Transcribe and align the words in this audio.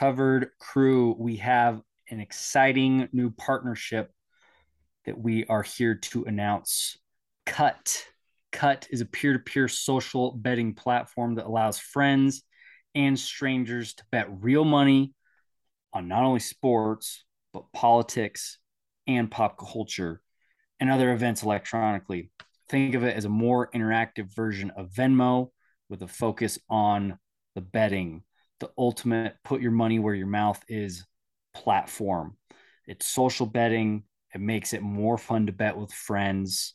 covered 0.00 0.48
crew, 0.58 1.14
we 1.18 1.36
have 1.36 1.78
an 2.08 2.20
exciting 2.20 3.06
new 3.12 3.30
partnership 3.30 4.10
that 5.04 5.18
we 5.18 5.44
are 5.44 5.62
here 5.62 5.94
to 5.94 6.24
announce. 6.24 6.96
Cut. 7.44 8.02
Cut 8.50 8.88
is 8.90 9.02
a 9.02 9.04
peer 9.04 9.34
to 9.34 9.38
peer 9.38 9.68
social 9.68 10.32
betting 10.32 10.72
platform 10.72 11.34
that 11.34 11.44
allows 11.44 11.78
friends 11.78 12.42
and 12.94 13.18
strangers 13.18 13.92
to 13.92 14.04
bet 14.10 14.28
real 14.42 14.64
money 14.64 15.12
on 15.92 16.08
not 16.08 16.22
only 16.22 16.40
sports, 16.40 17.22
but 17.52 17.70
politics 17.74 18.56
and 19.06 19.30
pop 19.30 19.58
culture 19.58 20.22
and 20.80 20.90
other 20.90 21.12
events 21.12 21.42
electronically. 21.42 22.30
Think 22.70 22.94
of 22.94 23.04
it 23.04 23.18
as 23.18 23.26
a 23.26 23.28
more 23.28 23.70
interactive 23.74 24.34
version 24.34 24.72
of 24.78 24.92
Venmo 24.92 25.50
with 25.90 26.00
a 26.00 26.08
focus 26.08 26.58
on 26.70 27.18
the 27.54 27.60
betting, 27.60 28.22
the 28.60 28.70
ultimate 28.78 29.34
put 29.44 29.60
your 29.60 29.72
money 29.72 29.98
where 29.98 30.14
your 30.14 30.26
mouth 30.26 30.62
is 30.68 31.04
platform. 31.54 32.36
It's 32.86 33.06
social 33.06 33.46
betting, 33.46 34.04
it 34.34 34.40
makes 34.40 34.72
it 34.72 34.82
more 34.82 35.18
fun 35.18 35.46
to 35.46 35.52
bet 35.52 35.76
with 35.76 35.92
friends. 35.92 36.74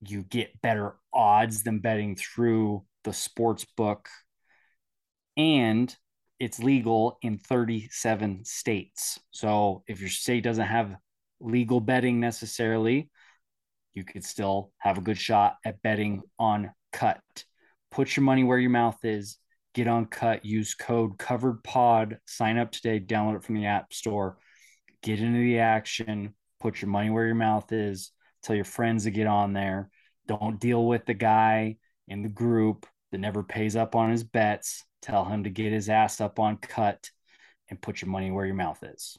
You 0.00 0.22
get 0.22 0.60
better 0.62 0.94
odds 1.12 1.62
than 1.62 1.80
betting 1.80 2.16
through 2.16 2.84
the 3.04 3.12
sports 3.12 3.66
book. 3.76 4.08
And 5.36 5.94
it's 6.38 6.60
legal 6.60 7.18
in 7.22 7.38
37 7.38 8.44
states. 8.44 9.18
So 9.30 9.82
if 9.88 10.00
your 10.00 10.10
state 10.10 10.44
doesn't 10.44 10.66
have 10.66 10.96
legal 11.40 11.80
betting 11.80 12.20
necessarily, 12.20 13.10
you 13.94 14.04
could 14.04 14.24
still 14.24 14.72
have 14.78 14.98
a 14.98 15.02
good 15.02 15.18
shot 15.18 15.56
at 15.64 15.82
betting 15.82 16.22
on 16.38 16.70
cut. 16.92 17.20
Put 17.90 18.16
your 18.16 18.24
money 18.24 18.44
where 18.44 18.58
your 18.58 18.70
mouth 18.70 19.04
is. 19.04 19.38
Get 19.78 19.86
on 19.86 20.06
cut. 20.06 20.44
Use 20.44 20.74
code 20.74 21.18
covered 21.18 21.62
pod. 21.62 22.18
Sign 22.26 22.58
up 22.58 22.72
today. 22.72 22.98
Download 22.98 23.36
it 23.36 23.44
from 23.44 23.54
the 23.54 23.66
App 23.66 23.92
Store. 23.92 24.36
Get 25.04 25.20
into 25.20 25.38
the 25.38 25.60
action. 25.60 26.34
Put 26.58 26.82
your 26.82 26.90
money 26.90 27.10
where 27.10 27.26
your 27.26 27.36
mouth 27.36 27.70
is. 27.70 28.10
Tell 28.42 28.56
your 28.56 28.64
friends 28.64 29.04
to 29.04 29.12
get 29.12 29.28
on 29.28 29.52
there. 29.52 29.88
Don't 30.26 30.58
deal 30.58 30.84
with 30.84 31.06
the 31.06 31.14
guy 31.14 31.76
in 32.08 32.22
the 32.22 32.28
group 32.28 32.86
that 33.12 33.18
never 33.18 33.44
pays 33.44 33.76
up 33.76 33.94
on 33.94 34.10
his 34.10 34.24
bets. 34.24 34.84
Tell 35.00 35.24
him 35.24 35.44
to 35.44 35.50
get 35.50 35.70
his 35.70 35.88
ass 35.88 36.20
up 36.20 36.40
on 36.40 36.56
cut 36.56 37.12
and 37.70 37.80
put 37.80 38.02
your 38.02 38.10
money 38.10 38.32
where 38.32 38.46
your 38.46 38.56
mouth 38.56 38.82
is. 38.82 39.16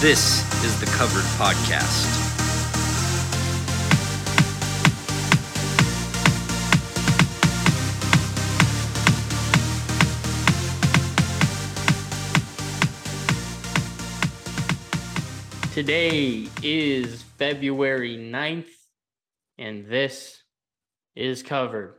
This 0.00 0.44
is 0.62 0.78
the 0.78 0.86
Covered 0.96 1.24
Podcast. 1.40 2.23
Today 15.74 16.46
is 16.62 17.24
February 17.36 18.16
9th, 18.16 18.68
and 19.58 19.84
this 19.84 20.40
is 21.16 21.42
covered. 21.42 21.96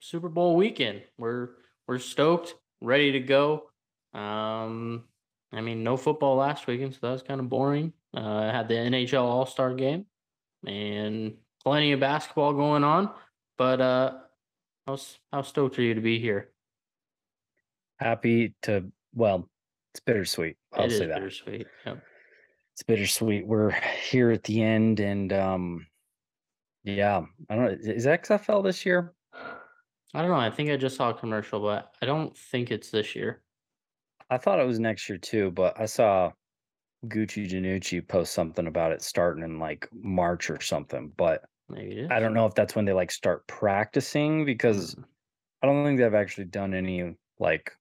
Super 0.00 0.28
Bowl 0.28 0.56
weekend. 0.56 1.00
We're 1.16 1.48
we're 1.88 2.00
stoked, 2.00 2.54
ready 2.82 3.12
to 3.12 3.20
go. 3.20 3.70
Um, 4.12 5.04
I 5.50 5.62
mean, 5.62 5.82
no 5.82 5.96
football 5.96 6.36
last 6.36 6.66
weekend, 6.66 6.92
so 6.92 6.98
that 7.00 7.12
was 7.12 7.22
kind 7.22 7.40
of 7.40 7.48
boring. 7.48 7.94
Uh, 8.14 8.20
I 8.20 8.52
had 8.52 8.68
the 8.68 8.74
NHL 8.74 9.22
All 9.22 9.46
Star 9.46 9.72
game 9.72 10.04
and 10.66 11.32
plenty 11.64 11.92
of 11.92 12.00
basketball 12.00 12.52
going 12.52 12.84
on. 12.84 13.08
But 13.56 13.80
uh, 13.80 14.18
how 14.86 14.98
how 15.32 15.40
stoked 15.40 15.78
are 15.78 15.82
you 15.82 15.94
to 15.94 16.02
be 16.02 16.18
here? 16.18 16.50
Happy 17.98 18.54
to. 18.64 18.92
Well, 19.14 19.48
it's 19.94 20.00
bittersweet. 20.00 20.58
I'll 20.74 20.84
it 20.84 20.90
say 20.90 21.06
that. 21.06 21.14
bittersweet. 21.14 21.66
Yep. 21.86 22.02
It's 22.74 22.82
bittersweet. 22.82 23.46
We're 23.46 23.70
here 23.70 24.30
at 24.32 24.42
the 24.42 24.62
end, 24.62 24.98
and 24.98 25.32
um, 25.32 25.86
yeah, 26.82 27.22
I 27.48 27.54
don't 27.54 27.64
know. 27.64 27.92
Is 27.92 28.04
XFL 28.04 28.64
this 28.64 28.84
year? 28.84 29.14
I 30.12 30.20
don't 30.20 30.30
know. 30.30 30.36
I 30.36 30.50
think 30.50 30.70
I 30.70 30.76
just 30.76 30.96
saw 30.96 31.10
a 31.10 31.14
commercial, 31.14 31.60
but 31.60 31.94
I 32.02 32.06
don't 32.06 32.36
think 32.36 32.70
it's 32.70 32.90
this 32.90 33.14
year. 33.14 33.42
I 34.28 34.38
thought 34.38 34.58
it 34.58 34.66
was 34.66 34.80
next 34.80 35.08
year 35.08 35.18
too, 35.18 35.52
but 35.52 35.78
I 35.78 35.86
saw 35.86 36.32
Gucci 37.06 37.48
Danucci 37.48 38.06
post 38.06 38.32
something 38.32 38.66
about 38.66 38.92
it 38.92 39.02
starting 39.02 39.44
in 39.44 39.58
like 39.58 39.88
March 39.92 40.50
or 40.50 40.60
something. 40.60 41.12
But 41.16 41.42
Maybe. 41.68 42.08
I 42.10 42.20
don't 42.20 42.34
know 42.34 42.46
if 42.46 42.54
that's 42.54 42.74
when 42.74 42.84
they 42.84 42.92
like 42.92 43.10
start 43.10 43.46
practicing 43.46 44.44
because 44.44 44.94
Mm. 44.96 45.04
I 45.62 45.66
don't 45.66 45.84
think 45.84 45.98
they've 45.98 46.12
actually 46.12 46.44
done 46.44 46.74
any 46.74 47.14
like 47.38 47.72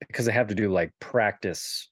because 0.00 0.24
they 0.26 0.32
have 0.32 0.48
to 0.48 0.54
do 0.54 0.72
like 0.72 0.92
practice. 1.00 1.90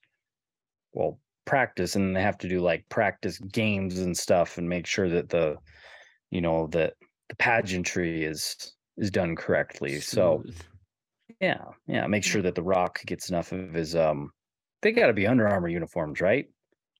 Well, 0.93 1.19
practice 1.47 1.95
and 1.95 2.15
they 2.15 2.21
have 2.21 2.37
to 2.37 2.47
do 2.49 2.59
like 2.59 2.87
practice 2.89 3.39
games 3.39 3.97
and 3.99 4.15
stuff 4.15 4.59
and 4.59 4.69
make 4.69 4.85
sure 4.85 5.09
that 5.09 5.29
the 5.29 5.55
you 6.29 6.41
know 6.41 6.67
that 6.67 6.93
the 7.29 7.35
pageantry 7.37 8.23
is 8.23 8.73
is 8.97 9.09
done 9.09 9.35
correctly. 9.35 9.99
So 9.99 10.43
yeah, 11.41 11.63
yeah, 11.87 12.05
make 12.07 12.23
sure 12.23 12.41
that 12.43 12.53
the 12.55 12.61
Rock 12.63 13.01
gets 13.05 13.29
enough 13.29 13.51
of 13.51 13.73
his 13.73 13.95
um. 13.95 14.31
They 14.83 14.91
got 14.91 15.07
to 15.07 15.13
be 15.13 15.25
Under 15.25 15.47
Armour 15.47 15.69
uniforms, 15.69 16.21
right? 16.21 16.45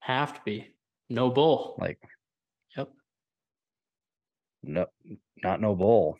have 0.01 0.33
to 0.33 0.41
be 0.45 0.67
no 1.09 1.29
bull. 1.29 1.75
Like 1.79 1.99
Yep. 2.75 2.89
no, 4.63 4.85
not 5.43 5.59
no 5.61 5.75
bull. 5.75 6.17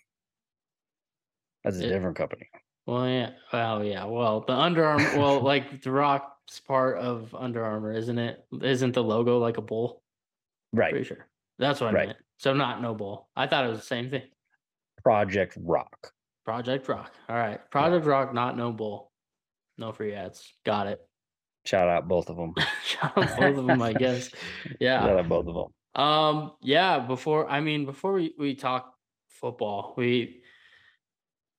That's 1.64 1.78
a 1.78 1.86
It- 1.86 1.90
different 1.90 2.18
company. 2.18 2.48
Well, 2.86 3.08
yeah. 3.10 3.32
Well, 3.52 3.84
yeah. 3.84 4.06
Well, 4.06 4.42
the 4.48 4.54
Under 4.54 4.86
Armour. 4.86 5.18
well, 5.18 5.40
like 5.54 5.82
the 5.82 5.92
Rock's 6.48 6.60
part 6.62 6.98
of 6.98 7.36
Under 7.36 7.64
Armour, 7.66 7.92
isn't 7.92 8.18
it? 8.18 8.46
Isn't 8.62 8.94
the 8.94 9.04
logo 9.04 9.38
like 9.38 9.58
a 9.58 9.62
bull? 9.62 10.02
Right. 10.72 10.92
Pretty 10.92 11.06
sure. 11.06 11.28
That's 11.60 11.82
what 11.82 11.90
I 11.90 11.94
Right. 11.94 12.08
meant. 12.08 12.20
So 12.38 12.54
not 12.54 12.82
no 12.82 12.94
bull. 12.96 13.28
I 13.36 13.48
thought 13.48 13.66
it 13.66 13.70
was 13.70 13.80
the 13.80 13.86
same 13.86 14.10
thing. 14.10 14.24
Project 15.04 15.58
Rock. 15.60 16.14
Project 16.46 16.88
Rock. 16.88 17.12
All 17.28 17.36
right. 17.36 17.60
Project 17.70 18.06
Rock, 18.06 18.34
not 18.34 18.56
no 18.56 18.72
bull. 18.72 19.12
No 19.78 19.92
free 19.92 20.14
ads. 20.14 20.54
Got 20.66 20.88
it. 20.88 21.02
Shout 21.66 21.90
out 21.90 22.08
both 22.08 22.30
of 22.30 22.38
them. 22.38 22.54
Shout 22.86 23.18
out 23.18 23.38
both 23.38 23.58
of 23.58 23.66
them, 23.68 23.82
I 23.82 23.92
guess. 24.06 24.30
Yeah. 24.80 25.02
Shout 25.02 25.20
out 25.20 25.28
both 25.30 25.48
of 25.48 25.54
them. 25.56 26.02
Um, 26.02 26.52
yeah, 26.62 27.00
before 27.00 27.50
I 27.50 27.60
mean, 27.60 27.86
before 27.86 28.14
we, 28.14 28.34
we 28.40 28.56
talk 28.56 28.94
football, 29.30 29.94
we 29.98 30.44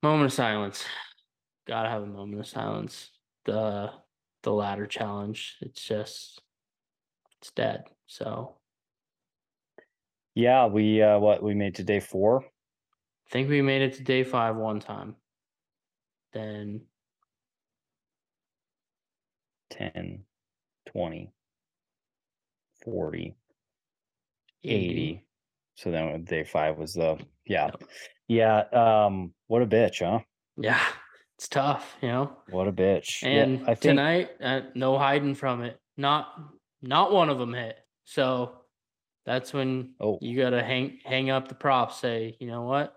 moment 0.03 0.27
of 0.27 0.33
silence. 0.33 0.85
Gotta 1.67 1.91
have 1.91 2.05
a 2.05 2.07
moment 2.07 2.41
of 2.41 2.47
silence. 2.47 3.11
The 3.45 3.91
the 4.43 4.53
ladder 4.53 4.87
challenge. 4.87 5.57
It's 5.61 5.83
just 5.83 6.41
it's 7.41 7.51
dead. 7.53 7.85
So 8.07 8.57
Yeah, 10.35 10.67
we 10.67 11.03
uh 11.03 11.19
what 11.19 11.43
we 11.43 11.55
made 11.55 11.77
to 11.77 11.85
day 11.85 12.01
four. 12.01 12.43
I 12.43 13.31
think 13.31 13.49
we 13.49 13.63
made 13.63 13.83
it 13.83 13.95
to 13.95 14.03
day 14.03 14.25
five 14.25 14.57
one 14.57 14.81
time. 14.81 15.17
Then 16.33 16.83
10, 19.71 20.25
20, 20.93 21.33
40, 22.85 23.37
80. 24.65 24.75
80. 24.75 25.25
So 25.75 25.91
then 25.91 26.25
day 26.25 26.45
five 26.45 26.77
was 26.77 26.95
the 26.95 27.19
yeah. 27.47 27.71
Yeah. 28.27 28.61
Um, 28.73 29.33
what 29.47 29.63
a 29.63 29.67
bitch, 29.67 30.05
huh? 30.05 30.21
Yeah, 30.57 30.81
it's 31.39 31.49
tough, 31.49 31.97
you 32.03 32.09
know. 32.09 32.37
What 32.51 32.67
a 32.67 32.73
bitch. 32.73 33.23
Yeah, 33.23 33.45
And 33.45 33.63
I 33.63 33.77
think 33.77 33.81
tonight, 33.93 34.31
uh, 34.43 34.63
no 34.75 34.99
hiding 34.99 35.37
from 35.37 35.63
it. 35.63 35.79
Not 35.97 36.27
not 36.83 37.13
one 37.13 37.31
of 37.31 37.39
them 37.39 37.55
hit. 37.55 37.77
So 38.05 38.63
that's 39.25 39.53
when 39.53 39.95
oh 40.01 40.19
you 40.21 40.37
gotta 40.37 40.63
hang 40.63 40.99
hang 41.05 41.31
up 41.31 41.47
the 41.47 41.55
props. 41.55 42.01
Say, 42.01 42.37
you 42.41 42.49
know 42.49 42.63
what? 42.63 42.93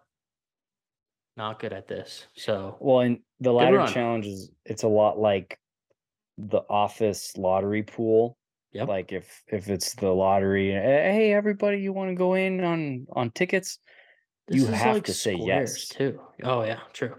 Not 1.38 1.60
good 1.60 1.72
at 1.72 1.88
this. 1.88 2.26
So 2.36 2.78
well 2.80 3.02
and 3.02 3.20
the 3.40 3.52
ladder 3.52 3.86
challenge 3.86 4.26
is 4.26 4.50
it's 4.66 4.84
a 4.84 4.88
lot 4.88 5.20
like 5.20 5.60
the 6.40 6.62
office 6.68 7.38
lottery 7.38 7.84
pool. 7.84 8.38
yep. 8.72 8.88
Like 8.88 9.12
if 9.12 9.44
if 9.48 9.70
it's 9.70 9.94
the 9.94 10.10
lottery, 10.10 10.74
"Eh, 10.74 11.12
hey 11.14 11.34
everybody, 11.34 11.80
you 11.80 11.94
want 11.94 12.10
to 12.10 12.16
go 12.16 12.34
in 12.34 12.64
on 12.64 13.06
on 13.12 13.30
tickets? 13.32 13.78
you 14.50 14.62
This 14.62 14.70
is 14.70 14.76
have 14.82 14.96
like 14.96 15.04
to 15.06 15.14
say 15.14 15.36
yes. 15.36 15.88
too. 15.90 16.20
Oh 16.44 16.64
yeah, 16.64 16.80
true. 16.92 17.16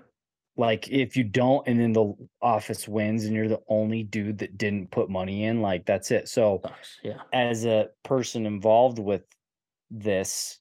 Like 0.62 0.88
if 0.90 1.16
you 1.16 1.24
don't, 1.24 1.66
and 1.66 1.80
then 1.80 1.92
the 1.92 2.14
office 2.40 2.86
wins, 2.86 3.24
and 3.24 3.34
you're 3.34 3.48
the 3.48 3.62
only 3.66 4.04
dude 4.04 4.38
that 4.38 4.56
didn't 4.56 4.92
put 4.92 5.10
money 5.10 5.42
in, 5.42 5.60
like 5.60 5.86
that's 5.86 6.12
it. 6.12 6.28
So 6.28 6.62
Yeah. 7.02 7.18
as 7.32 7.64
a 7.64 7.88
person 8.04 8.46
involved 8.46 9.00
with 9.00 9.24
this, 9.90 10.60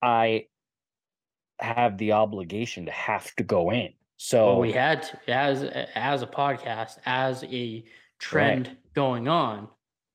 I 0.00 0.46
have 1.60 1.98
the 1.98 2.12
obligation 2.12 2.86
to 2.86 2.90
have 2.90 3.34
to 3.34 3.44
go 3.44 3.70
in. 3.70 3.92
So 4.16 4.46
Well, 4.46 4.60
we 4.60 4.72
had 4.72 5.02
to 5.02 5.30
as 5.30 5.62
as 5.94 6.22
a 6.22 6.26
podcast, 6.26 6.96
as 7.04 7.44
a 7.44 7.84
trend 8.18 8.78
going 8.94 9.28
on, 9.28 9.68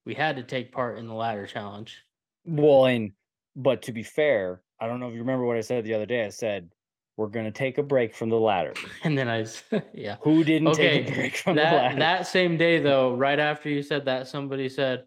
we 0.08 0.16
had 0.16 0.38
to 0.38 0.44
take 0.44 0.72
part 0.72 0.98
in 0.98 1.06
the 1.06 1.14
ladder 1.14 1.46
challenge. 1.46 2.00
Well, 2.46 2.88
and 2.88 3.12
but 3.56 3.84
to 3.84 3.92
be 3.92 4.02
fair, 4.02 4.64
I 4.82 4.88
don't 4.88 5.00
know 5.00 5.08
if 5.08 5.14
you 5.14 5.20
remember 5.20 5.46
what 5.46 5.56
I 5.56 5.62
said 5.62 5.84
the 5.84 5.94
other 5.94 6.08
day. 6.08 6.26
I 6.26 6.30
said 6.30 6.72
we're 7.18 7.28
gonna 7.28 7.52
take 7.52 7.78
a 7.80 7.84
break 7.84 8.16
from 8.16 8.30
the 8.30 8.40
ladder. 8.40 8.74
And 9.04 9.18
then 9.18 9.28
I, 9.28 9.46
yeah. 9.94 10.18
Who 10.22 10.44
didn't 10.44 10.74
take 10.75 11.08
a 11.10 11.14
break 11.14 11.36
from 11.38 11.56
the 11.56 11.62
That 11.64 11.74
ladder? 11.74 12.00
that 12.00 12.28
same 12.28 12.58
day 12.58 12.80
though, 12.80 13.14
right 13.16 13.40
after 13.40 13.69
you 13.69 13.81
said 13.84 14.06
that, 14.06 14.28
somebody 14.28 14.69
said, 14.69 15.06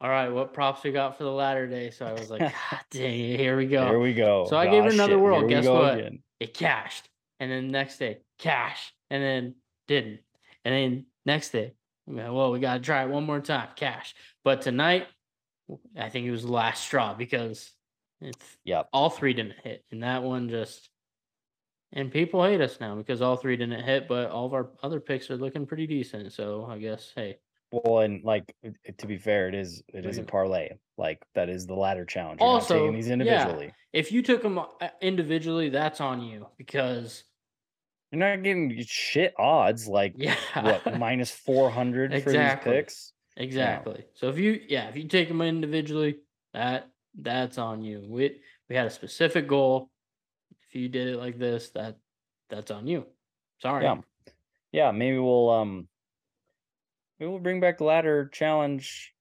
"All 0.00 0.08
right, 0.08 0.28
what 0.30 0.52
props 0.54 0.84
we 0.84 0.92
got 0.92 1.18
for 1.18 1.24
the 1.24 1.32
latter 1.32 1.66
day?" 1.66 1.90
So 1.90 2.06
I 2.06 2.12
was 2.12 2.30
like, 2.30 2.40
"God 2.70 2.80
dang 2.90 3.18
it, 3.18 3.38
here 3.38 3.56
we 3.56 3.66
go." 3.66 3.84
Here 3.86 3.98
we 3.98 4.14
go. 4.14 4.46
So 4.48 4.56
I 4.56 4.66
gave 4.66 4.84
it 4.84 4.88
Ah, 4.88 4.94
another 4.94 5.14
shit, 5.14 5.20
whirl. 5.20 5.48
Guess 5.48 5.66
what? 5.66 5.98
again. 5.98 6.22
it 6.38 6.54
cashed. 6.54 7.08
And 7.40 7.50
then 7.50 7.68
next 7.70 7.98
day, 7.98 8.18
cash. 8.38 8.92
And 9.10 9.22
then 9.22 9.54
didn't. 9.88 10.20
And 10.64 10.74
then 10.74 11.06
next 11.26 11.50
day, 11.50 11.72
well, 12.06 12.52
we 12.52 12.60
got 12.60 12.74
to 12.74 12.80
try 12.80 13.02
it 13.02 13.08
one 13.08 13.24
more 13.24 13.40
time, 13.40 13.68
cash. 13.76 14.14
But 14.44 14.60
tonight, 14.62 15.06
I 15.98 16.10
think 16.10 16.26
it 16.26 16.30
was 16.30 16.42
the 16.44 16.52
last 16.52 16.84
straw 16.84 17.14
because 17.14 17.72
it's 18.20 18.44
Yep. 18.64 18.88
all 18.92 19.08
three 19.08 19.32
didn't 19.32 19.54
hit. 19.64 19.84
And 19.90 20.02
that 20.02 20.22
one 20.22 20.50
just, 20.50 20.89
and 21.92 22.10
people 22.12 22.44
hate 22.44 22.60
us 22.60 22.78
now 22.80 22.94
because 22.94 23.20
all 23.22 23.36
three 23.36 23.56
didn't 23.56 23.82
hit, 23.84 24.06
but 24.08 24.30
all 24.30 24.46
of 24.46 24.54
our 24.54 24.70
other 24.82 25.00
picks 25.00 25.30
are 25.30 25.36
looking 25.36 25.66
pretty 25.66 25.86
decent. 25.86 26.32
So 26.32 26.66
I 26.66 26.78
guess, 26.78 27.12
hey, 27.14 27.38
Well, 27.72 28.00
and 28.00 28.22
like 28.24 28.52
to 28.98 29.06
be 29.06 29.16
fair, 29.16 29.48
it 29.48 29.54
is 29.54 29.82
it 29.94 30.04
is 30.06 30.18
a 30.18 30.22
Mhm. 30.22 30.26
parlay. 30.28 30.68
Like 30.98 31.22
that 31.34 31.48
is 31.48 31.66
the 31.66 31.74
ladder 31.74 32.04
challenge. 32.04 32.40
You're 32.40 32.48
Also, 32.50 32.74
taking 32.80 32.94
these 32.94 33.06
yeah. 33.08 33.12
individually. 33.14 33.72
if 33.92 34.12
you 34.12 34.22
took 34.22 34.42
them 34.42 34.60
individually, 35.00 35.68
that's 35.68 36.00
on 36.00 36.20
you 36.22 36.46
because, 36.58 37.24
You're 38.12 38.18
not 38.18 38.42
getting 38.42 38.76
shit 38.84 39.34
odds 39.38 39.86
like 39.86 40.14
yeah. 40.16 40.36
what 40.62 40.98
minus 40.98 41.30
four 41.30 41.70
hundred 41.70 42.10
for 42.10 42.16
Exactly. 42.16 42.72
these 42.72 42.78
picks. 42.80 43.12
Exactly. 43.36 44.04
So 44.14 44.28
if 44.28 44.38
you 44.38 44.60
yeah, 44.68 44.88
if 44.88 44.96
you 44.96 45.06
take 45.06 45.28
them 45.28 45.40
individually, 45.42 46.18
that 46.52 46.88
that's 47.14 47.56
on 47.58 47.82
you. 47.82 48.04
We 48.08 48.40
we 48.68 48.74
had 48.76 48.86
a 48.86 48.90
specific 48.90 49.46
goal. 49.46 49.90
If 50.70 50.76
you 50.76 50.88
did 50.88 51.08
it 51.08 51.16
like 51.18 51.36
this, 51.38 51.70
that 51.70 51.98
that's 52.48 52.70
on 52.70 52.86
you. 52.86 53.06
Sorry. 53.60 53.84
Yeah. 53.84 53.96
Yeah, 54.72 54.90
maybe 54.92 55.18
we'll 55.18 55.50
um 55.50 55.88
maybe 57.18 57.28
we'll 57.30 57.40
bring 57.40 57.60
back 57.60 57.80
ladder 57.80 58.28
challenge. 58.32 59.12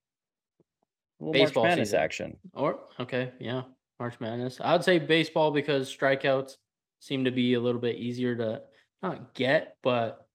Baseball 1.19 1.63
March 1.63 1.71
Madness 1.71 1.89
season. 1.89 1.99
action. 1.99 2.37
Or 2.53 2.79
okay, 2.99 3.31
yeah. 3.39 3.63
March 3.99 4.19
Madness. 4.19 4.59
I 4.61 4.71
would 4.73 4.83
say 4.83 4.99
baseball 4.99 5.51
because 5.51 5.93
strikeouts 5.93 6.53
seem 6.99 7.25
to 7.25 7.31
be 7.31 7.55
a 7.55 7.59
little 7.59 7.81
bit 7.81 7.97
easier 7.97 8.35
to 8.37 8.61
not 9.01 9.33
get, 9.33 9.75
but 9.83 10.27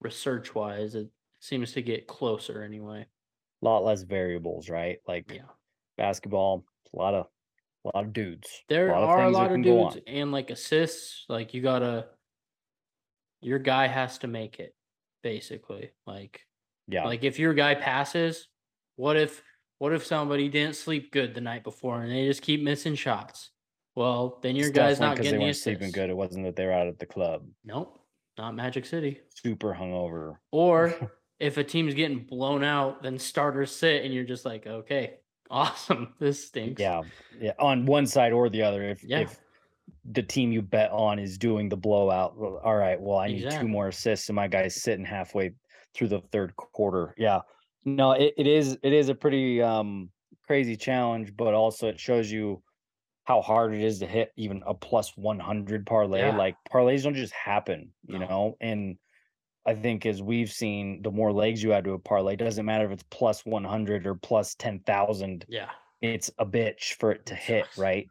research 0.00 0.54
wise, 0.54 0.94
it 0.94 1.08
seems 1.40 1.72
to 1.72 1.82
get 1.82 2.06
closer 2.06 2.62
anyway. 2.62 3.04
A 3.62 3.64
lot 3.64 3.84
less 3.84 4.02
variables, 4.02 4.70
right? 4.70 4.98
Like 5.06 5.30
Yeah. 5.30 5.42
basketball, 5.98 6.64
a 6.94 6.96
lot 6.96 7.14
of 7.14 7.26
a 7.86 7.96
lot 7.96 8.04
of 8.06 8.12
dudes. 8.12 8.48
There 8.68 8.94
of 8.94 9.08
are 9.08 9.22
a 9.24 9.30
lot 9.30 9.52
of 9.52 9.62
dudes 9.62 9.98
and 10.06 10.32
like 10.32 10.50
assists. 10.50 11.24
Like 11.28 11.54
you 11.54 11.62
gotta, 11.62 12.06
your 13.40 13.58
guy 13.58 13.86
has 13.86 14.18
to 14.18 14.26
make 14.26 14.58
it, 14.60 14.74
basically. 15.22 15.90
Like, 16.06 16.40
Yeah. 16.88 17.04
like 17.04 17.24
if 17.24 17.38
your 17.38 17.54
guy 17.54 17.74
passes, 17.74 18.48
what 18.96 19.16
if 19.16 19.42
what 19.78 19.92
if 19.92 20.06
somebody 20.06 20.48
didn't 20.48 20.76
sleep 20.76 21.12
good 21.12 21.34
the 21.34 21.40
night 21.42 21.62
before 21.62 22.00
and 22.00 22.10
they 22.10 22.26
just 22.26 22.42
keep 22.42 22.62
missing 22.62 22.94
shots? 22.94 23.50
Well, 23.94 24.38
then 24.42 24.56
your 24.56 24.68
It's 24.68 24.76
guy's 24.76 25.00
not 25.00 25.16
getting 25.16 25.32
they 25.32 25.38
the 25.38 25.44
weren't 25.44 25.56
sleeping 25.56 25.90
good. 25.90 26.10
It 26.10 26.16
wasn't 26.16 26.44
that 26.44 26.56
they 26.56 26.64
were 26.66 26.72
out 26.72 26.86
at 26.86 26.98
the 26.98 27.06
club, 27.06 27.46
Nope, 27.64 27.98
not 28.38 28.54
Magic 28.54 28.84
City. 28.86 29.20
super 29.34 29.74
hungover. 29.74 30.36
Or 30.50 30.94
if 31.40 31.56
a 31.58 31.64
team's 31.64 31.94
getting 31.94 32.20
blown 32.24 32.64
out, 32.64 33.02
then 33.02 33.18
starters 33.18 33.70
sit 33.70 34.04
and 34.04 34.12
you're 34.14 34.24
just 34.24 34.44
like, 34.46 34.66
okay, 34.66 35.16
awesome, 35.50 36.14
this 36.20 36.46
stinks. 36.46 36.80
Yeah, 36.80 37.02
yeah. 37.40 37.52
On 37.58 37.86
one 37.86 38.06
side 38.06 38.32
or 38.32 38.48
the 38.48 38.62
other, 38.62 38.82
if 38.82 39.02
Yeah. 39.04 39.20
if 39.20 39.38
the 40.04 40.22
team 40.22 40.52
you 40.52 40.62
bet 40.62 40.90
on 40.90 41.18
is 41.18 41.36
doing 41.38 41.68
the 41.68 41.76
blowout, 41.76 42.36
well, 42.38 42.60
all 42.64 42.76
right. 42.76 43.00
Well, 43.00 43.18
I 43.18 43.28
need 43.28 43.50
two 43.50 43.68
more 43.68 43.88
assists, 43.88 44.28
and 44.28 44.36
my 44.36 44.48
guy's 44.48 44.80
sitting 44.82 45.04
halfway 45.04 45.52
through 45.94 46.08
the 46.08 46.20
third 46.32 46.54
quarter. 46.56 47.14
Yeah, 47.18 47.40
no, 47.84 48.12
it, 48.12 48.34
it 48.36 48.46
is 48.46 48.78
it 48.82 48.92
is 48.92 49.08
a 49.08 49.14
pretty 49.14 49.62
um 49.62 50.10
crazy 50.46 50.76
challenge, 50.76 51.36
but 51.36 51.54
also 51.54 51.88
it 51.88 51.98
shows 51.98 52.30
you 52.30 52.62
how 53.24 53.42
hard 53.42 53.74
it 53.74 53.82
is 53.82 53.98
to 53.98 54.06
hit 54.06 54.30
even 54.36 54.62
a 54.66 54.74
plus 54.74 55.16
one 55.16 55.40
hundred 55.40 55.86
parlay. 55.86 56.20
Yeah. 56.20 56.36
Like 56.36 56.56
parlays 56.72 57.02
don't 57.02 57.14
just 57.14 57.32
happen, 57.32 57.92
you 58.06 58.18
No. 58.18 58.26
know, 58.26 58.56
and. 58.60 58.96
I 59.66 59.74
think 59.74 60.06
as 60.06 60.22
we've 60.22 60.50
seen, 60.52 61.02
the 61.02 61.10
more 61.10 61.32
legs 61.32 61.62
you 61.62 61.72
add 61.72 61.84
to 61.84 61.92
a 61.92 61.98
parlay, 61.98 62.36
doesn't 62.36 62.64
matter 62.64 62.84
if 62.86 62.92
it's 62.92 63.04
plus 63.10 63.44
100 63.44 64.06
or 64.06 64.14
plus 64.14 64.54
10,000 64.54 65.44
Yeah. 65.48 65.70
it's 66.00 66.30
a 66.38 66.46
bitch 66.46 66.94
for 66.94 67.10
it 67.12 67.26
to 67.26 67.34
It 67.34 67.40
hit, 67.40 67.66
right? 67.76 68.06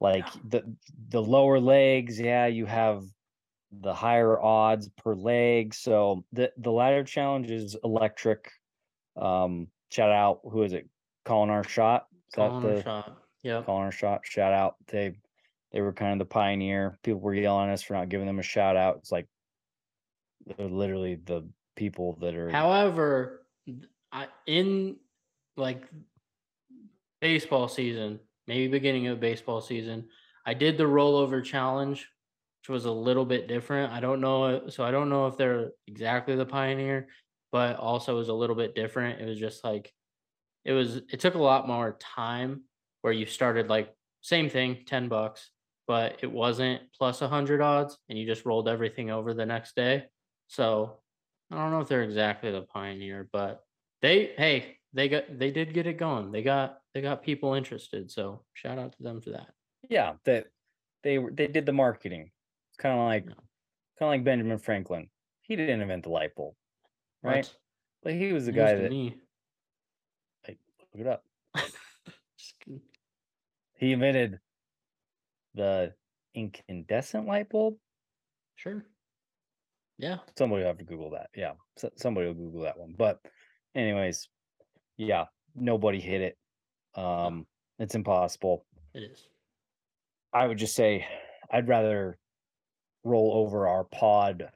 Like 0.00 0.24
Yeah. 0.34 0.40
the 0.48 0.76
the 1.08 1.22
lower 1.22 1.60
legs, 1.60 2.18
yeah, 2.20 2.46
you 2.46 2.66
have 2.66 3.04
the 3.70 3.94
higher 3.94 4.40
odds 4.40 4.88
per 4.88 5.14
leg. 5.14 5.74
So 5.74 6.24
the 6.32 6.52
the 6.56 6.72
ladder 6.72 7.04
challenge 7.04 7.50
is 7.50 7.76
electric. 7.84 8.50
Um, 9.16 9.68
shout 9.90 10.10
out, 10.10 10.40
who 10.44 10.62
is 10.62 10.72
it? 10.72 10.88
Calling 11.24 11.50
our 11.50 11.64
shot. 11.64 12.06
Is 12.28 12.34
Calling 12.34 12.62
the 12.62 12.82
shot. 12.82 13.18
Yeah. 13.42 13.62
calling 13.62 13.84
our 13.84 13.92
shot? 13.92 14.26
Shout 14.26 14.52
out. 14.52 14.76
They 14.86 15.14
they 15.72 15.80
were 15.80 15.92
kind 15.92 16.12
of 16.12 16.18
the 16.18 16.32
pioneer. 16.32 16.98
People 17.02 17.20
were 17.20 17.34
yelling 17.34 17.68
at 17.68 17.74
us 17.74 17.82
for 17.82 17.94
not 17.94 18.08
giving 18.08 18.26
them 18.26 18.38
a 18.38 18.42
shout 18.42 18.76
out. 18.76 18.96
It's 18.98 19.12
like 19.12 19.26
they're 20.46 20.68
literally 20.68 21.16
the 21.16 21.48
people 21.76 22.16
that 22.20 22.34
are 22.34 22.50
However, 22.50 23.46
I 24.12 24.28
in 24.46 24.96
like 25.56 25.84
baseball 27.20 27.68
season, 27.68 28.20
maybe 28.46 28.68
beginning 28.68 29.06
of 29.08 29.20
baseball 29.20 29.60
season, 29.60 30.08
I 30.46 30.54
did 30.54 30.76
the 30.76 30.84
rollover 30.84 31.42
challenge, 31.42 32.08
which 32.62 32.68
was 32.68 32.84
a 32.84 32.92
little 32.92 33.24
bit 33.24 33.48
different. 33.48 33.92
I 33.92 34.00
don't 34.00 34.20
know, 34.20 34.68
so 34.68 34.84
I 34.84 34.90
don't 34.90 35.08
know 35.08 35.26
if 35.26 35.36
they're 35.36 35.70
exactly 35.86 36.36
the 36.36 36.46
pioneer, 36.46 37.08
but 37.52 37.76
also 37.76 38.16
was 38.16 38.28
a 38.28 38.34
little 38.34 38.56
bit 38.56 38.74
different. 38.74 39.20
It 39.20 39.26
was 39.26 39.38
just 39.38 39.64
like 39.64 39.92
it 40.64 40.72
was. 40.72 40.96
It 40.96 41.20
took 41.20 41.34
a 41.34 41.42
lot 41.42 41.66
more 41.66 41.96
time 42.00 42.62
where 43.02 43.12
you 43.12 43.26
started 43.26 43.68
like 43.68 43.92
same 44.22 44.48
thing, 44.48 44.84
ten 44.86 45.08
bucks, 45.08 45.50
but 45.86 46.18
it 46.22 46.30
wasn't 46.30 46.82
plus 46.96 47.22
a 47.22 47.28
hundred 47.28 47.60
odds, 47.60 47.98
and 48.08 48.18
you 48.18 48.26
just 48.26 48.46
rolled 48.46 48.68
everything 48.68 49.10
over 49.10 49.34
the 49.34 49.46
next 49.46 49.76
day. 49.76 50.04
So 50.48 50.98
I 51.50 51.56
don't 51.56 51.70
know 51.70 51.80
if 51.80 51.88
they're 51.88 52.02
exactly 52.02 52.50
the 52.50 52.62
pioneer, 52.62 53.28
but 53.32 53.62
they 54.02 54.32
hey, 54.36 54.78
they 54.92 55.08
got 55.08 55.24
they 55.38 55.50
did 55.50 55.74
get 55.74 55.86
it 55.86 55.94
going. 55.98 56.32
They 56.32 56.42
got 56.42 56.78
they 56.94 57.00
got 57.00 57.22
people 57.22 57.54
interested. 57.54 58.10
So 58.10 58.44
shout 58.54 58.78
out 58.78 58.92
to 58.96 59.02
them 59.02 59.20
for 59.20 59.30
that. 59.30 59.48
yeah 59.88 60.14
that 60.24 60.46
they 61.02 61.18
were 61.18 61.30
they 61.30 61.46
did 61.46 61.66
the 61.66 61.72
marketing 61.72 62.30
it's 62.70 62.78
kind 62.78 62.98
of 62.98 63.04
like 63.06 63.26
Yeah. 63.26 63.34
kind 63.98 64.08
of 64.08 64.08
like 64.08 64.24
benjamin 64.24 64.58
franklin 64.58 65.10
he 65.42 65.56
didn't 65.56 65.82
invent 65.82 66.02
the 66.04 66.08
light 66.08 66.34
bulb 66.34 66.54
right 67.22 67.44
What? 67.46 67.56
like 68.04 68.14
he 68.16 68.32
was 68.32 68.46
the 68.46 68.52
News 68.52 68.60
guy 68.60 68.74
that 68.76 68.90
me. 68.90 69.20
look 70.48 70.56
it 70.94 71.06
up 71.06 71.24
he 73.76 73.92
invented 73.92 74.40
the 75.54 75.94
incandescent 76.34 77.26
light 77.26 77.48
bulb 77.50 77.76
Sure. 78.56 78.84
Yeah. 79.98 80.18
somebody 80.36 80.62
will 80.62 80.68
have 80.68 80.78
to 80.78 80.84
google 80.84 81.10
that 81.10 81.28
yeah 81.36 81.52
so- 81.76 81.90
somebody 81.96 82.26
will 82.26 82.34
google 82.34 82.62
that 82.62 82.78
one 82.78 82.94
but 82.98 83.20
anyways 83.74 84.28
yeah 84.96 85.26
nobody 85.54 86.00
hit 86.00 86.20
it 86.20 86.38
um 87.00 87.46
it's 87.78 87.94
impossible 87.94 88.64
It 88.92 89.04
is. 89.04 89.28
i 90.32 90.46
would 90.46 90.58
just 90.58 90.74
say 90.74 91.06
i'd 91.52 91.68
rather 91.68 92.18
roll 93.04 93.32
over 93.34 93.68
our 93.68 93.84
pod 93.84 94.48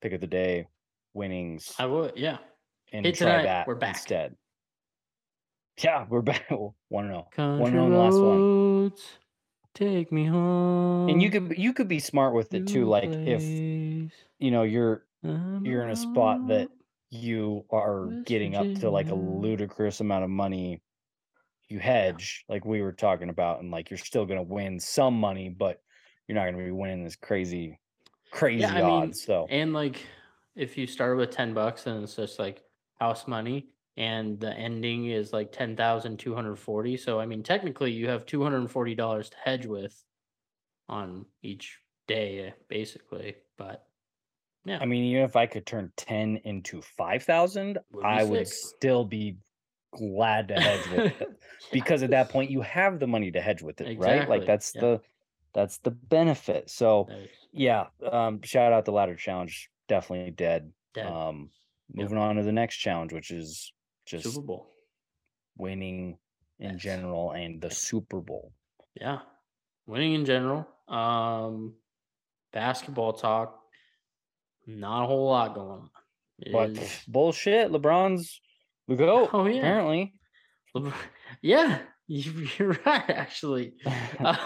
pick 0.00 0.12
of 0.12 0.20
the 0.20 0.26
day 0.26 0.66
winnings 1.14 1.72
I 1.78 1.86
would. 1.86 2.12
Yeah. 2.16 2.38
and 2.92 3.04
Hey, 3.06 3.12
try 3.12 3.42
that 3.42 3.66
we're 3.66 3.74
back. 3.74 3.96
instead. 3.96 4.34
Yeah, 5.82 6.06
we're 6.08 6.22
back. 6.22 6.48
One 6.88 7.10
and 7.10 7.22
Country 7.32 7.60
One 7.60 7.76
on 7.78 7.90
the 7.90 7.96
last 7.98 8.18
one. 8.18 8.92
take 9.74 10.10
me 10.12 10.24
home. 10.26 11.08
And 11.08 11.22
you 11.22 11.30
could 11.30 11.54
you 11.56 11.72
could 11.72 11.88
be 11.88 11.98
smart 11.98 12.34
with 12.34 12.52
it 12.54 12.66
too. 12.66 12.84
Like 12.86 13.10
if 13.10 13.42
you 14.42 14.50
know 14.50 14.64
you're 14.64 15.06
you're 15.22 15.82
in 15.84 15.90
a 15.90 15.96
spot 15.96 16.48
that 16.48 16.68
you 17.10 17.64
are 17.70 18.08
getting 18.24 18.56
up 18.56 18.66
to 18.80 18.90
like 18.90 19.10
a 19.10 19.14
ludicrous 19.14 20.00
amount 20.00 20.24
of 20.24 20.30
money, 20.30 20.82
you 21.68 21.78
hedge 21.78 22.44
like 22.48 22.64
we 22.64 22.82
were 22.82 22.92
talking 22.92 23.28
about, 23.28 23.60
and 23.60 23.70
like 23.70 23.90
you're 23.90 23.98
still 23.98 24.26
gonna 24.26 24.42
win 24.42 24.80
some 24.80 25.14
money, 25.14 25.48
but 25.48 25.80
you're 26.26 26.34
not 26.34 26.44
gonna 26.50 26.64
be 26.64 26.70
winning 26.72 27.04
this 27.04 27.16
crazy, 27.16 27.78
crazy 28.30 28.66
mean, 28.66 28.82
odds. 28.82 29.24
so 29.24 29.46
And 29.48 29.72
like, 29.72 30.04
if 30.56 30.76
you 30.76 30.86
start 30.86 31.16
with 31.16 31.30
ten 31.30 31.54
bucks 31.54 31.86
and 31.86 32.02
it's 32.02 32.16
just 32.16 32.38
like 32.38 32.62
house 32.98 33.28
money, 33.28 33.68
and 33.96 34.40
the 34.40 34.52
ending 34.52 35.06
is 35.06 35.32
like 35.32 35.52
ten 35.52 35.76
thousand 35.76 36.18
two 36.18 36.34
hundred 36.34 36.56
forty. 36.56 36.96
So 36.96 37.20
I 37.20 37.26
mean, 37.26 37.42
technically, 37.42 37.92
you 37.92 38.08
have 38.08 38.26
two 38.26 38.42
hundred 38.42 38.58
and 38.58 38.70
forty 38.70 38.94
dollars 38.94 39.30
to 39.30 39.36
hedge 39.44 39.66
with 39.66 39.94
on 40.88 41.26
each 41.42 41.78
day, 42.08 42.54
basically. 42.68 43.36
But 43.56 43.86
yeah, 44.64 44.78
I 44.80 44.84
mean, 44.86 45.04
even 45.04 45.24
if 45.24 45.36
I 45.36 45.46
could 45.46 45.66
turn 45.66 45.92
ten 45.96 46.38
into 46.44 46.80
five 46.82 47.22
thousand, 47.24 47.78
Would 47.92 48.02
be 48.02 48.06
I 48.06 48.24
would 48.24 48.46
sick. 48.48 48.56
still 48.76 49.04
be 49.04 49.36
glad 49.96 50.48
to 50.48 50.54
hedge 50.54 50.88
with 50.90 51.20
it. 51.20 51.28
because 51.72 52.02
at 52.02 52.10
that 52.10 52.28
point 52.30 52.50
you 52.50 52.60
have 52.62 52.98
the 52.98 53.06
money 53.06 53.30
to 53.32 53.40
hedge 53.40 53.62
with 53.62 53.80
it, 53.80 53.98
right? 53.98 54.28
Like 54.28 54.46
that's 54.46 54.74
yeah. 54.74 54.80
the 54.80 55.00
that's 55.54 55.78
the 55.78 55.90
benefit. 55.90 56.70
So 56.70 57.08
is- 57.10 57.28
yeah. 57.52 57.86
Um, 58.10 58.40
shout 58.42 58.72
out 58.72 58.84
the 58.86 58.92
ladder 58.92 59.16
challenge. 59.16 59.68
Definitely 59.88 60.30
dead. 60.32 60.72
Dead. 60.94 61.06
Um, 61.06 61.50
Yep. 61.94 62.04
moving 62.04 62.18
on 62.18 62.36
to 62.36 62.42
the 62.42 62.52
next 62.52 62.76
challenge, 62.78 63.12
which 63.12 63.30
is 63.30 63.70
just 64.06 64.24
Super 64.24 64.40
Bowl. 64.40 64.72
winning 65.58 66.16
in 66.58 66.70
Yes. 66.74 66.80
general 66.80 67.32
and 67.32 67.60
the 67.60 67.70
Super 67.70 68.20
Bowl. 68.20 68.52
Yeah. 68.94 69.18
Winning 69.86 70.14
in 70.14 70.24
general. 70.24 70.66
Um 70.88 71.74
basketball 72.52 73.12
talk. 73.12 73.61
Not 74.66 75.04
a 75.04 75.06
whole 75.06 75.26
lot 75.28 75.54
going 75.54 75.70
on. 75.70 75.90
It 76.38 76.52
But 76.52 76.70
is- 76.70 77.02
bullshit. 77.08 77.70
LeBron's 77.70 78.40
the 78.88 78.96
goat. 78.96 79.30
Oh, 79.34 79.46
yeah. 79.46 79.58
Apparently. 79.58 80.14
LeBron- 80.76 80.94
yeah, 81.42 81.80
you- 82.08 82.48
you're 82.58 82.78
right. 82.86 83.08
Actually, 83.10 83.74
Uh, 84.18 84.36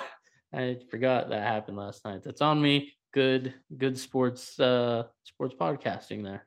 I 0.52 0.78
forgot 0.90 1.28
that 1.30 1.42
happened 1.42 1.76
last 1.76 2.04
night. 2.04 2.22
That's 2.24 2.40
on 2.40 2.60
me. 2.62 2.92
Good, 3.12 3.54
good 3.76 3.98
sports, 3.98 4.58
uh, 4.60 5.04
sports 5.24 5.54
podcasting 5.58 6.22
there. 6.22 6.46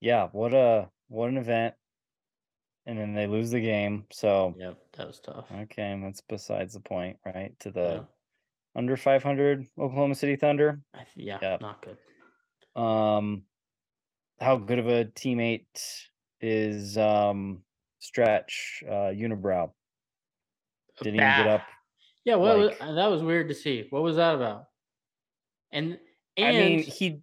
yeah. 0.00 0.28
What 0.32 0.54
a 0.54 0.88
what 1.08 1.28
an 1.28 1.36
event. 1.36 1.74
And 2.86 2.98
then 2.98 3.14
they 3.14 3.26
lose 3.28 3.50
the 3.50 3.60
game. 3.60 4.06
So 4.12 4.54
Yep, 4.58 4.78
that 4.96 5.06
was 5.06 5.20
tough. 5.20 5.46
okay, 5.52 5.98
that's 6.02 6.20
besides 6.28 6.74
the 6.74 6.80
point, 6.80 7.16
right? 7.24 7.52
To 7.60 7.70
the 7.70 7.80
Yeah, 7.80 8.00
under 8.74 8.96
500 8.96 9.66
Oklahoma 9.78 10.14
City 10.16 10.34
Thunder. 10.36 10.80
Yeah, 11.14 11.38
Yep. 11.40 11.60
not 11.60 11.82
good. 11.82 11.96
Um, 12.74 13.42
how 14.40 14.56
good 14.56 14.78
of 14.78 14.88
a 14.88 15.04
teammate 15.04 15.66
is 16.40 16.96
um 16.98 17.62
Stretch 18.00 18.82
uh 18.88 19.12
Unibrow? 19.12 19.70
Didn't 20.98 21.16
even 21.16 21.36
get 21.36 21.46
up. 21.46 21.62
Yeah, 22.24 22.36
well, 22.36 22.66
like- 22.66 22.78
that 22.78 23.10
was 23.10 23.22
weird 23.22 23.48
to 23.48 23.54
see. 23.54 23.86
What 23.90 24.02
was 24.02 24.16
that 24.16 24.34
about? 24.34 24.66
And 25.72 25.98
and 26.36 26.56
I 26.56 26.60
mean, 26.60 26.82
he 26.82 27.20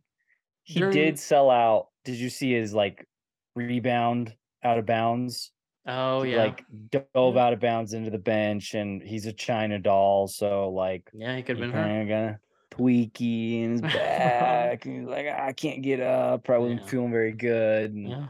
he 0.63 0.79
during- 0.79 0.94
did 0.94 1.20
sell 1.20 1.50
out. 1.50 1.88
Did 2.06 2.15
you 2.15 2.29
see 2.29 2.53
his 2.53 2.74
like 2.74 3.08
rebound 3.56 4.36
out 4.63 4.77
of 4.77 4.86
bounds? 4.86 5.51
oh 5.88 6.22
He, 6.24 6.34
yeah, 6.34 6.44
like 6.44 6.63
dove 6.89 7.36
Yeah. 7.36 7.44
out 7.46 7.53
of 7.53 7.60
bounds 7.60 7.94
into 7.94 8.10
the 8.12 8.18
bench, 8.20 8.74
and 8.74 9.01
he's 9.01 9.25
a 9.25 9.34
China 9.34 9.79
doll, 9.79 10.27
so 10.27 10.70
like 10.70 11.10
yeah, 11.13 11.36
he 11.36 11.44
could 11.44 11.58
he 11.58 11.63
have 11.63 11.72
been 11.72 11.79
hurt. 11.82 11.88
kind 11.88 12.38
of 12.79 12.86
got 12.86 12.91
a 12.91 12.91
tweaky 12.91 13.63
in 13.63 13.71
his 13.74 13.81
back, 13.93 14.86
and 14.86 15.00
he's 15.01 15.07
like, 15.07 15.27
I 15.27 15.53
can't 15.53 15.81
get 15.81 16.00
up. 16.00 16.43
Probably 16.43 16.74
Yeah. 16.75 16.86
feeling 16.86 17.12
very 17.12 17.33
good. 17.33 17.93
And 17.93 18.09
Yeah, 18.09 18.27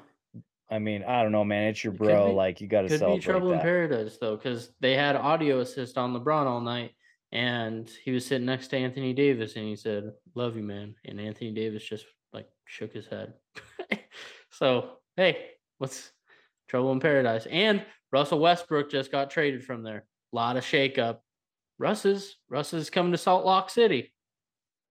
I 0.70 0.80
mean, 0.80 1.04
I 1.04 1.24
don't 1.24 1.32
know, 1.32 1.44
man. 1.46 1.70
It's 1.70 1.84
your 1.84 1.94
It 1.94 1.98
bro. 1.98 2.28
be- 2.30 2.34
like 2.34 2.62
you 2.62 2.68
got 2.68 2.82
to 2.82 2.88
could 2.88 2.94
be 2.96 2.98
celebrate 3.00 3.22
trouble 3.24 3.52
in 3.54 3.60
paradise 3.60 4.18
though, 4.20 4.36
because 4.36 4.72
they 4.80 4.96
had 4.96 5.16
audio 5.16 5.60
assist 5.60 5.98
on 5.98 6.14
LeBron 6.14 6.46
all 6.46 6.62
night, 6.62 6.92
and 7.32 7.90
he 8.04 8.12
was 8.12 8.26
sitting 8.26 8.46
next 8.46 8.68
to 8.70 8.78
Anthony 8.78 9.14
Davis, 9.14 9.56
and 9.56 9.66
he 9.66 9.76
said, 9.76 10.12
"Love 10.36 10.56
you, 10.58 10.64
man," 10.64 10.96
and 11.06 11.20
Anthony 11.20 11.52
Davis 11.52 11.84
just 11.84 12.06
like 12.34 12.48
shook 12.66 12.94
his 12.94 13.08
head. 13.08 13.34
so 14.52 14.98
hey, 15.18 15.48
what's 15.78 16.12
trouble 16.68 16.92
in 16.92 17.00
paradise? 17.00 17.46
And 17.50 17.84
Russell 18.12 18.40
Westbrook 18.40 18.90
just 18.90 19.12
got 19.12 19.30
traded 19.30 19.64
from 19.64 19.84
there. 19.84 20.06
A 20.34 20.36
lot 20.36 20.58
of 20.58 20.64
shakeup. 20.64 21.20
Russ 21.80 22.06
is 22.06 22.36
Russ 22.50 22.74
is 22.74 22.90
coming 22.90 23.12
to 23.14 23.18
Salt 23.18 23.46
Lake 23.46 23.70
City. 23.70 24.14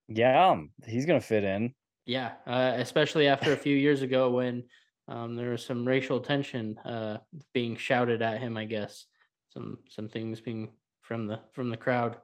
Yeah, 0.09 0.51
um, 0.51 0.71
he's 0.87 1.07
gonna 1.07 1.21
fit 1.21 1.45
in. 1.45 1.75
Yeah, 2.07 2.33
uh, 2.47 2.73
especially 2.77 3.29
after 3.29 3.53
a 3.53 3.57
few 3.57 3.77
years 3.77 4.03
ago 4.03 4.31
when 4.31 4.65
um, 5.09 5.37
there 5.37 5.51
was 5.51 5.65
some 5.65 5.87
racial 5.87 6.21
tension 6.21 6.79
uh, 6.79 7.19
being 7.53 7.77
shouted 7.77 8.23
at 8.23 8.41
him. 8.41 8.57
I 8.57 8.65
guess 8.65 9.07
some 9.51 9.79
some 9.89 10.09
things 10.09 10.41
being 10.41 10.71
from 11.03 11.27
the 11.27 11.41
from 11.53 11.71
the 11.71 11.77
crowd 11.77 12.17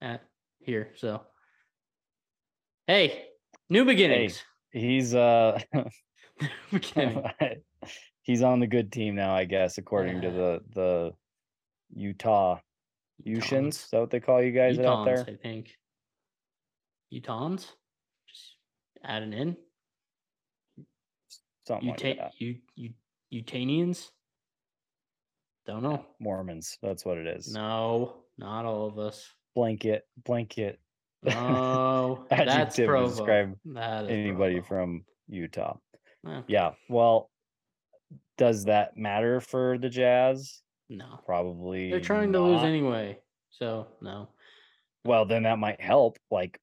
at 0.00 0.22
here. 0.60 0.92
So, 0.96 1.22
hey, 2.86 3.26
new 3.70 3.84
beginnings. 3.84 4.42
He's 4.70 5.14
uh, 5.14 5.60
he's 8.22 8.42
on 8.42 8.60
the 8.60 8.66
good 8.66 8.92
team 8.92 9.14
now, 9.14 9.34
I 9.34 9.44
guess, 9.44 9.78
according 9.78 10.20
to 10.22 10.30
the 10.30 10.60
the 10.74 11.12
Utah. 11.94 12.58
Utahns. 13.26 13.68
Is 13.68 13.88
that 13.92 14.00
what 14.00 14.10
they 14.10 14.20
call 14.20 14.42
you 14.42 14.50
guys 14.50 14.78
out 14.78 15.04
there? 15.04 15.24
I 15.28 15.36
think. 15.36 15.76
Utahns. 17.12 17.66
Just 18.28 18.56
add 19.04 19.22
an 19.22 19.32
in. 19.32 19.56
Something 21.66 21.90
like 21.90 22.02
Uta- 22.02 22.20
that. 22.20 22.32
U- 22.38 22.58
U- 22.76 22.94
Utanians. 23.32 24.10
Don't 25.66 25.82
know. 25.82 26.04
Mormons. 26.20 26.76
That's 26.82 27.04
what 27.04 27.18
it 27.18 27.26
is. 27.26 27.52
No, 27.52 28.24
not 28.36 28.64
all 28.64 28.86
of 28.86 28.98
us. 28.98 29.28
Blanket, 29.54 30.04
blanket. 30.24 30.80
No, 31.22 32.26
that's 32.30 32.76
Provo. 32.76 33.08
describe 33.08 33.54
That 33.66 34.10
Anybody 34.10 34.54
Provo. 34.60 34.66
from 34.66 35.04
Utah. 35.28 35.76
Eh, 36.26 36.42
Yeah. 36.48 36.72
Well, 36.88 37.30
does 38.38 38.64
that 38.64 38.96
matter 38.96 39.40
for 39.40 39.78
the 39.78 39.88
Jazz? 39.88 40.62
no, 40.88 41.20
Probably. 41.24 41.90
they're 41.90 42.00
trying 42.00 42.32
to 42.32 42.40
lose 42.40 42.62
anyway. 42.64 43.18
So 43.50 43.86
no, 44.00 44.28
Well, 45.04 45.26
then 45.26 45.44
that 45.44 45.58
might 45.58 45.80
help. 45.80 46.18
Like, 46.30 46.58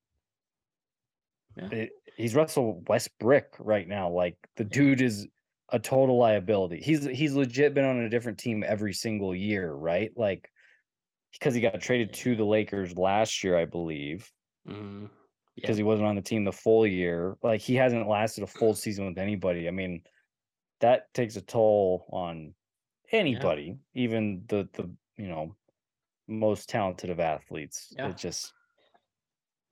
Yeah. 1.59 1.69
it- 1.79 1.91
he's 2.17 2.35
Russell 2.35 2.83
Westbrook 2.87 3.55
right 3.59 3.87
now. 3.87 4.09
Like, 4.09 4.35
the 4.57 4.65
dude 4.65 5.01
is 5.01 5.27
a 5.71 5.79
total 5.79 6.17
liability. 6.17 6.81
He's 6.81 7.05
he's 7.05 7.33
legit 7.33 7.73
been 7.73 7.85
on 7.85 7.99
a 7.99 8.09
different 8.09 8.39
team 8.39 8.63
every 8.65 8.93
single 8.93 9.33
year, 9.35 9.71
right? 9.71 10.11
Like, 10.15 10.49
because 11.33 11.53
he 11.53 11.61
got 11.61 11.79
traded 11.79 12.13
to 12.13 12.35
the 12.35 12.43
Lakers 12.43 12.97
last 12.97 13.43
year, 13.43 13.55
I 13.57 13.65
believe, 13.65 14.29
mm, 14.67 15.09
because 15.55 15.77
he 15.77 15.83
wasn't 15.83 16.07
on 16.07 16.15
the 16.15 16.21
team 16.21 16.43
the 16.43 16.51
full 16.51 16.85
year. 16.87 17.37
Like, 17.43 17.61
he 17.61 17.75
hasn't 17.75 18.07
lasted 18.07 18.43
a 18.43 18.47
full 18.59 18.73
season 18.73 19.05
with 19.05 19.17
anybody. 19.17 19.67
I 19.67 19.71
mean, 19.71 20.01
that 20.81 21.13
takes 21.13 21.35
a 21.35 21.41
toll 21.41 22.05
on 22.11 22.53
anybody, 23.11 23.77
even 23.93 24.43
the 24.47 24.67
the 24.73 24.89
you 25.17 25.27
know 25.27 25.55
most 26.27 26.67
talented 26.69 27.09
of 27.11 27.19
athletes. 27.19 27.93
Yeah. 27.95 28.09
It 28.09 28.17
just 28.17 28.53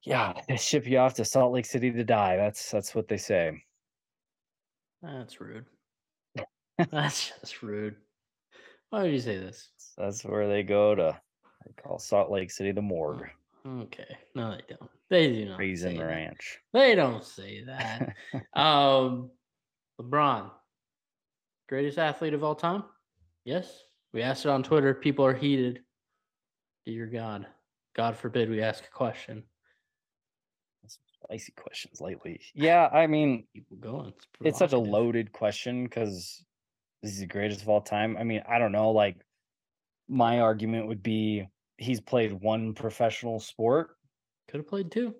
yeah, 0.03 0.33
they 0.47 0.57
ship 0.57 0.87
you 0.87 0.97
off 0.97 1.15
to 1.15 1.25
Salt 1.25 1.53
Lake 1.53 1.65
City 1.65 1.91
to 1.91 2.03
die. 2.03 2.37
That's 2.37 2.71
that's 2.71 2.95
what 2.95 3.07
they 3.07 3.17
say. 3.17 3.63
that's 5.01 5.39
rude. 5.41 5.65
that's 6.91 7.31
just 7.41 7.63
rude. 7.63 7.95
Why 8.89 9.03
would 9.03 9.11
you 9.11 9.19
say 9.19 9.37
this? 9.37 9.69
That's 9.97 10.23
where 10.23 10.47
they 10.47 10.63
go 10.63 10.95
to. 10.95 11.19
They 11.65 11.81
call 11.81 11.99
Salt 11.99 12.31
Lake 12.31 12.51
City 12.51 12.71
the 12.71 12.81
morgue. 12.81 13.27
Okay, 13.67 14.17
no, 14.33 14.51
they 14.51 14.61
don't. 14.69 14.91
They 15.09 15.27
do 15.33 15.45
not. 15.49 15.59
Raisin 15.59 15.97
that. 15.97 16.05
Ranch. 16.05 16.59
They 16.71 16.95
don't 16.95 17.23
say 17.23 17.63
that. 17.65 18.15
um, 18.53 19.31
LeBron, 19.99 20.51
greatest 21.67 21.97
athlete 21.97 22.33
of 22.33 22.43
all 22.43 22.55
time. 22.55 22.83
Yes, 23.43 23.83
we 24.13 24.21
asked 24.21 24.45
it 24.45 24.49
on 24.49 24.63
Twitter. 24.63 24.93
People 24.93 25.25
are 25.25 25.33
heated. 25.33 25.81
Dear 26.85 27.07
God, 27.07 27.47
God 27.95 28.15
forbid 28.15 28.49
we 28.49 28.61
ask 28.61 28.85
a 28.85 28.91
question. 28.95 29.43
Spicy 31.23 31.53
questions 31.57 31.99
lately. 32.01 32.39
Yeah, 32.53 32.87
I 32.91 33.07
mean, 33.07 33.45
People 33.53 33.77
going. 33.77 34.13
it's 34.41 34.59
such 34.59 34.73
a 34.73 34.77
loaded 34.77 35.31
question 35.31 35.83
because 35.83 36.43
this 37.01 37.13
is 37.13 37.19
the 37.19 37.25
greatest 37.27 37.61
of 37.61 37.69
all 37.69 37.81
time. 37.81 38.15
I 38.17 38.23
mean, 38.23 38.43
I 38.47 38.59
don't 38.59 38.71
know. 38.71 38.91
Like, 38.91 39.17
my 40.07 40.39
argument 40.39 40.87
would 40.87 41.03
be 41.03 41.47
he's 41.77 41.99
played 41.99 42.31
one 42.33 42.73
professional 42.73 43.39
sport, 43.39 43.97
Could 44.47 44.59
have 44.59 44.67
played 44.67 44.91
two. 44.91 45.15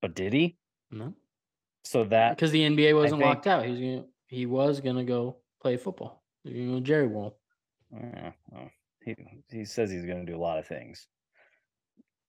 but 0.00 0.14
did 0.14 0.32
he? 0.32 0.56
No, 0.90 1.12
So 1.84 2.04
that 2.04 2.36
because 2.36 2.50
the 2.52 2.62
NBA 2.62 2.94
wasn't 2.94 3.20
think- 3.20 3.28
locked 3.28 3.46
out. 3.46 3.64
He 3.64 3.70
was 3.72 3.80
gonna. 3.80 4.04
He 4.28 4.46
was 4.46 4.80
gonna 4.80 5.04
go 5.04 5.36
play 5.60 5.76
football. 5.76 6.22
You 6.44 6.62
know, 6.66 6.80
Jerry 6.80 7.06
World. 7.08 7.34
Yeah, 7.92 8.32
well, 8.50 8.70
he 9.04 9.14
he 9.50 9.64
says 9.64 9.90
he's 9.90 10.04
to 10.04 10.24
do 10.24 10.36
a 10.36 10.38
lot 10.38 10.58
of 10.58 10.66
things. 10.66 11.08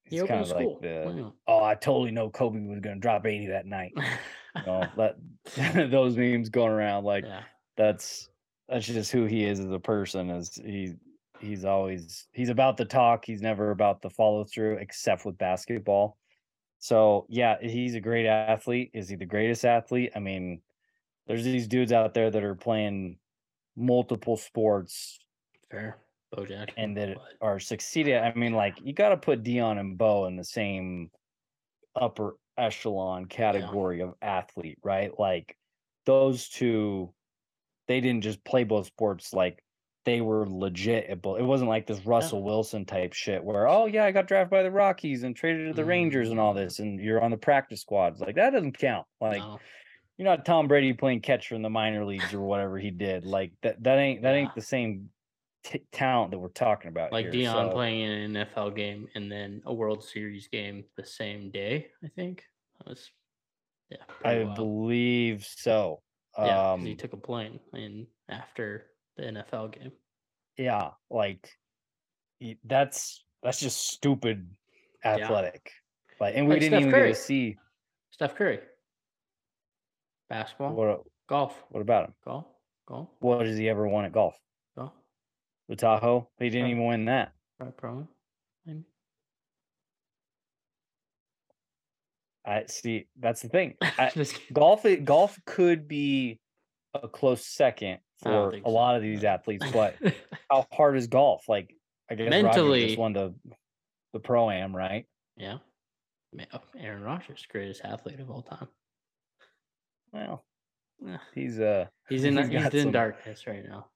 He 0.05 0.17
He's 0.17 0.23
opened 0.23 0.29
kind 0.29 0.41
of 0.41 0.47
school. 0.47 0.73
like 0.73 0.81
the 0.81 1.31
oh, 1.47 1.63
I 1.63 1.75
totally 1.75 2.11
know 2.11 2.29
Kobe 2.29 2.59
was 2.59 2.79
going 2.79 2.95
to 2.95 3.01
drop 3.01 3.25
eighty 3.25 3.47
that 3.47 3.65
night. 3.65 3.93
You 3.95 4.65
know, 4.65 4.87
that 4.97 5.91
those 5.91 6.15
memes 6.15 6.49
going 6.49 6.71
around 6.71 7.05
like 7.05 7.25
yeah. 7.25 7.41
that's 7.75 8.29
that's 8.69 8.85
just 8.85 9.11
who 9.11 9.25
he 9.25 9.45
is 9.45 9.59
as 9.59 9.71
a 9.71 9.79
person. 9.79 10.29
Is 10.29 10.55
he 10.55 10.93
he's 11.39 11.65
always 11.65 12.27
he's 12.33 12.49
about 12.49 12.77
the 12.77 12.85
talk. 12.85 13.25
He's 13.25 13.41
never 13.41 13.71
about 13.71 14.01
the 14.01 14.09
follow 14.09 14.43
through, 14.43 14.77
except 14.77 15.25
with 15.25 15.37
basketball. 15.37 16.17
So 16.79 17.25
yeah, 17.29 17.55
he's 17.61 17.95
a 17.95 18.01
great 18.01 18.27
athlete. 18.27 18.91
Is 18.93 19.09
he 19.09 19.15
the 19.15 19.25
greatest 19.25 19.65
athlete? 19.65 20.11
I 20.15 20.19
mean, 20.19 20.61
there's 21.25 21.43
these 21.43 21.67
dudes 21.67 21.91
out 21.91 22.13
there 22.13 22.29
that 22.29 22.43
are 22.43 22.55
playing 22.55 23.17
multiple 23.75 24.37
sports 24.37 25.19
Fair. 25.69 25.97
Bo 26.31 26.45
Jackson. 26.45 26.73
and 26.77 26.97
that 26.97 27.17
are 27.41 27.59
succeeding. 27.59 28.15
I 28.15 28.33
mean, 28.33 28.53
like 28.53 28.79
you 28.83 28.93
got 28.93 29.09
to 29.09 29.17
put 29.17 29.43
Deion 29.43 29.79
and 29.79 29.97
Bo 29.97 30.25
in 30.25 30.35
the 30.35 30.43
same 30.43 31.11
upper 31.95 32.35
echelon 32.57 33.25
category 33.25 34.01
of 34.01 34.13
athlete, 34.21 34.79
right? 34.83 35.11
Like 35.17 35.57
those 36.05 36.49
two, 36.49 37.13
they 37.87 38.01
didn't 38.01 38.23
just 38.23 38.43
play 38.43 38.63
both 38.63 38.87
sports 38.87 39.33
like 39.33 39.63
they 40.05 40.21
were 40.21 40.47
legit. 40.47 41.05
It 41.09 41.19
it 41.25 41.43
wasn't 41.43 41.69
like 41.69 41.87
this 41.87 42.05
Russell 42.05 42.43
Wilson 42.43 42.85
type 42.85 43.13
shit 43.13 43.43
where, 43.43 43.67
oh 43.67 43.85
yeah, 43.87 44.05
I 44.05 44.11
got 44.11 44.27
drafted 44.27 44.51
by 44.51 44.63
the 44.63 44.71
Rockies 44.71 45.23
and 45.23 45.35
traded 45.35 45.67
to 45.67 45.73
the 45.73 45.85
Rangers 45.85 46.29
and 46.29 46.39
all 46.39 46.53
Mm. 46.53 46.57
this, 46.57 46.79
and 46.79 46.99
you're 46.99 47.21
on 47.21 47.31
the 47.31 47.37
practice 47.37 47.81
squads. 47.81 48.21
Like 48.21 48.35
that 48.35 48.51
doesn't 48.51 48.77
count. 48.77 49.07
Like 49.19 49.41
No. 49.41 49.59
you're 50.17 50.27
not 50.27 50.45
Tom 50.45 50.67
Brady 50.67 50.93
playing 50.93 51.21
catcher 51.21 51.55
in 51.55 51.61
the 51.63 51.69
minor 51.69 52.05
leagues 52.05 52.33
or 52.33 52.41
whatever 52.41 52.77
he 52.77 52.91
did. 52.91 53.25
Like 53.25 53.53
that 53.63 53.81
that 53.83 53.97
ain't 53.97 54.21
that 54.21 54.31
Yeah. 54.33 54.41
ain't 54.41 54.55
the 54.55 54.61
same 54.61 55.09
t- 55.65 55.83
talent 55.91 56.31
that 56.31 56.39
we're 56.39 56.49
talking 56.49 56.89
about. 56.89 57.11
like 57.11 57.31
here. 57.33 57.45
Deion 57.49 57.69
So, 57.69 57.73
playing 57.73 58.01
in 58.01 58.35
an 58.35 58.47
NFL 58.47 58.75
game 58.75 59.07
and 59.15 59.31
then 59.31 59.61
a 59.65 59.73
World 59.73 60.03
Series 60.03 60.47
game 60.47 60.85
the 60.95 61.05
same 61.05 61.49
day. 61.51 61.87
I 62.03 62.07
think 62.15 62.43
that 62.79 62.87
was 62.89 63.09
yeah. 63.89 63.97
I 64.23 64.43
wild. 64.43 64.55
believe 64.55 65.43
so. 65.43 66.01
Yeah, 66.37 66.73
Um, 66.73 66.85
he 66.85 66.95
took 66.95 67.13
a 67.13 67.17
plane 67.17 67.59
in 67.73 68.07
after 68.29 68.87
the 69.17 69.23
NFL 69.23 69.73
game. 69.73 69.91
yeah, 70.57 70.91
like 71.09 71.49
that's 72.65 73.23
that's 73.41 73.59
just 73.59 73.87
stupid 73.87 74.49
athletic. 75.03 75.71
Like, 76.19 76.35
and 76.35 76.47
we 76.47 76.53
Like 76.55 76.61
didn't 76.61 76.71
Steph 76.73 76.81
even 76.81 76.91
Curry. 76.93 77.09
get 77.09 77.15
to 77.15 77.21
see 77.21 77.57
Steph 78.11 78.35
Curry, 78.35 78.59
basketball, 80.29 80.73
what 80.73 81.01
golf, 81.27 81.63
what 81.69 81.81
about 81.81 82.05
him. 82.05 82.13
golf, 82.25 82.45
golf, 82.87 83.09
What 83.19 83.45
has 83.45 83.57
he 83.57 83.69
ever 83.69 83.87
won 83.87 84.05
at 84.05 84.11
golf? 84.11 84.37
The 85.69 85.75
Tahoe? 85.75 86.29
He 86.39 86.49
didn't 86.49 86.69
even 86.71 86.85
win 86.85 87.05
that. 87.05 87.33
right, 87.59 87.75
pro. 87.75 88.07
I 92.45 92.65
see. 92.67 93.07
That's 93.19 93.41
the 93.41 93.49
thing. 93.49 93.73
I, 93.81 94.11
golf, 94.53 94.85
golf 95.03 95.39
could 95.45 95.87
be 95.87 96.39
a 96.93 97.07
close 97.07 97.45
second 97.45 97.99
for 98.21 98.51
a 98.53 98.61
so. 98.63 98.69
lot 98.69 98.95
of 98.95 99.01
these 99.01 99.23
athletes, 99.23 99.65
but 99.73 99.95
how 100.51 100.67
hard 100.71 100.95
is 100.97 101.07
golf? 101.07 101.49
Like, 101.49 101.73
I 102.09 102.15
guess 102.15 102.25
Roger 102.31 102.43
Mentally- 102.43 102.85
just 102.87 102.99
won 102.99 103.13
the 103.13 103.33
the 104.13 104.19
pro 104.19 104.49
am, 104.49 104.73
right? 104.75 105.05
yeah, 105.35 105.57
oh, 106.53 106.59
Aaron 106.79 107.01
Rodgers, 107.03 107.45
greatest 107.51 107.81
athlete 107.83 108.19
of 108.21 108.29
all 108.29 108.43
time. 108.43 108.67
Well, 110.13 110.45
Eh, 111.05 111.17
he's 111.33 111.59
uh 111.59 111.87
He's 112.07 112.23
in 112.25 112.37
He's 112.37 112.47
he's, 112.47 112.73
in 112.73 112.81
some- 112.83 112.91
darkness 112.91 113.45
right 113.47 113.67
now. 113.67 113.87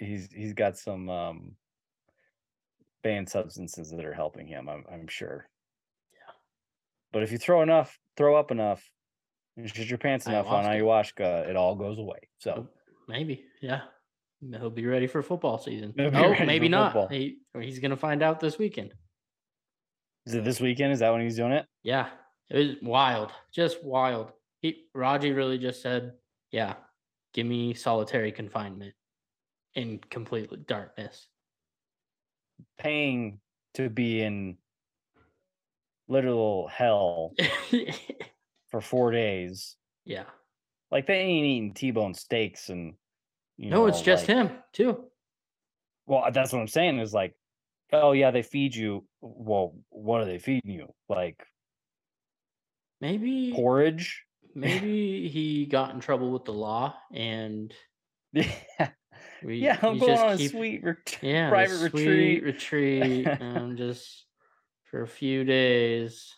He's 0.00 0.28
he's 0.32 0.52
got 0.54 0.76
some 0.76 1.08
um 1.08 1.52
banned 3.02 3.28
substances 3.28 3.90
that 3.90 4.04
are 4.04 4.14
helping 4.14 4.46
him. 4.46 4.68
I'm 4.68 4.84
I'm 4.90 5.06
sure. 5.06 5.48
Yeah. 6.12 6.32
But 7.12 7.22
if 7.22 7.32
you 7.32 7.38
throw 7.38 7.62
enough, 7.62 7.98
throw 8.16 8.36
up 8.36 8.50
enough, 8.50 8.82
and 9.56 9.68
shit 9.68 9.88
your 9.88 9.98
pants 9.98 10.26
enough 10.26 10.46
on 10.46 10.64
ayahuasca, 10.64 11.48
it 11.48 11.56
all 11.56 11.74
goes 11.74 11.98
away. 11.98 12.18
So 12.38 12.54
Oh, 12.58 12.68
maybe, 13.08 13.44
yeah. 13.60 13.82
He'll 14.58 14.70
be 14.70 14.86
ready 14.86 15.06
for 15.06 15.22
football 15.22 15.58
season. 15.58 15.92
Be 15.94 16.06
Oh, 16.06 16.34
maybe 16.46 16.68
not. 16.68 17.12
He, 17.12 17.40
he's 17.60 17.78
gonna 17.78 17.96
find 17.96 18.22
out 18.22 18.40
this 18.40 18.58
weekend. 18.58 18.94
is 20.26 20.34
it 20.34 20.44
this 20.44 20.60
weekend? 20.60 20.92
Is 20.92 21.00
that 21.00 21.12
when 21.12 21.20
he's 21.20 21.36
doing 21.36 21.52
it? 21.52 21.66
Yeah, 21.82 22.08
it 22.48 22.56
was 22.56 22.76
wild, 22.82 23.32
just 23.52 23.84
wild. 23.84 24.32
He 24.62 24.84
Raji 24.94 25.32
really 25.32 25.58
just 25.58 25.82
said, 25.82 26.12
"Yeah, 26.52 26.74
give 27.34 27.46
me 27.46 27.74
solitary 27.74 28.32
confinement 28.32 28.94
in 29.74 29.98
complete 30.10 30.66
darkness." 30.66 31.28
Paying 32.78 33.40
to 33.74 33.88
be 33.88 34.20
in 34.22 34.56
literal 36.08 36.68
hell 36.68 37.32
for 38.70 38.80
four 38.80 39.10
days. 39.12 39.76
yeah. 40.04 40.24
Like 40.90 41.06
they 41.06 41.14
ain't 41.20 41.46
eating 41.46 41.72
T-bone 41.74 42.14
steaks 42.14 42.68
and 42.68 42.94
you 43.56 43.70
no, 43.70 43.86
it's 43.86 44.02
just 44.02 44.26
like- 44.28 44.36
him 44.36 44.50
too. 44.72 45.04
Well, 46.06 46.28
that's 46.32 46.52
what 46.52 46.58
I'm 46.58 46.66
saying 46.66 46.98
is 46.98 47.14
like, 47.14 47.36
oh 47.92 48.10
yeah, 48.10 48.32
they 48.32 48.42
feed 48.42 48.74
you. 48.74 49.06
Well, 49.20 49.76
what 49.90 50.20
are 50.20 50.24
they 50.24 50.38
feeding 50.40 50.72
you? 50.72 50.88
Like 51.08 51.40
Maybe 53.00 53.52
porridge? 53.54 54.24
maybe 54.54 55.28
he 55.28 55.64
got 55.66 55.94
in 55.94 56.00
trouble 56.00 56.32
with 56.32 56.44
the 56.44 56.52
law 56.52 56.96
and 57.14 57.72
Yeah, 58.32 58.90
we 59.44 59.56
yeah. 59.56 59.78
I'm 59.82 59.98
going 59.98 60.18
on 60.18 60.32
a 60.32 60.36
keep- 60.36 60.50
sweet 60.50 60.84
ret- 60.84 61.18
yeah 61.22 61.48
private 61.48 61.90
sweet 61.90 62.42
retreat. 62.42 62.44
retreat 62.44 63.26
and 63.26 63.56
um, 63.58 63.76
just 63.76 64.26
for 64.84 65.02
a 65.02 65.08
few 65.08 65.44
days 65.44 66.34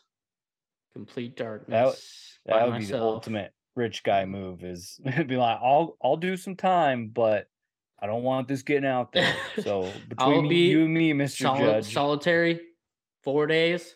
complete 0.92 1.36
darkness 1.36 2.38
by 2.46 2.58
That 2.58 2.68
would 2.70 2.78
be 2.80 2.86
the 2.86 3.00
ultimate 3.00 3.52
rich 3.76 4.02
guy 4.02 4.24
move. 4.24 4.62
Is 4.64 5.00
be 5.26 5.36
like, 5.36 5.58
I'll 5.62 5.96
I'll 6.02 6.16
do 6.16 6.36
some 6.36 6.56
time, 6.56 7.08
but 7.08 7.46
I 8.00 8.06
don't 8.06 8.22
want 8.24 8.48
this 8.48 8.62
getting 8.62 8.88
out 8.88 9.12
there. 9.12 9.34
So 9.62 9.90
between 10.08 10.48
be 10.48 10.68
you 10.68 10.84
and 10.84 10.92
me, 10.94 11.12
Mister 11.12 11.44
Soli- 11.44 11.60
Judge, 11.60 11.92
solitary 11.92 12.60
four 13.22 13.46
days 13.46 13.94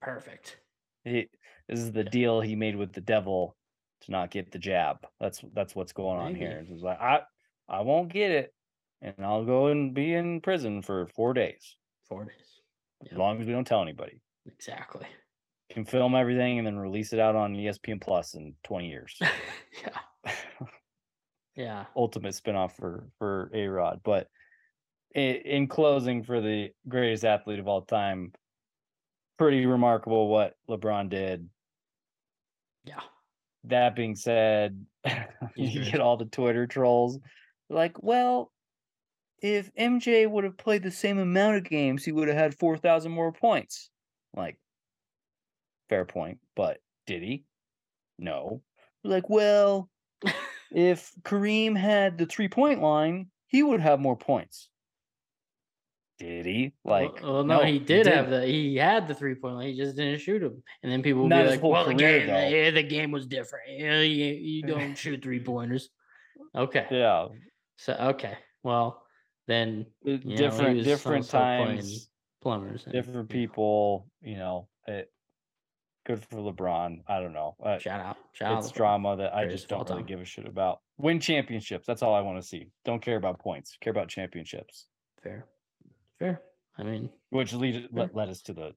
perfect 0.00 0.58
he, 1.04 1.28
this 1.68 1.80
is 1.80 1.92
the 1.92 2.04
deal 2.04 2.40
he 2.40 2.54
made 2.56 2.76
with 2.76 2.92
the 2.92 3.00
devil 3.00 3.56
to 4.02 4.10
not 4.10 4.30
get 4.30 4.50
the 4.52 4.58
jab. 4.58 5.06
That's 5.20 5.42
that's 5.54 5.74
what's 5.74 5.92
going 5.92 6.18
on 6.18 6.34
here. 6.34 6.60
Maybe. 6.62 6.74
It's 6.74 6.82
like 6.82 7.00
I 7.00 7.20
I 7.68 7.82
won't 7.82 8.12
get 8.12 8.30
it, 8.30 8.54
and 9.02 9.14
I'll 9.20 9.44
go 9.44 9.66
and 9.66 9.94
be 9.94 10.14
in 10.14 10.40
prison 10.40 10.82
for 10.82 11.06
four 11.08 11.34
days 11.34 11.76
four 12.08 12.24
days 12.24 12.62
as 13.10 13.16
long 13.16 13.40
as 13.40 13.46
we 13.46 13.52
don't 13.52 13.66
tell 13.66 13.82
anybody. 13.82 14.20
exactly 14.46 15.06
Can 15.70 15.84
film 15.84 16.14
everything 16.14 16.58
and 16.58 16.66
then 16.66 16.78
release 16.78 17.12
it 17.12 17.20
out 17.20 17.36
on 17.36 17.54
ESPN 17.54 18.00
Plus 18.00 18.34
in 18.34 18.54
twenty 18.64 18.88
years. 18.88 19.16
yeah 19.82 20.32
yeah 21.54 21.84
Ultimate 21.94 22.34
spinoff 22.34 22.72
for 22.72 23.08
for 23.18 23.50
A 23.54 23.66
Rod. 23.68 24.00
But 24.02 24.28
in, 25.14 25.36
in 25.36 25.68
closing, 25.68 26.24
for 26.24 26.40
the 26.40 26.70
greatest 26.88 27.24
athlete 27.24 27.58
of 27.58 27.68
all 27.68 27.82
time, 27.82 28.32
pretty 29.38 29.66
remarkable 29.66 30.28
what 30.28 30.54
LeBron 30.68 31.10
did. 31.10 31.48
yeah 32.84 33.00
That 33.64 33.94
being 33.94 34.16
said, 34.16 34.84
you 35.56 35.84
get 35.84 36.00
all 36.00 36.16
the 36.16 36.24
Twitter 36.24 36.66
trolls 36.66 37.18
like, 37.68 38.02
well, 38.02 38.52
if 39.40 39.72
MJ 39.74 40.28
would 40.28 40.44
have 40.44 40.56
played 40.56 40.82
the 40.82 40.90
same 40.90 41.18
amount 41.18 41.56
of 41.56 41.64
games, 41.64 42.04
he 42.04 42.12
would 42.12 42.28
have 42.28 42.36
had 42.36 42.58
4,000 42.58 43.12
more 43.12 43.32
points. 43.32 43.90
Like, 44.34 44.58
fair 45.88 46.04
point, 46.04 46.38
but 46.56 46.78
did 47.06 47.22
he? 47.22 47.44
No. 48.18 48.62
Like, 49.04 49.28
well, 49.28 49.88
if 50.72 51.12
Kareem 51.22 51.76
had 51.76 52.18
the 52.18 52.26
three 52.26 52.48
point 52.48 52.82
line, 52.82 53.28
he 53.46 53.62
would 53.62 53.80
have 53.80 54.00
more 54.00 54.16
points. 54.16 54.68
Did 56.18 56.46
he? 56.46 56.72
Like, 56.84 57.22
well, 57.22 57.34
well, 57.34 57.44
no, 57.44 57.64
he 57.64 57.78
did 57.78 58.06
have 58.06 58.28
the 58.28 58.44
he 58.44 58.74
had 58.74 59.06
the 59.06 59.14
three 59.14 59.36
point 59.36 59.54
line. 59.54 59.68
He 59.68 59.76
just 59.76 59.96
didn't 59.96 60.20
shoot 60.20 60.42
him. 60.42 60.62
And 60.82 60.90
then 60.90 61.00
people 61.00 61.28
Not 61.28 61.44
be 61.44 61.50
like, 61.50 61.62
"Well, 61.62 61.84
the 61.84 61.94
game, 61.94 62.26
yeah, 62.26 62.34
eh, 62.34 62.70
the 62.72 62.82
game 62.82 63.12
was 63.12 63.28
different. 63.28 63.70
Yeah, 63.70 64.00
you, 64.00 64.24
you 64.34 64.62
don't 64.64 64.94
shoot 64.96 65.22
three 65.22 65.38
pointers." 65.38 65.90
Okay, 66.56 66.86
Yeah, 66.90 67.28
so 67.78 67.94
okay, 67.94 68.36
well 68.62 69.02
then 69.46 69.86
uh, 70.06 70.10
you 70.10 70.18
know, 70.24 70.36
different 70.36 70.84
different 70.84 71.28
times. 71.28 72.10
plumbers, 72.42 72.84
and, 72.84 72.92
different 72.92 73.30
people, 73.30 74.06
you 74.20 74.36
know, 74.36 74.68
it 74.86 75.10
good 76.06 76.22
for 76.24 76.36
LeBron. 76.38 77.00
I 77.06 77.20
don't 77.20 77.32
know. 77.32 77.54
Uh, 77.62 77.78
Shout 77.78 78.00
out, 78.00 78.16
shout 78.32 78.52
out. 78.52 78.58
it's 78.58 78.72
LeBron. 78.72 78.76
drama 78.76 79.16
that 79.18 79.34
I 79.34 79.46
just 79.46 79.68
don't 79.68 79.88
really 79.88 80.02
time. 80.02 80.06
give 80.06 80.20
a 80.20 80.24
shit 80.24 80.46
about. 80.46 80.80
Win 80.98 81.20
championships. 81.20 81.86
That's 81.86 82.02
all 82.02 82.14
I 82.14 82.20
want 82.20 82.40
to 82.40 82.46
see. 82.46 82.68
Don't 82.84 83.00
care 83.00 83.16
about 83.16 83.38
points. 83.38 83.76
Care 83.80 83.92
about 83.92 84.08
championships. 84.08 84.86
Fair, 85.22 85.46
fair. 86.18 86.40
I 86.78 86.82
mean, 86.84 87.10
Which 87.30 87.52
lead, 87.52 87.88
led, 87.92 88.14
led 88.14 88.28
us 88.28 88.42
to 88.42 88.52
the 88.52 88.72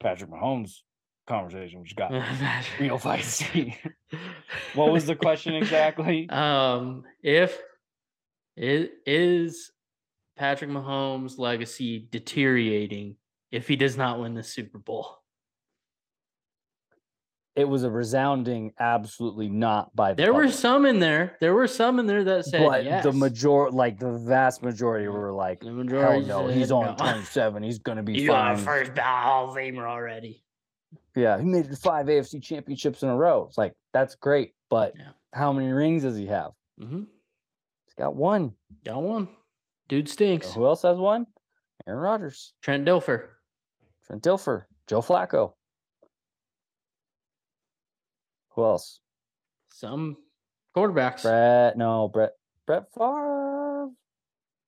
Patrick 0.00 0.30
Mahomes 0.30 0.78
conversation, 1.26 1.80
which 1.80 1.96
got 1.96 2.10
real 2.80 2.98
feisty. 2.98 3.76
what 4.74 4.92
was 4.92 5.06
the 5.06 5.16
question 5.16 5.54
exactly? 5.54 6.28
Um, 6.30 7.04
if 7.22 7.58
it 8.56 8.92
is 9.06 9.70
Patrick 10.36 10.70
Mahomes' 10.70 11.38
legacy 11.38 12.06
deteriorating 12.10 13.16
if 13.50 13.68
he 13.68 13.76
does 13.76 13.96
not 13.96 14.20
win 14.20 14.34
the 14.34 14.42
Super 14.42 14.78
Bowl? 14.78 15.18
It 17.54 17.68
was 17.68 17.82
a 17.82 17.90
resounding, 17.90 18.72
absolutely 18.80 19.50
not 19.50 19.94
by 19.94 20.14
the 20.14 20.22
There 20.22 20.32
were 20.32 20.48
some 20.50 20.86
in 20.86 21.00
there. 21.00 21.36
There 21.38 21.52
were 21.52 21.66
some 21.66 21.98
in 21.98 22.06
there 22.06 22.24
that 22.24 22.46
said 22.46 22.66
but 22.66 22.82
yes. 22.82 23.04
the 23.04 23.12
major, 23.12 23.70
like 23.70 23.98
the 23.98 24.12
vast 24.12 24.62
majority, 24.62 25.06
were 25.08 25.32
like, 25.32 25.60
The 25.60 25.66
"Hell 25.66 25.74
majority 25.74 26.26
no, 26.26 26.46
said 26.48 26.56
he's 26.56 26.72
on 26.72 26.86
no. 26.86 26.94
27. 26.96 27.62
He's 27.62 27.78
gonna 27.78 28.02
be 28.02 28.14
You 28.14 28.28
fine." 28.28 28.56
first 28.56 28.96
Hall 28.96 29.50
of 29.50 29.54
Famer 29.56 29.84
already. 29.86 30.42
Yeah, 31.14 31.38
he 31.38 31.44
made 31.44 31.66
it 31.66 31.76
five 31.76 32.06
AFC 32.06 32.42
championships 32.42 33.02
in 33.02 33.10
a 33.10 33.16
row. 33.16 33.44
It's 33.48 33.58
like 33.58 33.74
that's 33.92 34.14
great, 34.14 34.54
but 34.70 34.94
Yeah. 34.96 35.10
how 35.34 35.52
many 35.52 35.70
rings 35.72 36.04
does 36.04 36.16
he 36.16 36.26
have? 36.28 36.52
Mm-hmm. 36.80 37.02
Got 38.02 38.16
one. 38.16 38.52
Got 38.84 39.00
one. 39.00 39.28
Dude 39.88 40.08
So 40.08 40.14
stinks. 40.14 40.52
who 40.52 40.66
else 40.66 40.82
has 40.82 40.98
one? 40.98 41.24
Aaron 41.86 42.00
Rodgers, 42.00 42.52
Trent 42.60 42.84
Dilfer. 42.84 43.28
Trent 44.04 44.20
Dilfer, 44.24 44.64
Joe 44.88 45.02
Flacco. 45.02 45.52
Who 48.56 48.64
else? 48.64 48.98
Some 49.72 50.16
quarterbacks. 50.76 51.22
Brett? 51.22 51.78
No, 51.78 52.08
Brett. 52.08 52.32
Brett 52.66 52.86
Favre. 52.92 53.90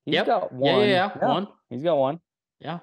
He's 0.05 0.15
Yep. 0.15 0.27
got 0.27 0.53
Yeah, 0.53 0.57
one. 0.59 0.89
yeah, 0.89 1.11
yeah, 1.21 1.29
one. 1.29 1.49
He's 1.71 1.83
got 1.83 1.97
one. 1.99 2.21
Yeah. 2.61 2.79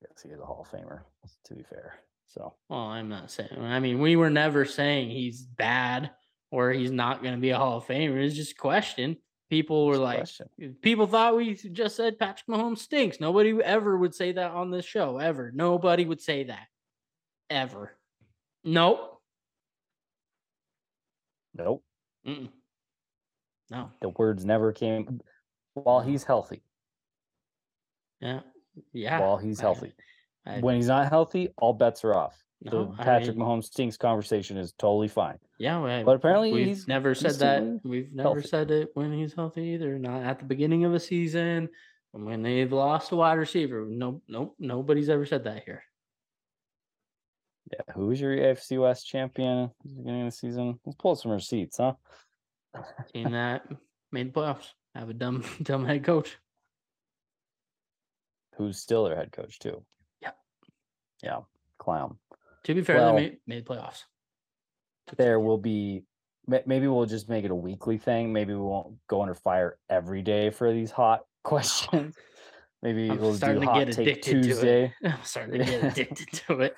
Yes, 0.00 0.22
he 0.24 0.30
is 0.30 0.40
a 0.40 0.44
Hall 0.44 0.62
of 0.62 0.68
Famer. 0.68 1.04
To 1.44 1.54
be 1.54 1.62
fair, 1.62 2.00
so 2.26 2.56
Well, 2.68 2.80
I'm 2.80 3.08
not 3.08 3.30
saying. 3.30 3.60
I 3.60 3.78
mean, 3.78 4.00
we 4.00 4.16
were 4.16 4.28
never 4.30 4.64
saying 4.64 5.10
he's 5.10 5.42
bad 5.42 6.10
or 6.50 6.72
he's 6.72 6.90
not 6.90 7.22
going 7.22 7.34
to 7.36 7.40
be 7.40 7.50
a 7.50 7.58
Hall 7.58 7.76
of 7.78 7.84
Famer. 7.86 8.16
It's 8.26 8.34
just 8.34 8.52
a 8.52 8.56
question. 8.56 9.18
People 9.54 9.86
were 9.86 9.98
like, 9.98 10.16
question. 10.16 10.48
people 10.82 11.06
thought 11.06 11.36
we 11.36 11.54
just 11.54 11.94
said 11.94 12.18
Patrick 12.18 12.48
Mahomes 12.48 12.78
stinks. 12.78 13.20
Nobody 13.20 13.52
ever 13.62 13.96
would 13.96 14.12
say 14.12 14.32
that 14.32 14.50
on 14.50 14.72
this 14.72 14.84
show, 14.84 15.18
ever. 15.18 15.52
Nobody 15.54 16.04
would 16.04 16.20
say 16.20 16.42
that, 16.42 16.66
ever. 17.48 17.92
Nope. 18.64 19.20
nope. 21.56 21.84
Mm-mm. 22.26 22.48
No. 23.70 23.90
The 24.00 24.08
words 24.08 24.44
never 24.44 24.72
came. 24.72 25.20
While 25.74 26.00
he's 26.00 26.24
healthy, 26.24 26.64
Yeah. 28.20 28.40
Yeah. 28.92 29.20
while 29.20 29.36
he's 29.36 29.60
I- 29.60 29.62
healthy. 29.62 29.92
I- 30.44 30.58
when 30.58 30.74
he's 30.74 30.88
not 30.88 31.08
healthy, 31.10 31.50
all 31.58 31.74
bets 31.74 32.02
are 32.04 32.12
off. 32.16 32.42
No, 32.72 32.84
the 32.96 33.02
I 33.02 33.04
Patrick 33.04 33.36
mean, 33.36 33.46
Mahomes 33.46 33.64
stinks 33.64 33.96
conversation 33.96 34.56
is 34.56 34.72
totally 34.72 35.08
fine. 35.08 35.38
Yeah, 35.58 36.02
But 36.04 36.16
apparently 36.16 36.52
we've 36.52 36.66
he's- 36.66 36.88
never 36.88 37.14
said 37.14 37.32
he's 37.32 37.38
that. 37.38 37.58
still 37.62 37.80
We've 37.84 38.12
never 38.12 38.28
healthy. 38.34 38.48
said 38.48 38.70
it 38.70 38.90
when 38.94 39.12
he's 39.12 39.34
healthy 39.34 39.62
either. 39.74 39.98
Not 39.98 40.22
at 40.22 40.38
the 40.38 40.44
beginning 40.46 40.84
of 40.84 40.94
a 40.94 41.00
season, 41.00 41.68
and 42.14 42.24
when 42.26 42.42
they've 42.42 42.72
lost 42.72 43.12
a 43.12 43.16
wide 43.16 43.34
receiver. 43.38 43.84
No, 43.88 44.22
nope, 44.28 44.54
nobody's 44.58 45.08
ever 45.08 45.26
said 45.26 45.44
that 45.44 45.64
here. 45.64 45.82
Yeah, 47.72 47.94
who 47.94 48.06
was 48.08 48.20
your 48.20 48.36
AFC 48.36 48.78
West 48.80 49.06
champion 49.06 49.64
at 49.64 49.70
the 49.84 49.94
beginning 49.94 50.22
of 50.22 50.26
the 50.28 50.36
season? 50.36 50.78
Let's 50.84 50.96
pull 50.96 51.16
some 51.16 51.32
receipts, 51.32 51.78
huh? 51.78 51.94
Team 53.12 53.32
that 53.32 53.66
made 54.12 54.32
the 54.34 54.40
playoffs 54.40 54.68
have 54.94 55.08
a 55.08 55.14
dumb, 55.14 55.44
dumb 55.62 55.84
head 55.84 56.04
coach. 56.04 56.36
Who's 58.56 58.78
still 58.78 59.04
their 59.04 59.16
head 59.16 59.32
coach 59.32 59.58
too? 59.58 59.84
Yeah. 60.22 60.30
Yeah, 61.22 61.38
clown. 61.78 62.18
To 62.64 62.74
be 62.74 62.82
fair, 62.82 62.96
Well, 62.96 63.14
they 63.14 63.20
made, 63.20 63.38
made 63.46 63.66
playoffs. 63.66 64.02
There 65.16 65.38
will 65.38 65.58
be. 65.58 66.04
Maybe 66.46 66.88
we'll 66.88 67.06
just 67.06 67.28
make 67.28 67.44
it 67.44 67.50
a 67.50 67.54
weekly 67.54 67.96
thing. 67.96 68.32
Maybe 68.32 68.52
we 68.52 68.60
won't 68.60 68.96
go 69.08 69.22
under 69.22 69.34
fire 69.34 69.78
every 69.88 70.20
day 70.20 70.50
for 70.50 70.72
these 70.72 70.90
hot 70.90 71.20
questions. 71.44 72.14
Maybe 72.82 73.10
I'm 73.10 73.18
we'll 73.18 73.34
do 73.34 73.60
to 73.60 73.66
hot 73.66 73.86
get 73.86 73.94
take 73.94 74.22
Tuesday. 74.22 74.92
I'm 75.04 75.22
starting 75.22 75.58
to 75.60 75.64
get 75.64 75.84
addicted 75.98 76.28
to 76.46 76.60
it. 76.60 76.76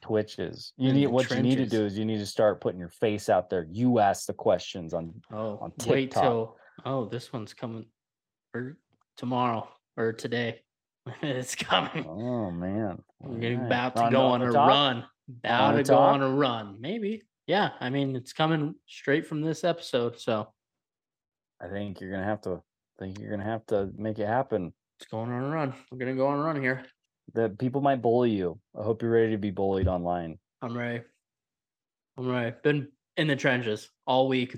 Twitches. 0.00 0.72
You 0.76 0.92
need 0.92 1.06
what 1.06 1.30
you 1.30 1.40
need 1.40 1.56
to 1.56 1.66
do 1.66 1.84
is 1.84 1.96
you 1.96 2.04
need 2.04 2.18
to 2.18 2.26
start 2.26 2.60
putting 2.60 2.80
your 2.80 2.88
face 2.88 3.28
out 3.28 3.48
there. 3.48 3.68
You 3.70 4.00
ask 4.00 4.26
the 4.26 4.32
questions 4.32 4.92
on 4.92 5.14
Oh, 5.32 5.58
on 5.60 5.72
wait 5.86 6.10
till 6.10 6.56
oh, 6.84 7.04
this 7.04 7.32
one's 7.32 7.54
coming 7.54 7.86
or 8.52 8.76
tomorrow 9.16 9.68
or 9.96 10.12
today. 10.12 10.62
it's 11.22 11.54
coming. 11.54 12.04
Oh 12.08 12.50
man. 12.50 13.00
We're 13.20 13.38
getting 13.38 13.60
about 13.64 13.94
to 13.96 14.08
go 14.10 14.22
on 14.22 14.42
on 14.42 14.48
a 14.48 14.52
top? 14.52 14.68
run. 14.68 15.04
About 15.28 15.72
to 15.72 15.82
go 15.82 15.96
on 15.96 16.22
a 16.22 16.28
run. 16.30 16.80
Maybe. 16.80 17.22
Yeah. 17.46 17.70
I 17.80 17.90
mean, 17.90 18.14
it's 18.16 18.32
coming 18.32 18.74
straight 18.86 19.26
from 19.26 19.40
this 19.42 19.64
episode. 19.64 20.20
So 20.20 20.52
I 21.60 21.68
think 21.68 22.00
you're 22.00 22.10
gonna 22.10 22.24
have 22.24 22.40
to. 22.42 22.62
I 22.98 23.04
think 23.04 23.18
you're 23.18 23.30
gonna 23.30 23.44
have 23.44 23.66
to 23.66 23.90
make 23.96 24.18
it 24.18 24.26
happen. 24.26 24.72
it's 25.00 25.08
going 25.10 25.30
on 25.30 25.42
a 25.44 25.48
run. 25.48 25.74
We're 25.90 25.98
gonna 25.98 26.14
go 26.14 26.26
on 26.28 26.38
a 26.38 26.42
run 26.42 26.60
here. 26.60 26.84
That 27.34 27.58
people 27.58 27.80
might 27.80 28.00
bully 28.02 28.30
you. 28.30 28.58
I 28.78 28.82
hope 28.84 29.02
you're 29.02 29.10
ready 29.10 29.32
to 29.32 29.38
be 29.38 29.50
bullied 29.50 29.88
online. 29.88 30.38
I'm 30.62 30.76
ready. 30.76 31.02
I'm 32.16 32.28
ready. 32.28 32.54
Been 32.62 32.88
in 33.16 33.26
the 33.26 33.36
trenches 33.36 33.90
all 34.06 34.28
week. 34.28 34.54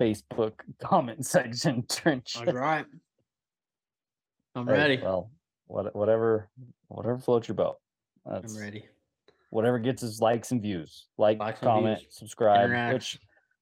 Facebook 0.00 0.52
comment 0.82 1.24
section 1.26 1.84
trench. 1.88 2.36
All 2.36 2.52
right. 2.52 2.84
I'm 4.54 4.66
Hey, 4.66 4.72
ready. 4.72 5.00
Well, 5.02 5.30
what, 5.66 5.94
whatever, 5.96 6.48
whatever 6.88 7.18
floats 7.18 7.48
your 7.48 7.54
boat. 7.56 7.76
That's 8.26 8.54
I'm 8.56 8.60
ready. 8.62 8.84
Whatever 9.50 9.78
gets 9.78 10.02
us 10.02 10.20
likes 10.20 10.50
and 10.50 10.60
views. 10.62 11.06
Like, 11.18 11.38
Likes 11.38 11.60
and 11.60 11.68
comment, 11.68 11.98
views. 12.00 12.16
subscribe. 12.16 12.64
Interact. 12.64 12.94
Which 12.94 13.18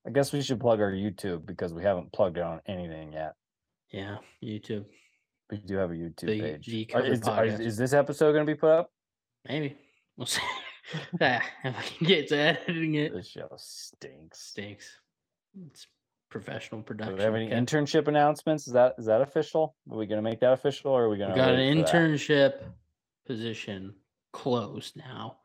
I 0.07 0.11
guess 0.11 0.33
we 0.33 0.41
should 0.43 0.59
plug 0.61 0.81
our 0.81 0.91
YouTube 0.93 1.45
because 1.47 1.75
we 1.75 1.83
haven't 1.83 2.13
plugged 2.13 2.39
it 2.39 2.43
on 2.43 2.61
anything 2.67 3.13
yet. 3.13 3.35
Yeah. 3.91 4.17
YouTube. 4.43 4.87
We 5.51 5.59
do 5.59 5.77
have 5.77 5.91
a 5.91 5.95
YouTube 5.95 6.27
The- 6.27 6.41
page. 6.41 6.67
the 6.67 6.89
Are- 6.95 7.01
cover 7.03 7.13
is, 7.13 7.23
are- 7.23 7.45
podcast. 7.47 7.61
is 7.61 7.77
this 7.77 7.93
episode 7.93 8.33
going 8.33 8.47
to 8.47 8.53
be 8.53 8.59
put 8.59 8.71
up? 8.71 8.91
Maybe. 9.49 9.77
We'll 10.17 10.27
see. 10.27 10.41
Ah, 11.21 11.41
if 11.63 11.77
I 11.79 11.83
can 11.83 12.07
get 12.09 12.29
to 12.29 12.37
editing 12.37 12.97
it. 12.97 13.15
This 13.15 13.29
show 13.29 13.49
stinks. 13.57 14.41
Stinks. 14.41 14.99
It's 15.69 15.87
professional 16.29 16.81
Do 16.81 16.87
production. 16.87 17.17
we 17.19 17.23
have 17.23 17.35
any 17.37 17.47
okay? 17.47 17.55
internship 17.55 18.09
announcements? 18.09 18.67
Is 18.67 18.73
that 18.73 18.97
is 18.99 19.07
that 19.07 19.21
official? 19.21 19.77
Are 19.91 19.97
we 19.97 20.07
going 20.07 20.19
to 20.19 20.29
make 20.29 20.41
that 20.41 20.53
official, 20.53 20.91
or 20.91 21.05
are 21.05 21.09
we 21.09 21.19
going 21.19 21.31
We 21.31 21.35
to 21.39 21.41
got 21.41 21.55
an 21.55 21.61
internship 21.61 22.65
position 23.27 23.95
closed 24.33 24.97
now. 24.97 25.39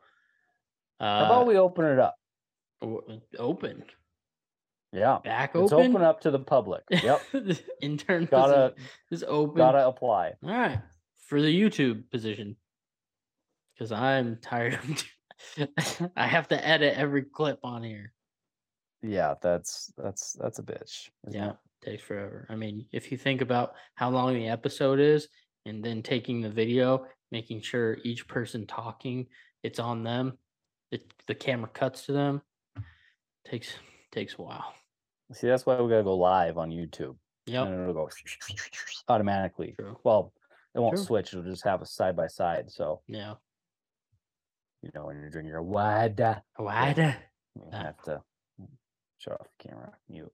Uh, 1.00 1.20
How 1.20 1.26
about 1.26 1.46
we 1.46 1.56
open 1.58 1.84
it 1.84 1.98
up? 1.98 2.16
open? 3.38 3.84
Yeah, 4.92 5.18
Back 5.22 5.54
open? 5.54 5.90
open 5.90 6.02
up 6.02 6.22
to 6.22 6.30
the 6.30 6.38
public. 6.38 6.82
Yep, 6.90 7.20
Intern 7.82 8.24
gotta 8.30 8.74
is 9.10 9.22
open. 9.26 9.56
gotta 9.56 9.86
apply. 9.86 10.32
All 10.42 10.50
right. 10.50 10.80
For 11.26 11.42
the 11.42 11.48
YouTube 11.60 12.10
position. 12.10 12.56
Because 13.74 13.92
I'm 13.92 14.38
tired 14.40 14.74
of 15.58 15.68
I 16.16 16.26
have 16.26 16.48
to 16.48 16.66
edit 16.66 16.94
every 16.96 17.22
clip 17.22 17.58
on 17.62 17.82
here. 17.82 18.12
Yeah, 19.02 19.34
that's 19.42 19.92
that's 19.96 20.32
that's 20.32 20.58
a 20.58 20.62
bitch. 20.62 21.10
Yeah. 21.30 21.50
it? 21.50 21.56
Takes 21.84 22.02
forever. 22.02 22.46
I 22.48 22.56
mean, 22.56 22.86
if 22.90 23.12
you 23.12 23.18
think 23.18 23.40
about 23.40 23.74
how 23.94 24.10
long 24.10 24.34
the 24.34 24.48
episode 24.48 24.98
is 24.98 25.28
and 25.66 25.84
then 25.84 26.02
taking 26.02 26.40
the 26.40 26.50
video, 26.50 27.06
making 27.30 27.60
sure 27.62 27.98
each 28.04 28.26
person 28.28 28.66
talking, 28.66 29.26
it's 29.62 29.78
on 29.78 30.02
them. 30.02 30.38
It, 30.90 31.12
the 31.26 31.34
camera 31.34 31.68
cuts 31.68 32.06
to 32.06 32.12
them. 32.12 32.42
Takes 33.44 33.74
takes 34.10 34.34
a 34.38 34.42
while. 34.42 34.74
See, 35.32 35.46
that's 35.46 35.66
why 35.66 35.80
we 35.80 35.90
gotta 35.90 36.02
go 36.04 36.16
live 36.16 36.56
on 36.58 36.70
YouTube. 36.70 37.16
Yeah, 37.46 37.64
And 37.64 37.80
it'll 37.82 37.94
go 37.94 38.08
automatically. 39.08 39.74
True. 39.78 39.98
Well, 40.04 40.32
it 40.74 40.80
won't 40.80 40.96
True. 40.96 41.04
switch. 41.04 41.32
It'll 41.32 41.44
just 41.44 41.64
have 41.64 41.80
a 41.82 41.86
side 41.86 42.16
by 42.16 42.26
side. 42.26 42.70
So 42.70 43.02
Yeah. 43.06 43.34
you 44.82 44.90
know 44.94 45.06
when 45.06 45.16
you're 45.20 45.30
drinking 45.30 45.50
your 45.50 45.62
wada, 45.62 46.42
Why? 46.56 46.94
you 47.54 47.62
Ah. 47.72 47.76
have 47.84 48.02
to 48.04 48.22
shut 49.18 49.40
off 49.40 49.48
the 49.58 49.68
camera, 49.68 49.92
mute, 50.08 50.32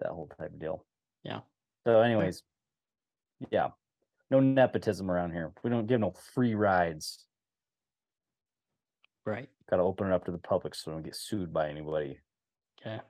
that 0.00 0.10
whole 0.10 0.28
type 0.38 0.52
of 0.52 0.58
deal. 0.58 0.84
Yeah. 1.24 1.40
So, 1.86 2.00
anyways, 2.00 2.42
yeah, 3.50 3.68
no 4.30 4.40
nepotism 4.40 5.10
around 5.10 5.32
here. 5.32 5.52
We 5.62 5.70
don't 5.70 5.86
give 5.86 6.00
no 6.00 6.12
free 6.34 6.54
rides. 6.54 7.24
Right. 9.24 9.48
Got 9.70 9.76
to 9.76 9.82
open 9.82 10.06
it 10.06 10.12
up 10.12 10.24
to 10.24 10.30
the 10.30 10.38
public 10.38 10.74
so 10.74 10.90
we 10.90 10.94
don't 10.96 11.04
get 11.04 11.16
sued 11.16 11.52
by 11.52 11.68
anybody. 11.68 12.18
Okay. 12.80 13.00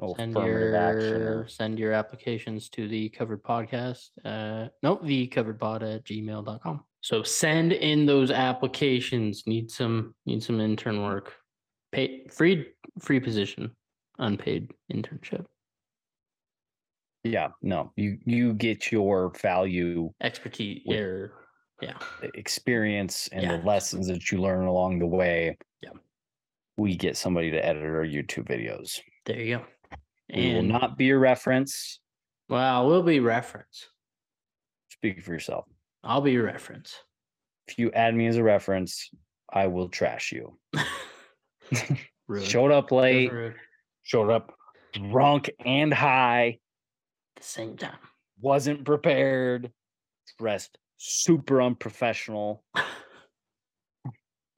No 0.00 0.14
Send 0.16 0.36
affirmative 0.36 0.74
action. 0.74 1.20
your 1.20 1.38
Or, 1.40 1.48
send 1.48 1.78
your 1.78 1.92
applications 1.92 2.68
to 2.70 2.88
the 2.88 3.08
covered 3.10 3.42
podcast. 3.44 4.08
Uh 4.24 4.68
nope, 4.82 5.04
the 5.04 5.28
covered 5.28 5.60
pod 5.60 5.84
at 5.84 6.04
gmail.com. 6.04 6.82
So 7.00 7.22
send 7.22 7.72
in 7.72 8.06
those 8.06 8.32
applications. 8.32 9.46
Need 9.46 9.70
some 9.70 10.14
need 10.26 10.42
some 10.42 10.60
intern 10.60 11.02
work. 11.04 11.34
Paid 11.92 12.32
free 12.32 12.66
free 12.98 13.20
position. 13.20 13.70
Unpaid 14.18 14.72
internship. 14.92 15.44
Yeah, 17.24 17.48
no, 17.62 17.92
you 17.96 18.18
you 18.24 18.52
get 18.54 18.92
your 18.92 19.30
value 19.40 20.12
Expertise 20.20 20.82
With- 20.86 21.00
or 21.00 21.32
yeah. 21.80 21.98
experience 22.34 23.28
and 23.32 23.42
Yeah. 23.42 23.56
the 23.56 23.64
lessons 23.66 24.06
that 24.08 24.30
you 24.30 24.38
learn 24.40 24.66
along 24.66 24.98
the 25.00 25.06
way. 25.06 25.56
Yeah. 25.82 25.90
We 26.76 26.96
get 26.96 27.16
somebody 27.16 27.50
to 27.50 27.64
edit 27.64 27.82
our 27.82 28.04
YouTube 28.04 28.46
videos. 28.46 29.00
There 29.26 29.40
you 29.40 29.56
go. 29.58 29.64
We 30.34 30.48
will 30.52 30.58
And 30.60 30.68
not 30.68 30.96
be 30.96 31.06
your 31.06 31.18
reference. 31.18 32.00
well, 32.48 32.86
we'll 32.86 33.02
be 33.02 33.20
reference. 33.20 33.88
Speak 34.90 35.22
for 35.22 35.32
yourself. 35.32 35.66
I'll 36.02 36.20
be 36.20 36.32
your 36.32 36.44
reference. 36.44 36.94
If 37.66 37.78
you 37.78 37.90
add 37.92 38.14
me 38.14 38.26
as 38.26 38.36
a 38.36 38.42
reference, 38.42 39.10
I 39.50 39.66
will 39.66 39.88
trash 39.88 40.32
you. 40.32 40.58
Showed 42.42 42.70
up 42.72 42.90
late, 42.92 43.30
showed 44.02 44.30
up 44.30 44.52
drunk 44.92 45.50
and 45.64 45.92
high, 45.92 46.58
the 47.44 47.50
same 47.50 47.76
time. 47.76 47.98
wasn't 48.40 48.84
prepared, 48.84 49.70
dressed 50.38 50.78
super 50.96 51.60
unprofessional, 51.62 52.64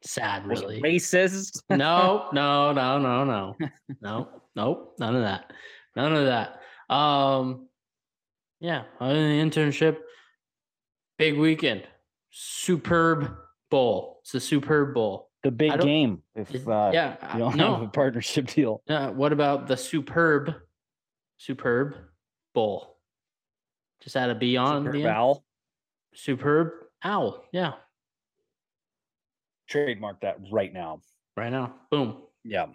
Sad, 0.05 0.47
really. 0.47 0.81
racist. 0.81 1.63
no, 1.71 2.29
no, 2.33 2.73
no, 2.73 2.99
no, 2.99 3.25
no, 3.25 3.57
no, 4.01 4.29
nope, 4.55 4.95
none 5.01 5.17
of 5.17 5.23
that, 5.23 5.53
none 5.97 6.13
of 6.15 6.27
that. 6.27 6.61
Um, 6.95 7.69
yeah, 8.61 8.85
other 9.01 9.15
than 9.15 9.39
the 9.39 9.45
internship, 9.45 9.97
big 11.19 11.37
weekend, 11.37 11.85
superb 12.31 13.35
bowl. 13.71 14.21
It's 14.23 14.33
the 14.33 14.41
superb 14.41 14.95
bowl. 14.95 15.31
The 15.43 15.51
big 15.51 15.79
game. 15.81 16.23
If 16.35 16.55
It- 16.55 16.67
uh, 16.69 16.91
yeah, 16.93 17.35
you 17.35 17.39
don't 17.41 17.57
no. 17.57 17.75
have 17.75 17.83
a 17.83 17.89
partnership 17.89 18.47
deal. 18.49 18.83
Uh, 18.89 19.11
what 19.11 19.33
about 19.33 19.67
the 19.67 19.77
superb 19.77 20.55
superb 21.39 21.97
bowl. 22.57 22.97
Just 24.03 24.17
add 24.17 24.31
a 24.31 24.35
B 24.35 24.57
on 24.57 24.81
Superb 24.85 24.93
the 24.95 25.01
end. 25.01 25.09
Owl. 25.09 25.45
Superb 26.15 26.71
owl. 27.05 27.45
Yeah. 27.53 27.75
Trademark 29.69 30.23
that 30.23 30.39
right 30.51 30.73
now. 30.73 31.01
Right 31.37 31.53
now. 31.53 31.75
Boom. 31.91 32.23
Yeah. 32.45 32.67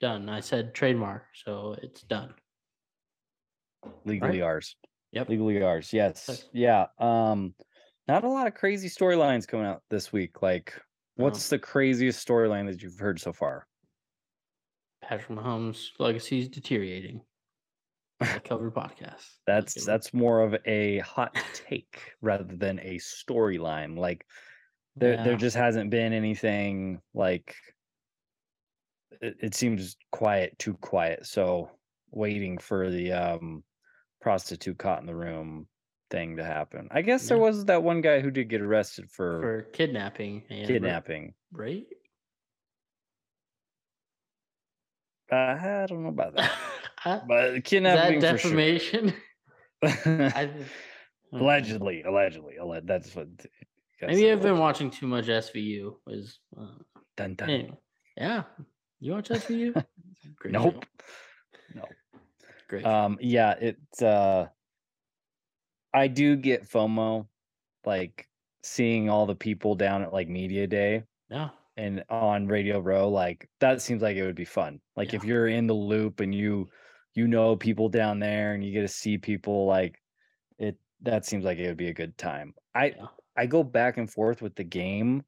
Done. 0.00 0.28
I 0.28 0.40
said 0.40 0.74
trademark, 0.74 1.24
so 1.32 1.74
it's 1.82 2.02
done. 2.02 2.34
Legally 4.04 4.42
ours. 4.42 4.76
Yep. 5.12 5.30
Legally 5.30 5.62
ours. 5.62 5.90
Yes. 5.92 6.44
Yeah. 6.52 6.86
Um, 6.98 7.54
not 8.08 8.24
a 8.24 8.28
lot 8.28 8.46
of 8.46 8.54
crazy 8.54 8.88
storylines 8.88 9.48
coming 9.48 9.66
out 9.66 9.82
this 9.88 10.12
week. 10.12 10.42
Like, 10.42 10.74
No. 11.16 11.24
what's 11.24 11.48
the 11.48 11.58
craziest 11.58 12.26
storyline 12.26 12.66
that 12.70 12.82
you've 12.82 12.98
heard 12.98 13.18
so 13.20 13.32
far? 13.32 13.66
Patrick 15.02 15.38
Mahomes' 15.38 15.88
legacy 15.98 16.40
is 16.40 16.48
deteriorating. 16.48 17.22
Cover 18.44 18.70
podcast. 18.70 19.26
That's 19.46 19.84
that's 19.84 20.12
more 20.14 20.42
of 20.42 20.54
a 20.66 20.98
hot 20.98 21.36
take 21.54 22.12
rather 22.20 22.44
than 22.56 22.78
a 22.80 22.96
storyline. 22.98 23.98
Like 23.98 24.26
there 24.96 25.16
there 25.24 25.36
just 25.36 25.56
hasn't 25.56 25.90
been 25.90 26.12
anything 26.12 27.00
like 27.14 27.56
it, 29.20 29.36
it 29.40 29.54
seems 29.54 29.96
quiet, 30.12 30.58
too 30.58 30.74
quiet. 30.74 31.26
So 31.26 31.70
waiting 32.10 32.58
for 32.58 32.90
the 32.90 33.12
um 33.12 33.64
prostitute 34.20 34.78
caught 34.78 35.00
in 35.00 35.06
the 35.06 35.14
room 35.14 35.66
thing 36.10 36.36
to 36.36 36.44
happen. 36.44 36.88
I 36.90 37.02
guess 37.02 37.28
there 37.28 37.38
was 37.38 37.64
that 37.66 37.82
one 37.82 38.00
guy 38.00 38.20
who 38.20 38.30
did 38.30 38.48
get 38.48 38.60
arrested 38.60 39.10
for, 39.10 39.40
for 39.40 39.62
kidnapping 39.72 40.42
and 40.50 40.66
kidnapping. 40.66 41.34
right? 41.52 41.86
I 45.32 45.86
don't 45.88 46.02
know 46.02 46.08
about 46.08 46.36
that. 46.36 46.52
But 47.04 47.44
is 47.44 47.54
that 47.54 47.64
kidnapping 47.64 48.20
for 48.20 48.26
sure. 48.26 48.32
defamation? 48.36 49.14
I, 49.82 50.50
allegedly, 51.32 52.02
allegedly, 52.02 52.54
alle- 52.60 52.82
that's 52.84 53.14
what. 53.14 53.28
Maybe 54.02 54.30
I've 54.30 54.42
been 54.42 54.58
watching 54.58 54.90
too 54.90 55.06
much 55.06 55.26
SVU. 55.26 55.96
Is 56.08 56.38
uh, 56.58 56.66
Dun, 57.16 57.34
dun. 57.34 57.50
anyway. 57.50 57.78
yeah. 58.16 58.42
You 58.98 59.12
watch 59.12 59.28
SVU? 59.28 59.72
Great. 60.36 60.52
Nope. 60.52 60.86
No. 61.74 61.84
Great. 62.68 62.84
Um, 62.84 63.18
yeah, 63.20 63.54
it's 63.60 64.02
uh 64.02 64.46
I 65.92 66.06
do 66.06 66.36
get 66.36 66.68
FOMO, 66.68 67.26
like 67.84 68.28
seeing 68.62 69.10
all 69.10 69.26
the 69.26 69.34
people 69.34 69.74
down 69.74 70.02
at 70.02 70.12
like 70.12 70.28
media 70.28 70.66
day 70.66 71.02
yeah. 71.30 71.50
and 71.76 72.04
on 72.08 72.46
Radio 72.46 72.78
Row, 72.78 73.08
like 73.08 73.48
that 73.60 73.82
seems 73.82 74.02
like 74.02 74.16
it 74.16 74.24
would 74.24 74.36
be 74.36 74.44
fun. 74.44 74.80
Like 74.96 75.14
if 75.14 75.24
you're 75.24 75.48
in 75.48 75.66
the 75.66 75.74
loop 75.74 76.20
and 76.20 76.34
you 76.34 76.68
you 77.14 77.26
know 77.28 77.56
people 77.56 77.88
down 77.88 78.18
there 78.20 78.54
and 78.54 78.64
you 78.64 78.72
get 78.72 78.82
to 78.82 78.88
see 78.88 79.18
people 79.18 79.66
like 79.66 80.00
it 80.58 80.76
that 81.02 81.24
seems 81.26 81.44
like 81.44 81.58
it 81.58 81.66
would 81.66 81.76
be 81.76 81.88
a 81.88 81.94
good 81.94 82.16
time. 82.18 82.54
I 82.74 82.86
Yeah. 82.96 83.06
I 83.36 83.46
go 83.46 83.62
back 83.62 83.96
and 83.96 84.10
forth 84.10 84.42
with 84.42 84.54
the 84.56 84.64
game. 84.64 85.22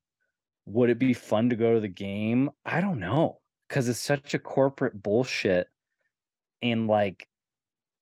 Would 0.66 0.90
it 0.90 0.98
be 0.98 1.12
fun 1.14 1.50
to 1.50 1.56
go 1.56 1.74
to 1.74 1.80
the 1.80 1.88
game? 1.88 2.50
I 2.64 2.80
don't 2.80 3.00
know 3.00 3.40
because 3.68 3.88
it's 3.88 3.98
such 3.98 4.34
a 4.34 4.38
corporate 4.38 5.02
bullshit. 5.02 5.68
And 6.60 6.86
like, 6.86 7.26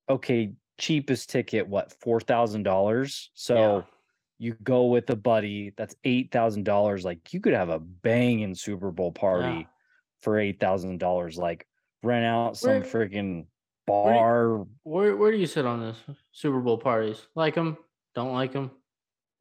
okay, 0.09 0.53
cheapest 0.77 1.29
ticket, 1.29 1.67
what 1.67 1.93
four 2.01 2.19
thousand 2.19 2.63
dollars? 2.63 3.31
So 3.33 3.55
Yeah. 3.55 3.81
you 4.37 4.53
go 4.63 4.85
with 4.87 5.09
a 5.09 5.15
buddy, 5.15 5.71
that's 5.77 5.95
eight 6.03 6.31
thousand 6.31 6.63
dollars. 6.65 7.03
Like 7.05 7.33
you 7.33 7.39
could 7.39 7.53
have 7.53 7.69
a 7.69 7.79
banging 7.79 8.53
Super 8.53 8.91
Bowl 8.91 9.11
party 9.11 9.67
for 10.21 10.37
eight 10.37 10.59
thousand 10.59 10.99
dollars. 10.99 11.37
Like 11.37 11.67
rent 12.03 12.25
out 12.25 12.57
some 12.57 12.81
freaking 12.81 12.83
where 12.83 13.07
do 13.07 13.37
you- 13.37 13.47
bar. 13.91 14.65
Where 14.83 15.15
where 15.15 15.31
do 15.31 15.37
you 15.37 15.47
sit 15.47 15.65
on 15.65 15.79
this 15.81 15.97
Super 16.31 16.59
Bowl 16.59 16.77
parties? 16.77 17.25
Like 17.35 17.55
them? 17.55 17.77
Don't 18.15 18.33
like 18.33 18.53
them? 18.53 18.71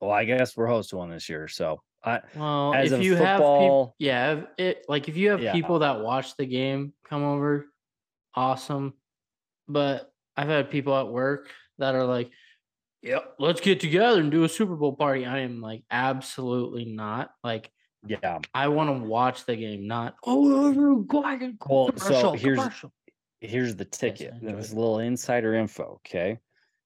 Well, 0.00 0.10
I 0.10 0.24
guess 0.24 0.56
we're 0.56 0.66
hosting 0.66 0.98
one 0.98 1.10
this 1.10 1.28
year, 1.28 1.46
so 1.48 1.82
I 2.02 2.20
Well, 2.34 2.72
As 2.74 2.92
if 2.92 3.02
you 3.02 3.14
have 3.16 3.36
football- 3.38 3.60
people, 3.60 3.94
yeah, 3.98 4.32
if 4.32 4.44
it 4.58 4.84
like 4.88 5.08
if 5.08 5.16
you 5.16 5.30
have 5.30 5.42
Yeah. 5.42 5.52
people 5.52 5.80
that 5.80 6.00
watch 6.00 6.36
the 6.36 6.46
game 6.46 6.94
come 7.04 7.22
over, 7.22 7.66
awesome. 8.34 8.94
But 9.68 10.10
I've 10.36 10.48
had 10.48 10.70
people 10.70 10.96
at 10.96 11.08
work 11.08 11.50
that 11.78 11.94
are 11.94 12.04
like, 12.06 12.30
"Yep, 13.02 13.34
let's 13.38 13.60
get 13.60 13.80
together 13.80 14.20
and 14.20 14.30
do 14.30 14.44
a 14.44 14.48
Super 14.48 14.76
Bowl 14.76 14.94
party." 14.94 15.26
I 15.26 15.40
am 15.40 15.60
like, 15.60 15.84
absolutely 15.90 16.86
not. 16.86 17.30
Like, 17.44 17.70
yeah. 18.06 18.38
I 18.54 18.68
want 18.68 18.88
to 18.88 19.06
watch 19.06 19.44
the 19.44 19.56
game, 19.56 19.86
not 19.86 20.14
oh, 20.24 21.02
go 21.02 21.22
ahead 21.24 21.58
Well, 21.68 21.90
so 21.98 22.32
here's- 22.32 22.58
commercial." 22.58 22.92
Here's 23.40 23.76
the 23.76 23.84
ticket. 23.84 24.34
There's 24.40 24.72
a 24.72 24.76
little 24.76 24.98
insider 25.00 25.54
info. 25.54 26.00
Okay. 26.06 26.38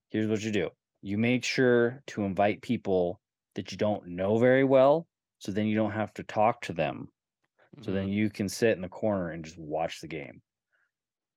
Here's 0.09 0.27
what 0.27 0.41
you 0.41 0.51
do 0.51 0.69
you 1.01 1.17
make 1.17 1.43
sure 1.43 2.01
to 2.07 2.23
invite 2.23 2.61
people 2.61 3.21
that 3.53 3.71
you 3.71 3.77
don't 3.77 4.07
know 4.07 4.37
very 4.37 4.63
well. 4.63 5.07
So 5.39 5.51
then 5.51 5.67
you 5.67 5.75
don't 5.75 5.91
have 5.91 6.13
to 6.15 6.23
talk 6.23 6.61
to 6.61 6.73
them. 6.73 7.09
So 7.81 7.91
then 7.91 8.07
Mhm. 8.07 8.13
you 8.13 8.29
can 8.29 8.49
sit 8.49 8.75
in 8.75 8.81
the 8.81 8.89
corner 8.89 9.31
and 9.31 9.43
just 9.43 9.57
watch 9.57 10.01
the 10.01 10.07
game. 10.07 10.41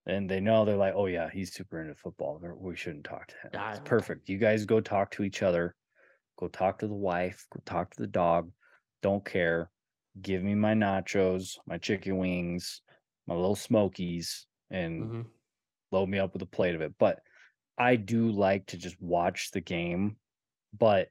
And 0.07 0.31
they 0.31 0.41
know 0.41 0.65
they're 0.65 0.77
like, 0.77 0.95
oh, 0.95 1.07
yeah, 1.07 1.29
he's 1.29 1.53
super 1.53 1.83
into 1.83 1.95
football. 1.95 2.39
We 2.39 2.77
shouldn't 2.77 3.05
talk 3.05 3.27
to 3.29 3.35
him. 3.35 3.51
It's 3.53 3.81
perfect. 3.81 4.29
You 4.29 4.39
guys 4.39 4.65
go 4.65 4.81
talk 4.81 5.11
to 5.13 5.25
each 5.25 5.43
other. 5.43 5.77
Go 6.39 6.49
talk 6.49 6.79
to 6.79 6.87
the 6.87 6.95
wife. 6.95 7.47
Go 7.53 7.61
talk 7.67 7.91
to 7.91 8.01
the 8.01 8.07
dog. 8.07 8.51
Don't 9.03 9.25
care. 9.25 9.71
Give 10.23 10.43
me 10.43 10.55
my 10.55 10.75
nachos, 10.75 11.59
my 11.67 11.77
chicken 11.77 12.17
wings, 12.17 12.81
my 13.27 13.35
little 13.35 13.57
smokies, 13.57 14.47
and 14.71 15.11
Mhm. 15.11 15.31
load 15.93 16.09
me 16.09 16.19
up 16.19 16.33
with 16.35 16.43
a 16.43 16.47
plate 16.47 16.75
of 16.77 16.81
it. 16.83 16.97
But 16.99 17.23
I 17.79 17.97
do 17.97 18.31
like 18.31 18.67
to 18.69 18.79
just 18.79 19.01
watch 19.03 19.53
the 19.53 19.61
game, 19.63 20.19
but 20.73 21.11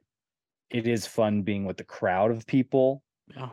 it 0.72 0.88
is 0.88 1.08
fun 1.08 1.44
being 1.44 1.66
with 1.66 1.78
the 1.78 1.86
crowd 1.86 2.32
of 2.32 2.48
people 2.48 3.04
yeah, 3.28 3.52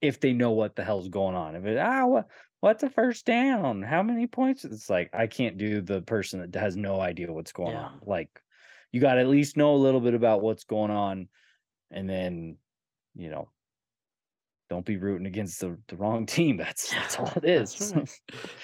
if 0.00 0.20
they 0.20 0.32
know 0.32 0.50
what 0.50 0.76
the 0.76 0.84
hell's 0.84 1.08
going 1.08 1.34
on. 1.36 1.54
If 1.54 1.64
it 1.64 1.78
ah 1.78 2.06
what 2.06 2.28
what's 2.60 2.82
the 2.82 2.90
first 2.90 3.26
down? 3.26 3.82
How 3.82 4.02
many 4.02 4.26
points? 4.26 4.64
It's 4.64 4.90
like 4.90 5.10
I 5.12 5.26
can't 5.26 5.58
do 5.58 5.80
the 5.80 6.02
person 6.02 6.40
that 6.40 6.58
has 6.58 6.76
no 6.76 7.00
idea 7.00 7.32
what's 7.32 7.52
going 7.52 7.74
Yeah. 7.74 7.76
on. 7.76 8.00
Like 8.02 8.42
you 8.92 9.00
got 9.00 9.14
to 9.14 9.20
at 9.20 9.28
least 9.28 9.56
know 9.56 9.74
a 9.74 9.76
little 9.76 10.00
bit 10.00 10.14
about 10.14 10.42
what's 10.42 10.64
going 10.64 10.90
on, 10.90 11.28
and 11.90 12.08
then 12.10 12.58
you 13.14 13.30
know. 13.30 13.50
Don't 14.72 14.86
be 14.86 14.96
rooting 14.96 15.26
against 15.26 15.60
the, 15.60 15.76
the 15.88 15.96
wrong 15.96 16.24
team. 16.24 16.56
That's 16.56 16.94
that's 16.94 17.18
all 17.18 17.30
it 17.36 17.44
is. 17.44 17.92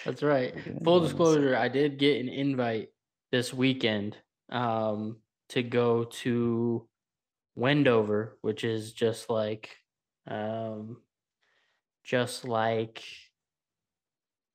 That's 0.07 0.23
right. 0.23 0.55
Full 0.83 1.01
disclosure, 1.01 1.55
I 1.55 1.68
did 1.68 1.99
get 1.99 2.18
an 2.18 2.31
invite 2.31 2.88
this 3.31 3.53
weekend 3.53 4.16
um, 4.49 5.18
to 5.51 5.62
go 5.62 6.05
to 6.05 6.88
Wendover, 7.57 8.38
which 8.40 8.64
is 8.64 8.94
just 8.94 9.29
like 9.29 9.77
um, 10.27 10.97
just 12.05 12.49
like 12.49 13.05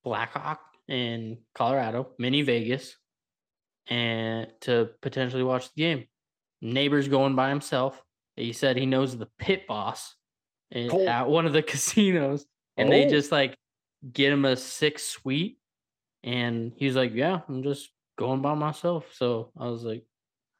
Blackhawk 0.03 0.59
in 0.87 1.37
Colorado, 1.53 2.09
mini 2.17 2.41
Vegas, 2.41 2.97
and 3.85 4.47
to 4.61 4.89
potentially 5.03 5.43
watch 5.43 5.71
the 5.75 5.83
game. 5.83 6.05
Neighbor's 6.63 7.07
going 7.07 7.35
by 7.35 7.49
himself. 7.49 8.01
He 8.35 8.53
said 8.53 8.75
he 8.75 8.87
knows 8.87 9.15
the 9.15 9.29
pit 9.37 9.67
boss 9.67 10.15
Cool. 10.89 11.07
at 11.07 11.29
one 11.29 11.45
of 11.45 11.53
the 11.53 11.63
casinos, 11.71 12.45
and 12.77 12.91
they 12.91 13.05
Oh. 13.05 13.09
just 13.09 13.31
like 13.31 13.57
get 14.11 14.33
him 14.33 14.45
a 14.45 14.55
six 14.57 15.03
suite. 15.05 15.59
And 16.23 16.73
he's 16.77 16.95
like, 16.95 17.13
"Yeah, 17.13 17.41
I'm 17.49 17.63
just 17.63 17.91
going 18.17 18.41
by 18.41 18.55
myself." 18.55 19.13
So 19.13 19.51
I 19.57 19.67
was 19.69 19.83
like, 19.85 20.05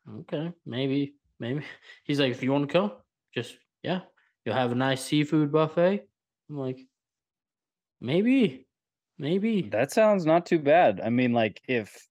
"Okay, 0.10 0.54
maybe, 0.66 1.16
maybe." 1.40 1.66
He's 2.06 2.20
like, 2.20 2.32
"If 2.32 2.44
you 2.44 2.52
want 2.54 2.70
to 2.70 2.74
come, 2.74 2.94
just 3.34 3.58
yeah, 3.84 4.02
you'll 4.46 4.56
have 4.56 4.72
a 4.74 4.76
nice 4.76 5.04
seafood 5.04 5.52
buffet." 5.52 6.08
I'm 6.50 6.58
like, 6.58 6.80
"Maybe, 8.02 8.68
maybe, 9.18 9.72
That 9.72 9.92
sounds 9.92 10.26
not 10.26 10.46
too 10.46 10.60
bad. 10.60 11.00
I 11.02 11.10
mean, 11.10 11.34
like 11.34 11.62
if 11.68 12.08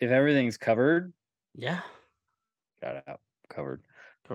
if 0.00 0.10
everything's 0.10 0.58
covered, 0.58 1.14
yeah." 1.54 1.82
got 2.82 3.06
out 3.08 3.20
covered. 3.48 3.84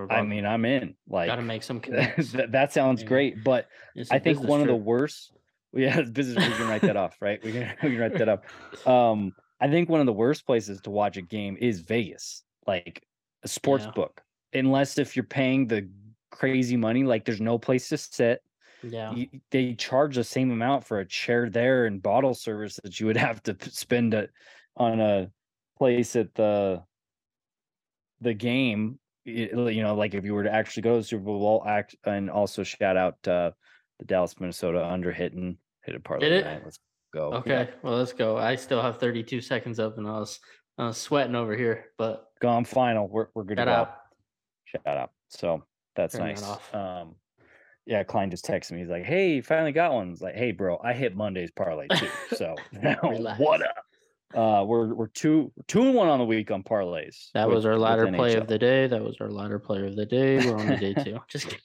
Cover 0.01 0.13
I 0.13 0.23
mean, 0.23 0.45
I'm 0.45 0.65
in. 0.65 0.95
Like 1.07 1.27
gotta 1.27 1.41
make 1.41 1.63
some 1.63 1.79
connects. 1.81 2.31
that, 2.33 2.51
that 2.51 2.73
sounds 2.73 3.01
Yeah. 3.01 3.07
great, 3.07 3.43
but 3.43 3.67
I 4.11 4.19
think 4.19 4.23
business 4.37 4.49
one 4.49 4.61
of 4.61 4.67
the 4.67 4.75
worst. 4.75 5.31
Yeah, 5.73 5.99
it's 5.99 6.09
business. 6.09 6.37
We 6.47 6.53
can 6.53 6.69
write 6.69 6.81
that 6.83 6.95
off, 7.03 7.17
right? 7.21 7.43
We 7.43 7.51
can 7.51 7.75
we 7.83 7.89
can 7.89 7.99
write 7.99 8.17
that 8.17 8.29
up. 8.29 8.45
Um, 8.87 9.33
I 9.59 9.67
think 9.67 9.89
one 9.89 9.99
of 9.99 10.05
the 10.05 10.13
worst 10.13 10.45
places 10.45 10.79
to 10.81 10.89
watch 10.89 11.17
a 11.17 11.21
game 11.21 11.57
is 11.59 11.81
Vegas, 11.81 12.45
like 12.65 13.05
a 13.43 13.47
sports 13.49 13.83
Yeah. 13.83 13.91
book. 13.91 14.23
Unless 14.53 14.97
if 14.97 15.15
you're 15.15 15.25
paying 15.25 15.67
the 15.67 15.89
crazy 16.31 16.77
money, 16.77 17.03
like 17.03 17.25
there's 17.25 17.41
no 17.41 17.59
place 17.59 17.89
to 17.89 17.97
sit. 17.97 18.41
yeah, 18.81 19.13
You, 19.13 19.27
they 19.51 19.73
charge 19.75 20.15
the 20.15 20.23
same 20.23 20.51
amount 20.51 20.85
for 20.85 20.99
a 20.99 21.05
chair 21.05 21.49
there 21.49 21.85
and 21.85 22.01
bottle 22.01 22.33
service 22.33 22.79
that 22.83 22.99
you 22.99 23.05
would 23.07 23.17
have 23.17 23.43
to 23.43 23.55
spend 23.69 24.13
it 24.13 24.31
on 24.77 25.01
a 25.01 25.29
place 25.77 26.15
at 26.15 26.33
the 26.33 26.81
the 28.21 28.33
game. 28.33 28.99
You 29.27 29.83
know, 29.83 29.93
like 29.93 30.13
if 30.13 30.23
you 30.23 30.33
were 30.33 30.43
to 30.43 30.53
actually 30.53 30.83
go 30.83 30.91
to 30.93 30.97
the 30.99 31.03
Super 31.03 31.25
Bowl, 31.25 31.63
act 31.67 31.95
and 32.05 32.29
also 32.29 32.63
shout 32.63 32.95
out 32.95 33.15
uh, 33.27 33.51
the 33.99 34.05
Dallas 34.05 34.39
Minnesota 34.39 34.85
under 34.85 35.11
hitting 35.11 35.57
hit 35.83 35.95
a 35.95 35.99
parlay 35.99 36.29
Did 36.29 36.31
it? 36.39 36.43
tonight. 36.43 36.61
Let's 36.63 36.79
go. 37.13 37.31
Yeah. 37.31 37.37
Okay, 37.39 37.69
well, 37.83 37.97
let's 37.97 38.13
go. 38.13 38.37
I 38.37 38.55
still 38.55 38.81
have 38.81 38.99
32 38.99 39.41
seconds 39.41 39.79
up, 39.79 39.97
and 39.97 40.07
I 40.07 40.17
was 40.19 40.39
I'm 40.77 40.93
sweating 40.93 41.35
over 41.35 41.57
here, 41.57 41.87
but 41.97 42.25
Gone 42.39 42.63
final. 42.63 43.07
We're 43.09 43.27
we're 43.35 43.43
good 43.43 43.57
shout 43.57 43.65
to 43.67 43.71
go. 43.71 43.75
out. 43.75 43.95
Shout 44.65 44.97
out. 44.97 45.11
So 45.29 45.63
that's 45.95 46.15
Turn 46.15 46.27
nice. 46.27 46.43
off. 46.43 46.73
Um, 46.73 47.15
yeah, 47.85 48.03
Klein 48.03 48.29
just 48.29 48.45
texted 48.45 48.71
me. 48.73 48.79
He's 48.79 48.89
like, 48.89 49.03
"Hey, 49.05 49.41
finally 49.41 49.71
got 49.73 49.93
one." 49.93 50.11
It's 50.11 50.21
like, 50.21 50.35
"Hey, 50.35 50.51
bro, 50.51 50.79
I 50.83 50.93
hit 50.93 51.15
Monday's 51.15 51.51
parlay 51.51 51.87
too." 51.87 52.07
So 52.35 52.55
Relax. 53.03 53.39
what 53.39 53.61
up? 53.61 53.75
Uh, 54.33 54.63
we're 54.67 54.93
we're 54.93 55.07
two 55.07 55.51
two 55.67 55.81
and 55.81 55.95
one 55.95 56.07
on 56.09 56.19
the 56.19 56.25
week 56.25 56.51
on 56.51 56.63
parlays. 56.63 57.29
That 57.33 57.47
with- 57.47 57.55
was 57.57 57.65
our 57.65 57.77
ladder 57.77 58.11
play 58.11 58.35
of 58.35 58.47
the 58.47 58.57
day. 58.57 58.87
That 58.87 59.03
was 59.03 59.17
our 59.21 59.29
ladder 59.29 59.59
player 59.59 59.85
of 59.85 59.95
the 59.95 60.05
day. 60.05 60.37
We're 60.45 60.57
on 60.57 60.67
the 60.67 60.75
day 60.77 60.93
two. 60.93 61.19
Just 61.29 61.45
kidding. 61.45 61.59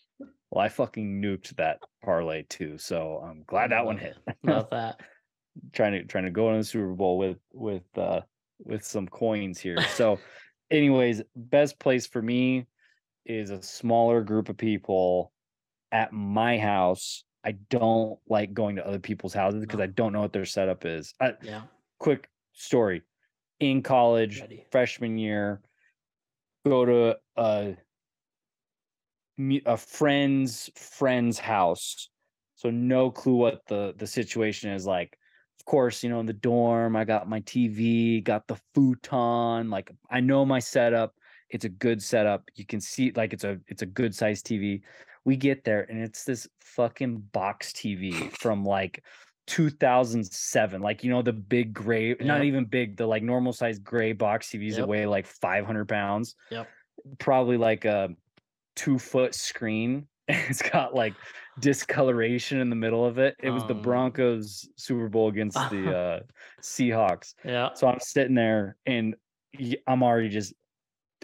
Well, 0.50 0.64
I 0.64 0.68
fucking 0.68 1.20
nuked 1.20 1.56
that 1.56 1.78
parlay 2.04 2.44
too, 2.48 2.78
so 2.78 3.22
I'm 3.24 3.42
glad 3.46 3.70
that 3.72 3.84
one 3.86 3.98
hit. 3.98 4.16
Love 4.44 4.68
that. 4.70 5.00
trying 5.72 5.92
to 5.92 6.04
trying 6.04 6.24
to 6.24 6.30
go 6.30 6.48
into 6.48 6.58
the 6.58 6.64
Super 6.64 6.92
Bowl 6.94 7.18
with 7.18 7.38
with 7.52 7.82
uh 7.96 8.20
with 8.60 8.84
some 8.84 9.08
coins 9.08 9.58
here. 9.58 9.80
So, 9.94 10.18
anyways, 10.70 11.22
best 11.34 11.80
place 11.80 12.06
for 12.06 12.22
me 12.22 12.66
is 13.26 13.50
a 13.50 13.60
smaller 13.62 14.22
group 14.22 14.48
of 14.48 14.56
people 14.56 15.32
at 15.90 16.12
my 16.12 16.58
house. 16.58 17.24
I 17.44 17.52
don't 17.70 18.20
like 18.28 18.54
going 18.54 18.76
to 18.76 18.86
other 18.86 19.00
people's 19.00 19.34
houses 19.34 19.62
because 19.62 19.80
I 19.80 19.86
don't 19.86 20.12
know 20.12 20.20
what 20.20 20.32
their 20.32 20.44
setup 20.44 20.84
is. 20.86 21.12
Uh, 21.20 21.32
Yeah. 21.42 21.62
quick 21.98 22.28
story: 22.52 23.02
in 23.60 23.82
college, 23.82 24.40
Ready. 24.40 24.64
freshman 24.70 25.18
year, 25.18 25.60
go 26.66 26.84
to 26.84 27.16
a 27.36 27.76
a 29.66 29.76
friend's 29.76 30.70
friend's 30.76 31.38
house. 31.38 32.08
So 32.56 32.70
no 32.70 33.10
clue 33.10 33.34
what 33.34 33.66
the 33.66 33.94
the 33.96 34.06
situation 34.06 34.70
is 34.72 34.86
like. 34.86 35.18
Of 35.58 35.64
course, 35.66 36.02
you 36.02 36.10
know, 36.10 36.20
in 36.20 36.26
the 36.26 36.32
dorm, 36.32 36.96
I 36.96 37.04
got 37.04 37.28
my 37.28 37.40
TV, 37.40 38.22
got 38.22 38.48
the 38.48 38.58
futon, 38.74 39.70
like 39.70 39.90
I 40.10 40.20
know 40.20 40.44
my 40.44 40.58
setup. 40.58 41.14
It's 41.50 41.64
a 41.64 41.68
good 41.68 42.02
setup. 42.02 42.48
You 42.54 42.66
can 42.66 42.80
see 42.80 43.12
like 43.14 43.32
it's 43.32 43.44
a 43.44 43.58
it's 43.68 43.82
a 43.82 43.86
good 43.86 44.14
size 44.14 44.42
TV. 44.42 44.82
We 45.24 45.36
get 45.36 45.64
there 45.64 45.82
and 45.88 46.02
it's 46.02 46.24
this 46.24 46.48
fucking 46.60 47.18
box 47.32 47.72
TV 47.72 48.30
from 48.38 48.64
like 48.64 49.04
2007 49.46 50.80
like 50.82 51.02
you 51.02 51.10
know 51.10 51.22
the 51.22 51.32
big 51.32 51.72
gray 51.74 52.14
not 52.20 52.44
even 52.44 52.64
big 52.64 52.96
the 52.96 53.06
like 53.06 53.22
normal 53.22 53.52
size 53.52 53.78
gray 53.78 54.12
box 54.12 54.50
tvs 54.50 54.76
that 54.76 54.86
weigh 54.88 55.06
like 55.06 55.26
500 55.26 55.88
pounds 55.88 56.34
Yep. 56.50 56.70
probably 57.18 57.56
like 57.56 57.84
a 57.84 58.10
two 58.76 58.98
foot 58.98 59.34
screen 59.34 60.06
it's 60.28 60.62
got 60.62 60.94
like 60.94 61.16
discoloration 61.58 62.60
in 62.60 62.70
the 62.70 62.76
middle 62.76 63.04
of 63.04 63.18
it 63.18 63.34
it 63.42 63.50
was 63.50 63.64
the 63.64 63.74
Um. 63.74 63.82
broncos 63.82 64.68
super 64.76 65.08
bowl 65.08 65.28
against 65.28 65.58
the 65.70 65.92
uh 65.96 66.20
seahawks 66.62 67.34
Yeah. 67.44 67.74
so 67.74 67.88
i'm 67.88 68.00
sitting 68.00 68.34
there 68.36 68.76
and 68.86 69.16
i'm 69.88 70.02
already 70.02 70.28
just 70.28 70.54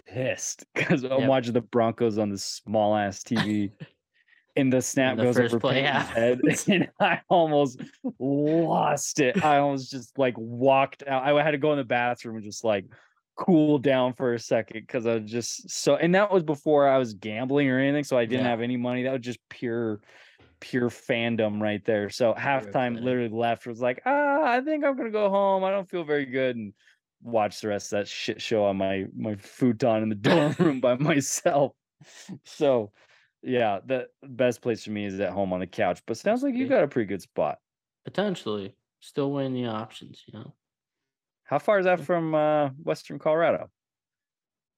pissed 0.05 0.65
because 0.75 1.03
i'm 1.03 1.21
Yep. 1.21 1.29
watching 1.29 1.53
the 1.53 1.61
broncos 1.61 2.17
on 2.17 2.29
this 2.29 2.43
small 2.43 2.95
ass 2.95 3.23
tv 3.23 3.71
and 4.59 4.71
the 4.73 4.81
snap 4.81 5.17
the 5.17 5.23
goes 5.23 5.35
first 5.35 5.53
over 5.55 5.59
play, 5.59 5.81
yeah. 5.81 6.03
head, 6.03 6.39
and 6.67 6.89
I 6.99 7.21
almost 7.29 7.81
lost 8.19 9.19
it. 9.19 9.43
I 9.43 9.57
almost 9.59 9.91
just 9.91 10.17
like 10.17 10.35
walked 10.37 11.03
out. 11.07 11.23
I 11.23 11.43
had 11.43 11.51
to 11.51 11.57
go 11.57 11.71
in 11.71 11.77
the 11.77 11.83
bathroom 11.83 12.35
and 12.35 12.43
just 12.43 12.63
like 12.63 12.85
cool 13.35 13.77
down 13.79 14.13
for 14.13 14.33
a 14.33 14.39
second 14.39 14.81
because 14.81 15.05
I 15.05 15.15
was 15.15 15.31
just 15.31 15.69
so. 15.69 15.95
And 15.95 16.13
that 16.15 16.31
was 16.31 16.43
before 16.43 16.87
I 16.87 16.97
was 16.97 17.13
gambling 17.13 17.69
or 17.69 17.79
anything, 17.79 18.03
so 18.03 18.17
I 18.17 18.25
didn't 18.25 18.45
Yeah. 18.45 18.51
have 18.51 18.61
any 18.61 18.77
money. 18.77 19.03
That 19.03 19.13
was 19.13 19.21
just 19.21 19.39
pure, 19.49 20.01
pure 20.59 20.89
fandom 20.89 21.61
right 21.61 21.83
there. 21.85 22.09
So 22.09 22.33
halftime, 22.33 22.67
excited. 22.91 23.03
literally 23.03 23.29
left 23.29 23.65
was 23.65 23.81
like, 23.81 24.01
ah, 24.05 24.41
I 24.43 24.61
think 24.61 24.83
I'm 24.83 24.97
gonna 24.97 25.11
go 25.11 25.29
home. 25.29 25.63
I 25.63 25.71
don't 25.71 25.89
feel 25.89 26.03
very 26.03 26.25
good 26.25 26.55
and. 26.55 26.73
Watch 27.21 27.59
the 27.59 27.67
rest 27.67 27.91
of 27.91 27.99
that 27.99 28.07
shit 28.07 28.41
show 28.41 28.63
on 28.63 28.77
my 28.77 29.03
my 29.13 29.35
futon 29.35 30.03
in 30.03 30.07
the 30.07 30.15
dorm 30.29 30.55
room 30.57 30.79
by 30.79 30.95
myself. 30.95 31.73
So 32.45 32.93
yeah, 33.41 33.79
the 33.85 34.07
best 34.23 34.61
place 34.61 34.83
for 34.83 34.91
me 34.91 35.05
is 35.05 35.19
at 35.19 35.31
home 35.31 35.53
on 35.53 35.59
the 35.59 35.67
couch. 35.67 36.01
But 36.05 36.17
sounds 36.17 36.43
like 36.43 36.55
you 36.55 36.67
got 36.67 36.83
a 36.83 36.87
pretty 36.87 37.07
good 37.07 37.21
spot. 37.21 37.59
Potentially. 38.05 38.75
Still 38.99 39.31
weighing 39.31 39.53
the 39.53 39.65
options, 39.65 40.23
you 40.27 40.37
know. 40.37 40.53
How 41.43 41.57
far 41.57 41.79
is 41.79 41.85
that 41.85 42.01
from 42.01 42.35
uh, 42.35 42.69
Western 42.83 43.17
Colorado? 43.17 43.69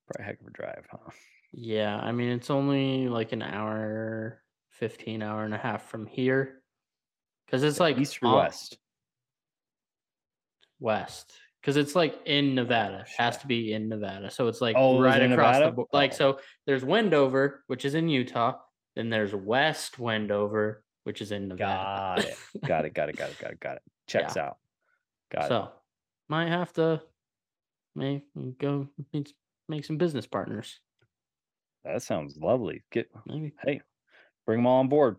Probably 0.08 0.24
a 0.24 0.26
heck 0.26 0.41
of 0.41 0.47
a 0.47 0.52
drive, 0.52 0.88
huh? 0.89 1.12
Yeah, 1.52 1.97
I 1.97 2.12
mean 2.12 2.30
it's 2.30 2.50
only 2.50 3.10
like 3.10 3.34
an 3.34 3.41
hour, 3.41 4.41
fifteen 4.69 5.21
hour 5.21 5.43
and 5.43 5.54
a 5.54 5.58
half 5.58 5.89
from 5.89 6.06
here. 6.06 6.62
Cause 7.50 7.63
it's 7.63 7.80
like 7.80 7.97
East 7.97 8.19
or 8.21 8.38
west? 8.38 8.78
West. 10.80 11.34
Because 11.62 11.78
it's 11.78 11.95
like 11.95 12.19
in 12.26 12.56
Nevada. 12.56 13.06
Has 13.17 13.38
to 13.39 13.47
be 13.47 13.74
in 13.74 13.88
Nevada. 13.88 14.32
So 14.32 14.47
it's 14.47 14.62
like 14.62 14.76
Oh, 14.78 15.00
right 15.00 15.21
in 15.21 15.32
across 15.32 15.56
the 15.56 15.60
Nevada? 15.60 15.76
board. 15.76 15.88
Like 15.93 16.12
Oh. 16.13 16.15
so 16.15 16.39
there's 16.65 16.84
Wendover, 16.84 17.63
which 17.67 17.86
is 17.86 17.93
in 17.95 18.10
Utah. 18.10 18.58
Then 18.95 19.10
there's 19.10 19.34
West 19.36 20.00
Wendover, 20.00 20.84
which 21.04 21.21
is 21.21 21.32
in 21.32 21.47
Nevada. 21.50 22.21
Got 22.24 22.26
it. 22.26 22.38
Got 22.67 22.86
it. 22.86 22.93
Got 22.93 23.10
it. 23.10 23.15
Got 23.17 23.30
it. 23.30 23.39
Got 23.39 23.52
it. 23.52 23.60
Got 23.60 23.76
it. 23.78 23.82
Checks 24.08 24.38
out. 24.38 24.58
Got 25.32 25.45
it. 25.45 25.47
so 25.50 25.69
might 26.28 26.50
have 26.50 26.74
to 26.74 27.02
may 27.95 28.24
go 28.60 28.88
meet, 29.13 29.34
make 29.69 29.86
some 29.86 29.97
business 29.97 30.26
partners. 30.26 30.80
That 31.86 32.02
sounds 32.02 32.38
lovely. 32.38 32.84
Get 32.91 33.10
Maybe. 33.26 33.54
hey, 33.63 33.82
bring 34.45 34.60
them 34.60 34.67
all 34.67 34.80
on 34.80 34.88
board. 34.89 35.17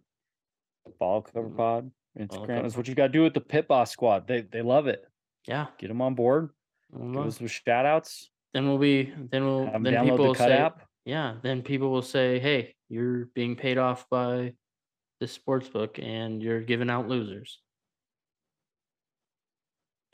Follow 0.99 1.21
Cover 1.23 1.49
Mm, 1.49 1.57
Pod, 1.57 1.91
Instagram. 2.19 2.47
Cover 2.47 2.63
That's 2.63 2.77
what 2.77 2.89
you 2.89 2.95
got 2.95 3.07
to 3.09 3.13
do 3.13 3.23
with 3.23 3.35
the 3.35 3.41
Pit 3.41 3.69
Boss 3.69 3.91
Squad. 3.91 4.27
They 4.27 4.41
they 4.43 4.63
love 4.63 4.87
it. 4.89 5.05
Yeah. 5.47 5.67
Get 5.79 5.89
them 5.89 6.01
on 6.03 6.15
board. 6.15 6.51
Give 6.93 7.01
know. 7.07 7.23
us 7.23 7.39
some 7.39 7.47
shout 7.47 7.87
outs. 7.87 8.31
Then 8.55 8.69
we'll 8.69 8.79
be 8.79 9.13
then 9.31 9.45
we'll 9.47 9.67
'em 9.69 9.83
then 9.83 10.03
people 10.05 10.19
the 10.19 10.23
will 10.25 10.35
say 10.35 10.53
app. 10.53 10.83
yeah, 11.05 11.37
then 11.43 11.63
people 11.63 11.91
will 11.91 12.03
say, 12.03 12.39
Hey, 12.39 12.75
you're 12.89 13.27
being 13.35 13.57
paid 13.57 13.79
off 13.79 14.07
by 14.11 14.55
this 15.21 15.33
sports 15.33 15.69
book 15.69 15.99
and 16.01 16.43
you're 16.43 16.61
giving 16.61 16.91
out 16.91 17.09
losers. 17.09 17.61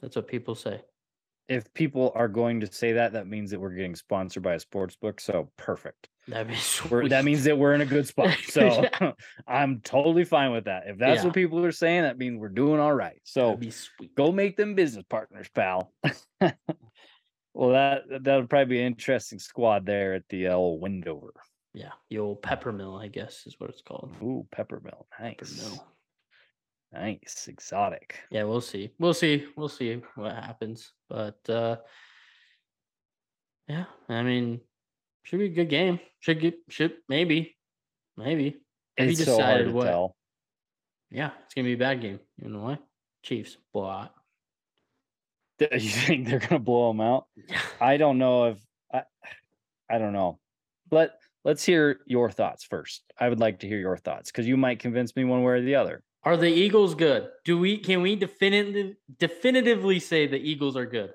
That's 0.01 0.15
what 0.15 0.29
people 0.29 0.55
say. 0.55 0.81
If 1.49 1.73
people 1.73 2.13
are 2.15 2.29
going 2.29 2.61
to 2.61 2.73
say 2.73 2.93
that, 2.93 3.15
that 3.15 3.27
means 3.27 3.51
that 3.51 3.61
we're 3.61 3.71
getting 3.75 3.95
sponsored 3.95 4.43
by 4.43 4.55
a 4.55 4.61
sports 4.61 4.97
book. 4.97 5.21
So 5.21 5.51
perfect. 5.57 6.09
That'd 6.27 6.49
be 6.49 6.57
We're, 6.91 7.09
that 7.09 7.25
means 7.25 7.45
that 7.45 7.57
we're 7.57 7.73
in 7.73 7.81
a 7.81 7.87
good 7.87 8.07
spot. 8.07 8.37
So 8.49 8.85
I'm 9.49 9.81
totally 9.81 10.25
fine 10.25 10.53
with 10.53 10.65
that. 10.67 10.83
If 10.87 10.99
that's 10.99 11.21
Yeah. 11.21 11.25
what 11.25 11.35
people 11.35 11.65
are 11.65 11.73
saying, 11.73 12.03
that 12.03 12.19
means 12.19 12.39
we're 12.39 12.51
doing 12.51 12.81
all 12.81 12.93
right. 12.95 13.19
So 13.25 13.59
go 14.15 14.31
make 14.31 14.57
them 14.59 14.75
business 14.75 15.07
partners, 15.09 15.49
pal. 15.55 15.91
well, 17.55 17.71
that 17.71 18.03
that 18.25 18.37
would 18.37 18.51
probably 18.51 18.67
be 18.77 18.81
an 18.81 18.87
interesting 18.89 19.39
squad 19.39 19.87
there 19.87 20.15
at 20.15 20.25
the 20.29 20.49
uh, 20.49 20.53
old 20.55 20.83
Wendover. 20.83 21.33
Yeah. 21.73 21.93
The 22.11 22.19
old 22.19 22.43
pepper 22.43 22.73
mill, 22.73 22.97
I 22.97 23.09
guess 23.09 23.45
is 23.47 23.55
what 23.59 23.71
it's 23.71 23.83
called. 23.83 24.11
Ooh, 24.23 24.47
peppermill. 24.55 25.07
Pepper 25.17 25.45
Nice. 25.45 25.63
mill. 25.63 25.87
Nice. 26.93 27.49
Exotic. 27.49 28.19
Yeah, 28.31 28.45
we'll 28.45 28.61
see. 28.63 28.91
We'll 28.99 29.15
see. 29.15 29.47
We'll 29.57 29.69
see 29.69 30.01
what 30.15 30.33
happens. 30.33 30.93
But 31.09 31.39
uh 31.49 31.77
yeah, 33.69 33.85
I 34.09 34.23
mean, 34.23 34.61
should 35.25 35.39
be 35.41 35.47
a 35.47 35.51
good 35.51 35.69
game. 35.69 36.01
Should 36.21 36.41
get 36.41 36.55
should 36.71 36.95
maybe. 37.09 37.57
Maybe. 38.17 38.57
Have 38.97 39.09
It's 39.11 39.25
so 39.25 39.33
hard 39.33 39.39
decided 39.39 39.65
to 39.67 39.73
what- 39.73 39.85
tell. 39.85 40.17
Yeah, 41.11 41.31
it's 41.45 41.55
gonna 41.55 41.67
be 41.67 41.73
a 41.75 41.79
bad 41.79 42.01
game. 42.01 42.21
You 42.43 42.49
know 42.51 42.61
why? 42.61 42.79
Chiefs 43.23 43.57
blowout. 43.73 44.11
You 45.73 45.91
think 45.91 46.29
they're 46.29 46.39
gonna 46.39 46.61
blow 46.61 46.89
them 46.89 47.01
out? 47.01 47.27
I 47.81 47.97
don't 47.97 48.19
know 48.19 48.45
if 48.51 48.59
I, 48.93 49.03
I 49.91 49.99
don't 49.99 50.13
know. 50.13 50.39
Let 50.91 51.13
let's 51.45 51.65
hear 51.65 51.99
your 52.07 52.31
thoughts 52.31 52.65
first. 52.65 53.03
I 53.19 53.29
would 53.29 53.41
like 53.41 53.61
to 53.61 53.67
hear 53.69 53.79
your 53.81 53.97
thoughts 53.97 54.31
because 54.31 54.47
you 54.47 54.57
might 54.57 54.79
convince 54.79 55.15
me 55.17 55.25
one 55.25 55.43
way 55.43 55.55
or 55.55 55.61
the 55.63 55.75
other. 55.75 56.03
Are 56.25 56.37
the 56.37 56.49
Eagles 56.49 56.95
good? 56.95 57.29
Do 57.45 57.59
we 57.59 57.79
can 57.79 58.03
we 58.03 58.17
definitively 58.17 58.97
definitively 59.19 60.01
say 60.01 60.27
the 60.27 60.39
Eagles 60.39 60.77
are 60.77 60.87
good? 60.87 61.15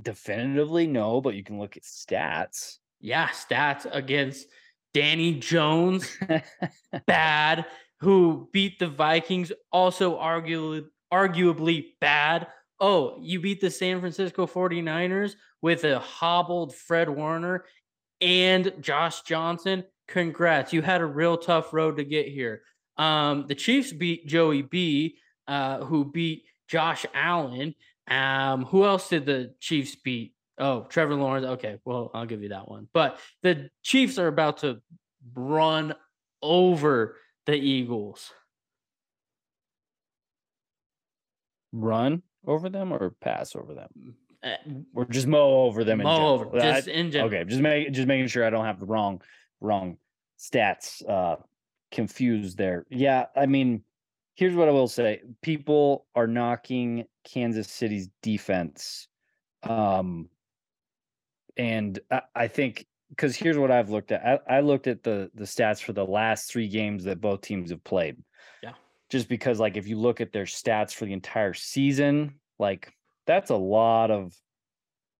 Definitively, 0.00 0.86
no, 0.86 1.20
but 1.20 1.34
you 1.34 1.42
can 1.42 1.58
look 1.58 1.76
at 1.76 1.84
stats. 1.84 2.78
Yeah, 3.00 3.28
stats 3.28 3.86
against 3.90 4.46
Danny 4.92 5.34
Jones, 5.34 6.18
bad, 7.06 7.66
who 8.00 8.48
beat 8.52 8.78
the 8.78 8.88
Vikings, 8.88 9.52
also 9.72 10.18
arguably 10.18 10.86
arguably 11.12 11.92
bad. 12.00 12.48
Oh, 12.80 13.18
you 13.20 13.40
beat 13.40 13.60
the 13.60 13.70
San 13.70 14.00
Francisco 14.00 14.46
49ers 14.46 15.36
with 15.62 15.84
a 15.84 15.98
hobbled 15.98 16.74
Fred 16.74 17.08
Warner 17.08 17.64
and 18.20 18.72
Josh 18.80 19.22
Johnson. 19.22 19.84
Congrats. 20.08 20.72
You 20.72 20.82
had 20.82 21.00
a 21.00 21.06
real 21.06 21.36
tough 21.36 21.72
road 21.72 21.96
to 21.96 22.04
get 22.04 22.28
here. 22.28 22.62
Um, 22.96 23.46
the 23.48 23.54
Chiefs 23.54 23.92
beat 23.92 24.26
Joey 24.26 24.62
B, 24.62 25.16
uh, 25.48 25.84
who 25.84 26.04
beat 26.10 26.44
Josh 26.68 27.04
Allen. 27.14 27.74
Um, 28.08 28.64
who 28.64 28.84
else 28.84 29.08
did 29.08 29.26
the 29.26 29.54
Chiefs 29.60 29.96
beat? 29.96 30.34
Oh, 30.58 30.86
Trevor 30.88 31.14
Lawrence. 31.16 31.46
Okay, 31.46 31.78
well, 31.84 32.10
I'll 32.14 32.24
give 32.26 32.42
you 32.42 32.50
that 32.50 32.68
one. 32.68 32.88
But 32.94 33.18
the 33.42 33.68
Chiefs 33.82 34.18
are 34.18 34.28
about 34.28 34.58
to 34.58 34.80
run 35.34 35.94
over 36.40 37.16
the 37.46 37.54
Eagles. 37.54 38.30
Run 41.72 42.22
over 42.46 42.68
them 42.68 42.92
or 42.92 43.10
pass 43.20 43.54
over 43.54 43.74
them? 43.74 44.14
Uh, 44.42 44.54
Or 44.94 45.04
just 45.04 45.26
mow 45.26 45.64
over 45.64 45.84
them? 45.84 45.98
mow 45.98 46.28
over, 46.34 46.58
just 46.58 46.88
in 46.88 47.10
general. 47.10 47.28
okay, 47.34 47.44
just 47.48 47.60
make 47.60 47.92
just 47.92 48.06
making 48.06 48.28
sure 48.28 48.44
I 48.46 48.50
don't 48.50 48.64
have 48.64 48.78
the 48.80 48.86
wrong 48.86 49.20
wrong 49.60 49.96
stats 50.38 51.08
uh 51.08 51.36
confused 51.92 52.58
there. 52.58 52.84
Yeah, 52.90 53.26
I 53.34 53.46
mean, 53.46 53.82
here's 54.34 54.54
what 54.54 54.68
I 54.68 54.72
will 54.72 54.88
say. 54.88 55.22
People 55.40 56.06
are 56.14 56.26
knocking 56.26 57.04
Kansas 57.24 57.68
City's 57.68 58.08
defense. 58.22 59.08
Um 59.62 60.28
and 61.56 61.98
I, 62.10 62.20
I 62.34 62.48
think 62.48 62.86
because 63.10 63.36
here's 63.36 63.56
what 63.56 63.70
I've 63.70 63.90
looked 63.90 64.12
at. 64.12 64.42
I, 64.48 64.56
I 64.56 64.60
looked 64.60 64.86
at 64.86 65.02
the 65.02 65.30
the 65.34 65.44
stats 65.44 65.80
for 65.82 65.92
the 65.92 66.04
last 66.04 66.50
three 66.50 66.68
games 66.68 67.04
that 67.04 67.20
both 67.20 67.40
teams 67.40 67.70
have 67.70 67.82
played. 67.84 68.16
Yeah. 68.62 68.72
Just 69.10 69.28
because 69.28 69.60
like 69.60 69.76
if 69.76 69.86
you 69.86 69.98
look 69.98 70.20
at 70.20 70.32
their 70.32 70.44
stats 70.44 70.92
for 70.92 71.06
the 71.06 71.12
entire 71.12 71.54
season, 71.54 72.34
like 72.58 72.92
that's 73.26 73.50
a 73.50 73.56
lot 73.56 74.10
of 74.10 74.34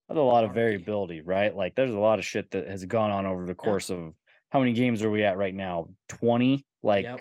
that's 0.09 0.19
a 0.19 0.23
lot 0.23 0.45
of 0.45 0.55
variability, 0.55 1.21
right? 1.21 1.55
Like 1.55 1.75
there's 1.75 1.95
a 1.95 1.99
lot 1.99 2.19
of 2.19 2.25
shit 2.25 2.51
that 2.53 2.69
has 2.69 2.85
gone 2.85 3.11
on 3.11 3.27
over 3.27 3.45
the 3.45 3.55
course 3.55 3.91
of 3.91 4.15
how 4.57 4.61
many 4.61 4.73
games 4.73 5.03
are 5.03 5.11
we 5.11 5.23
at 5.23 5.37
right 5.37 5.55
now? 5.55 5.87
20? 6.09 6.65
Like 6.83 7.05
Yep. 7.05 7.21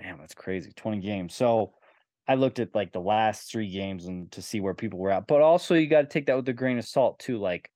damn, 0.00 0.18
that's 0.18 0.34
crazy. 0.34 0.72
20 0.74 0.98
games. 0.98 1.36
So 1.36 1.72
I 2.26 2.34
looked 2.34 2.58
at 2.58 2.74
like 2.74 2.90
the 2.90 3.00
last 3.00 3.48
three 3.48 3.70
games 3.70 4.06
and 4.06 4.28
to 4.32 4.42
see 4.42 4.58
where 4.58 4.74
people 4.74 4.98
were 4.98 5.12
at. 5.12 5.28
But 5.28 5.40
also 5.40 5.76
you 5.76 5.86
got 5.86 6.00
to 6.00 6.08
take 6.08 6.26
that 6.26 6.34
with 6.34 6.48
a 6.48 6.52
grain 6.52 6.78
of 6.78 6.84
salt 6.84 7.20
too. 7.20 7.38
Like 7.38 7.70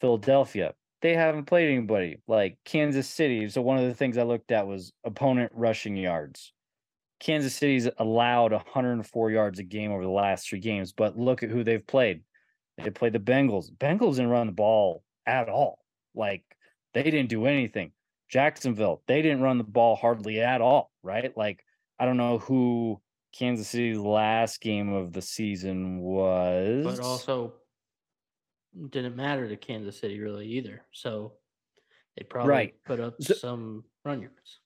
Philadelphia, 0.00 0.74
they 1.02 1.14
haven't 1.14 1.46
played 1.46 1.68
anybody. 1.68 2.18
Like 2.28 2.58
Kansas 2.64 3.08
City. 3.08 3.48
So 3.48 3.60
one 3.60 3.78
of 3.78 3.88
the 3.88 3.94
things 3.94 4.18
I 4.18 4.22
looked 4.22 4.52
at 4.52 4.68
was 4.68 4.92
opponent 5.02 5.50
rushing 5.52 5.96
yards. 5.96 6.52
Kansas 7.18 7.56
City's 7.56 7.88
allowed 7.98 8.52
104 8.52 9.30
yards 9.32 9.58
a 9.58 9.64
game 9.64 9.90
over 9.90 10.04
the 10.04 10.10
last 10.10 10.48
three 10.48 10.60
games, 10.60 10.92
but 10.92 11.18
look 11.18 11.42
at 11.42 11.50
who 11.50 11.64
they've 11.64 11.84
played. 11.84 12.20
They 12.78 12.90
played 12.90 13.14
the 13.14 13.18
Bengals. 13.18 13.72
Bengals 13.72 14.14
didn't 14.14 14.30
run 14.30 14.46
the 14.46 14.52
ball 14.52 15.02
at 15.26 15.48
all. 15.48 15.80
Like 16.14 16.44
they 16.94 17.02
didn't 17.02 17.28
do 17.28 17.46
anything. 17.46 17.92
Jacksonville, 18.28 19.02
they 19.06 19.20
didn't 19.22 19.42
run 19.42 19.58
the 19.58 19.64
ball 19.64 19.96
hardly 19.96 20.40
at 20.40 20.60
all, 20.60 20.90
right? 21.02 21.36
Like 21.36 21.62
I 21.98 22.06
don't 22.06 22.16
know 22.16 22.38
who 22.38 23.00
Kansas 23.32 23.68
City's 23.68 23.98
last 23.98 24.60
game 24.60 24.92
of 24.92 25.12
the 25.12 25.22
season 25.22 26.00
was. 26.00 26.84
But 26.84 27.00
also 27.04 27.54
didn't 28.90 29.16
matter 29.16 29.48
to 29.48 29.56
Kansas 29.56 29.98
City 29.98 30.18
really 30.20 30.46
either. 30.48 30.82
So 30.92 31.34
they 32.16 32.24
probably 32.24 32.50
Right. 32.50 32.74
put 32.84 33.00
up 33.00 33.14
So- 33.22 33.34
some 33.34 33.84
run 34.04 34.22
yards. 34.22 34.60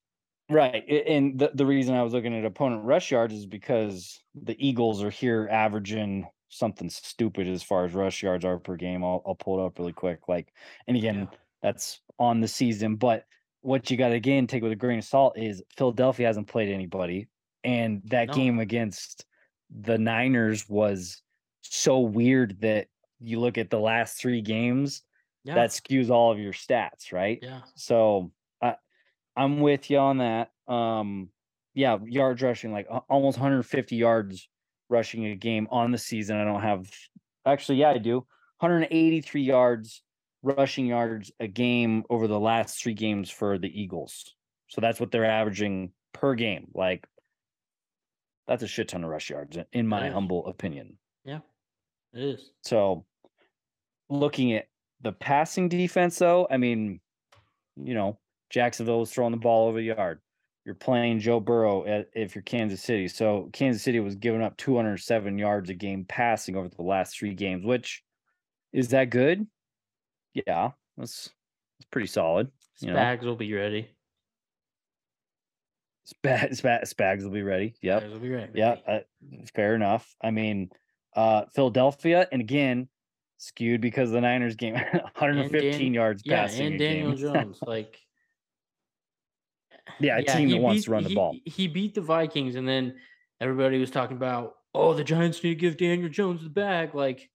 Right. 0.51 0.83
And 1.07 1.39
the, 1.39 1.51
the 1.53 1.66
reason 1.66 1.95
I 1.95 2.03
was 2.03 2.14
looking 2.14 2.35
at 2.35 2.45
opponent 2.47 2.85
rush 2.85 3.11
yards 3.11 3.35
is 3.35 3.45
because 3.45 4.18
the 4.35 4.57
Eagles 4.66 5.03
are 5.03 5.11
here 5.11 5.47
averaging 5.51 6.26
something 6.49 6.89
stupid 6.89 7.47
as 7.47 7.62
far 7.62 7.85
as 7.85 7.93
rush 7.93 8.22
yards 8.22 8.47
are 8.47 8.59
per 8.59 8.76
game. 8.76 9.05
I'll, 9.05 9.22
I'll 9.26 9.35
pull 9.35 9.61
it 9.62 9.66
up 9.66 9.79
really 9.79 9.93
quick. 9.93 10.26
Like, 10.26 10.51
and 10.87 10.97
again, 10.97 11.29
Yeah. 11.31 11.39
That's 11.63 12.01
on 12.19 12.41
the 12.41 12.49
season. 12.49 12.97
But 12.97 13.25
what 13.61 13.91
you 13.91 13.97
got 13.97 14.09
to 14.11 14.15
again 14.15 14.47
take 14.47 14.63
with 14.63 14.73
a 14.73 14.77
grain 14.77 14.99
of 14.99 15.05
salt 15.05 15.37
is 15.39 15.63
Philadelphia 15.77 16.27
hasn't 16.27 16.49
played 16.49 16.69
anybody. 16.73 17.29
And 17.65 18.03
that 18.07 18.29
No. 18.29 18.35
game 18.35 18.59
against 18.61 19.27
the 19.71 19.99
Niners 19.99 20.69
was 20.69 21.23
so 21.61 22.01
weird 22.01 22.61
that 22.61 22.89
you 23.21 23.41
look 23.41 23.59
at 23.59 23.69
the 23.71 23.81
last 23.81 24.19
three 24.21 24.41
games, 24.41 25.03
Yeah. 25.45 25.57
that 25.57 25.71
skews 25.71 26.09
all 26.11 26.31
of 26.33 26.39
your 26.39 26.53
stats, 26.53 27.13
right? 27.13 27.39
yeah. 27.43 27.63
So 27.75 28.33
I 28.63 28.77
I'm 29.37 29.61
with 29.61 29.91
you 29.91 29.99
on 29.99 30.19
that. 30.19 30.51
Um 30.69 31.31
yeah, 31.75 31.99
yards 32.05 32.43
rushing 32.43 32.73
like 32.73 32.89
almost 33.09 33.39
150 33.39 33.97
yards 33.97 34.49
rushing 34.89 35.27
a 35.27 35.37
game 35.37 35.69
on 35.71 35.91
the 35.93 35.99
season. 35.99 36.37
I 36.37 36.45
don't 36.45 36.63
have 36.63 36.91
actually 37.45 37.79
yeah, 37.79 37.91
I 37.91 37.99
do. 37.99 38.27
183 38.61 39.43
yards 39.43 40.03
rushing 40.43 40.86
yards 40.86 41.32
a 41.41 41.47
game 41.49 42.05
over 42.11 42.26
the 42.26 42.39
last 42.39 42.82
3 42.82 42.95
games 42.95 43.30
for 43.30 43.59
the 43.59 43.68
Eagles. 43.68 44.34
So 44.68 44.80
that's 44.80 45.01
what 45.01 45.11
they're 45.11 45.24
averaging 45.24 45.93
per 46.12 46.34
game. 46.34 46.68
Like 46.74 47.07
that's 48.47 48.62
a 48.62 48.68
shit 48.68 48.89
ton 48.89 49.05
of 49.05 49.11
rush 49.11 49.30
yards 49.30 49.57
in- 49.57 49.66
in 49.72 49.86
my 49.86 50.09
humble 50.11 50.47
opinion. 50.47 50.99
Yeah. 51.24 51.41
It 52.14 52.22
is. 52.22 52.51
So 52.62 53.05
looking 54.09 54.55
at 54.55 54.68
the 55.03 55.12
passing 55.12 55.68
defense, 55.68 56.18
though, 56.18 56.47
I 56.51 56.57
mean, 56.57 57.01
you 57.76 57.95
know, 57.95 58.18
Jacksonville 58.51 59.01
was 59.01 59.12
throwing 59.12 59.32
the 59.32 59.36
ball 59.36 59.68
over 59.68 59.78
the 59.78 59.84
yard. 59.86 60.20
You're 60.64 60.74
playing 60.74 61.20
Joe 61.20 61.41
Burrow 61.41 61.86
at, 61.86 62.09
if 62.14 62.34
you're 62.34 62.43
Kansas 62.43 62.82
City. 62.82 63.09
So 63.09 63.49
Kansas 63.53 63.82
City 63.82 64.01
was 64.01 64.16
giving 64.16 64.43
up 64.43 64.57
207 64.57 65.39
yards 65.39 65.70
a 65.70 65.74
game 65.74 66.05
passing 66.07 66.57
over 66.57 66.68
the 66.68 66.82
last 66.82 67.18
three 67.18 67.34
games, 67.34 67.64
which 67.64 68.03
is 68.72 68.89
that 68.89 69.11
good? 69.11 69.47
Yeah, 70.47 70.70
that's 70.97 71.30
that's 71.78 71.89
pretty 71.91 72.09
solid. 72.09 72.51
You 72.80 72.93
know, 72.93 72.97
Spags 72.99 73.24
will 73.24 73.36
be 73.36 73.53
ready. 73.53 73.89
Spag, 76.07 76.51
Spag, 76.51 76.82
Spags 76.82 77.22
will 77.22 77.30
be 77.30 77.43
ready. 77.43 77.74
Yep. 77.82 78.03
Spags 78.03 78.12
will 78.12 78.20
be 78.20 78.30
ready. 78.30 78.53
Yeah, 78.55 78.76
uh, 78.86 79.01
fair 79.55 79.74
enough. 79.74 80.14
I 80.22 80.30
mean, 80.30 80.70
uh 81.14 81.45
Philadelphia, 81.55 82.26
and 82.32 82.41
again, 82.41 82.89
skewed 83.39 83.80
because 83.80 84.09
of 84.11 84.14
the 84.14 84.20
Niners 84.20 84.57
game, 84.57 84.74
115 85.18 85.95
yards 85.95 86.22
yeah, 86.24 86.43
passing. 86.43 86.66
and 86.68 86.78
Daniel 86.78 87.11
game. 87.12 87.18
Jones. 87.34 87.59
Like 87.66 87.99
Yeah, 90.01 90.18
a 90.18 90.22
team 90.22 90.49
he 90.49 90.55
that 90.55 90.62
wants 90.62 90.84
to 90.84 90.91
run 90.91 91.05
the 91.05 91.14
ball. 91.14 91.36
He 91.45 91.68
beat 91.68 91.95
the 91.95 92.01
Vikings, 92.01 92.55
and 92.57 92.66
then 92.66 92.97
everybody 93.41 93.78
was 93.78 93.91
talking 93.91 94.16
about, 94.16 94.55
oh, 94.74 94.95
the 94.95 95.05
Giants 95.05 95.43
need 95.43 95.51
to 95.51 95.55
give 95.57 95.76
Daniel 95.76 96.09
Jones 96.09 96.43
the 96.43 96.51
bag. 96.51 96.95
Like 96.95 97.28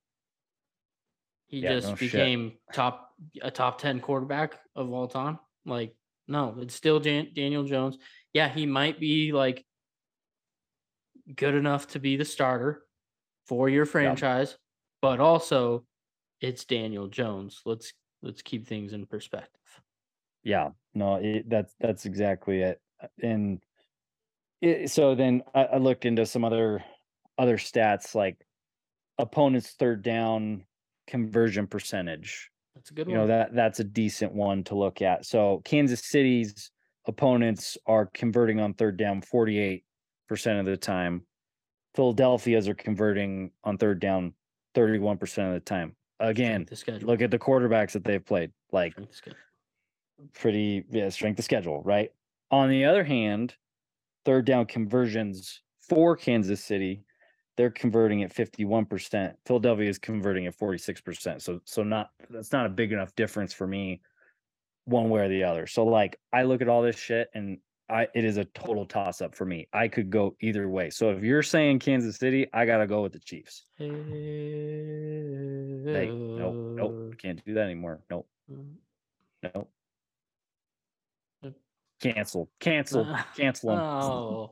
he 1.53 1.59
Yeah, 1.59 1.73
just 1.75 1.89
no 1.89 1.95
shit. 1.95 2.11
became 2.11 2.53
top 2.73 3.13
a 3.43 3.51
top 3.51 3.77
ten 3.79 3.99
quarterback 3.99 4.59
of 4.75 4.91
all 4.91 5.07
time. 5.07 5.37
Like 5.67 5.95
no, 6.27 6.55
it's 6.59 6.73
still 6.73 6.99
Jan- 6.99 7.29
Daniel 7.35 7.63
Jones. 7.63 7.99
Yeah, 8.33 8.49
he 8.49 8.65
might 8.65 8.99
be 8.99 9.31
like 9.31 9.63
good 11.35 11.53
enough 11.53 11.89
to 11.89 11.99
be 11.99 12.17
the 12.17 12.25
starter 12.25 12.81
for 13.45 13.69
your 13.69 13.85
franchise, 13.85 14.57
but 14.99 15.19
also 15.19 15.85
it's 16.41 16.65
Daniel 16.65 17.07
Jones. 17.07 17.61
Let's 17.65 17.93
let's 18.23 18.41
keep 18.41 18.67
things 18.67 18.91
in 18.93 19.05
perspective. 19.05 19.61
Yeah, 20.43 20.69
no, 20.95 21.17
it, 21.17 21.47
that's 21.47 21.75
that's 21.79 22.07
exactly 22.07 22.61
it. 22.61 22.81
And 23.21 23.61
it, 24.59 24.89
so 24.89 25.13
then 25.13 25.43
I, 25.53 25.65
I 25.65 25.77
looked 25.77 26.05
into 26.05 26.25
some 26.25 26.43
other 26.43 26.83
other 27.37 27.57
stats 27.57 28.15
like 28.15 28.43
opponents' 29.19 29.75
third 29.77 30.01
down 30.01 30.65
conversion 31.07 31.67
percentage. 31.67 32.49
That's 32.75 32.91
a 32.91 32.93
good 32.93 33.07
you 33.07 33.13
one. 33.17 33.21
know 33.21 33.27
that 33.27 33.53
that's 33.53 33.79
a 33.79 33.83
decent 33.83 34.33
one 34.33 34.63
to 34.65 34.75
look 34.75 35.01
at. 35.01 35.25
So 35.25 35.61
Kansas 35.63 36.01
City's 36.03 36.71
opponents 37.07 37.77
are 37.85 38.07
converting 38.07 38.59
on 38.59 38.73
third 38.73 38.97
down 38.97 39.21
48% 39.21 39.81
of 40.59 40.65
the 40.65 40.77
time. 40.77 41.23
Philadelphia's 41.95 42.67
are 42.67 42.73
converting 42.73 43.51
on 43.63 43.77
third 43.77 43.99
down 43.99 44.33
31% 44.75 45.47
of 45.47 45.53
the 45.53 45.59
time. 45.59 45.95
Again, 46.19 46.65
look 47.01 47.21
at 47.21 47.31
the 47.31 47.39
quarterbacks 47.39 47.91
that 47.91 48.03
they've 48.03 48.25
played. 48.25 48.51
Like 48.71 48.93
Strength 48.93 49.09
of 49.09 49.15
schedule. 49.15 49.39
pretty 50.33 50.85
yeah, 50.89 51.09
strength 51.09 51.39
of 51.39 51.45
schedule, 51.45 51.81
right? 51.83 52.11
On 52.49 52.69
the 52.69 52.85
other 52.85 53.03
hand, 53.03 53.55
third 54.25 54.45
down 54.45 54.65
conversions 54.65 55.61
for 55.79 56.15
Kansas 56.15 56.63
City, 56.63 57.03
they're 57.55 57.69
converting 57.71 58.23
at 58.23 58.33
51%. 58.33 59.35
Philadelphia 59.45 59.89
is 59.89 59.97
converting 59.99 60.47
at 60.47 60.57
46%. 60.57 61.41
So 61.41 61.59
so 61.65 61.83
not 61.83 62.09
that's 62.29 62.51
not 62.51 62.65
a 62.65 62.69
big 62.69 62.91
enough 62.91 63.15
difference 63.15 63.53
for 63.53 63.67
me 63.67 64.01
one 64.85 65.09
way 65.09 65.21
or 65.21 65.29
the 65.29 65.43
other. 65.43 65.67
So 65.67 65.85
like 65.85 66.19
I 66.31 66.43
look 66.43 66.61
at 66.61 66.67
all 66.69 66.81
this 66.81 66.97
shit 66.97 67.29
and 67.33 67.59
I 67.89 68.07
it 68.15 68.25
is 68.25 68.37
a 68.37 68.45
total 68.45 68.85
toss 68.85 69.21
up 69.21 69.35
for 69.35 69.45
me. 69.45 69.67
I 69.73 69.87
could 69.87 70.09
go 70.09 70.35
either 70.39 70.67
way. 70.69 70.89
So 70.89 71.11
if 71.11 71.23
you're 71.23 71.43
saying 71.43 71.79
Kansas 71.79 72.17
City, 72.17 72.47
I 72.53 72.65
got 72.65 72.77
to 72.77 72.87
go 72.87 73.01
with 73.03 73.13
the 73.13 73.19
Chiefs. 73.19 73.65
Hey, 75.93 76.11
nope, 76.37 76.57
nope, 76.77 76.95
can't 77.19 77.43
do 77.45 77.53
that 77.53 77.65
anymore. 77.65 78.01
Nope, 78.09 78.27
nope. 79.43 79.69
Cancel, 81.99 82.49
Cancel, 82.59 83.05
cancel, 83.05 83.05
Ah, 83.09 83.27
cancel 83.35 83.71
'em. 83.71 83.79
Oh, 83.79 84.51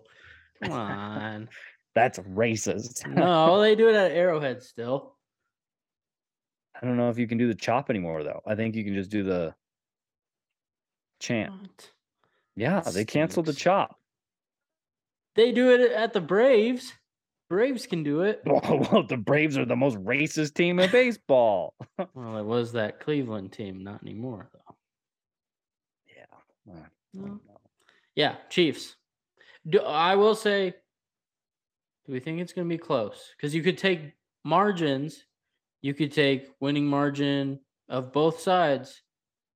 come 0.64 0.72
on. 0.72 1.50
That's 1.96 2.20
racist. 2.20 3.06
No, 3.16 3.60
they 3.60 3.76
do 3.76 3.90
it 3.90 3.96
at 3.96 4.12
Arrowhead 4.12 4.64
still. 4.64 5.16
I 6.82 6.86
don't 6.86 6.98
know 6.98 7.10
if 7.10 7.18
you 7.20 7.28
can 7.28 7.38
do 7.38 7.48
the 7.48 7.56
chop 7.56 7.90
anymore 7.90 8.24
though. 8.24 8.42
I 8.46 8.56
think 8.56 8.76
you 8.76 8.84
can 8.84 8.94
just 8.96 9.12
do 9.12 9.24
the 9.24 9.54
chant. 11.20 11.52
What? 11.52 11.92
Yeah, 12.56 12.80
That 12.82 12.94
they 12.94 13.06
canceled 13.06 13.46
the 13.46 13.54
chop. 13.54 13.98
They 15.36 15.52
do 15.52 15.72
it 15.72 15.92
at 15.92 16.14
the 16.14 16.22
Braves. 16.22 16.94
Braves 17.50 17.86
can 17.86 18.04
do 18.04 18.22
it. 18.22 18.42
well, 18.46 19.04
the 19.08 19.18
Braves 19.18 19.58
are 19.58 19.66
the 19.66 19.76
most 19.76 19.98
racist 19.98 20.54
team 20.54 20.80
in 20.80 20.90
baseball. 20.92 21.74
Well, 22.14 22.38
it 22.38 22.46
was 22.46 22.72
that 22.74 23.00
Cleveland 23.00 23.52
team, 23.52 23.84
not 23.84 24.02
anymore 24.02 24.50
though. 24.54 24.76
yeah. 26.08 26.74
no. 27.14 27.40
Yeah, 28.16 28.36
Chiefs. 28.50 28.96
Do, 29.70 29.82
I 29.82 30.16
will 30.16 30.36
say, 30.36 30.74
Do 32.12 32.16
we 32.16 32.20
think 32.20 32.42
it's 32.42 32.52
going 32.52 32.68
to 32.68 32.76
be 32.76 32.78
close? 32.78 33.34
Because 33.38 33.56
you 33.56 33.64
could 33.64 33.78
take 33.78 34.02
margins. 34.44 35.28
You 35.82 35.94
could 35.94 36.12
take 36.12 36.50
winning 36.60 36.86
margin 36.86 37.62
of 37.88 38.12
both 38.12 38.42
sides, 38.42 39.02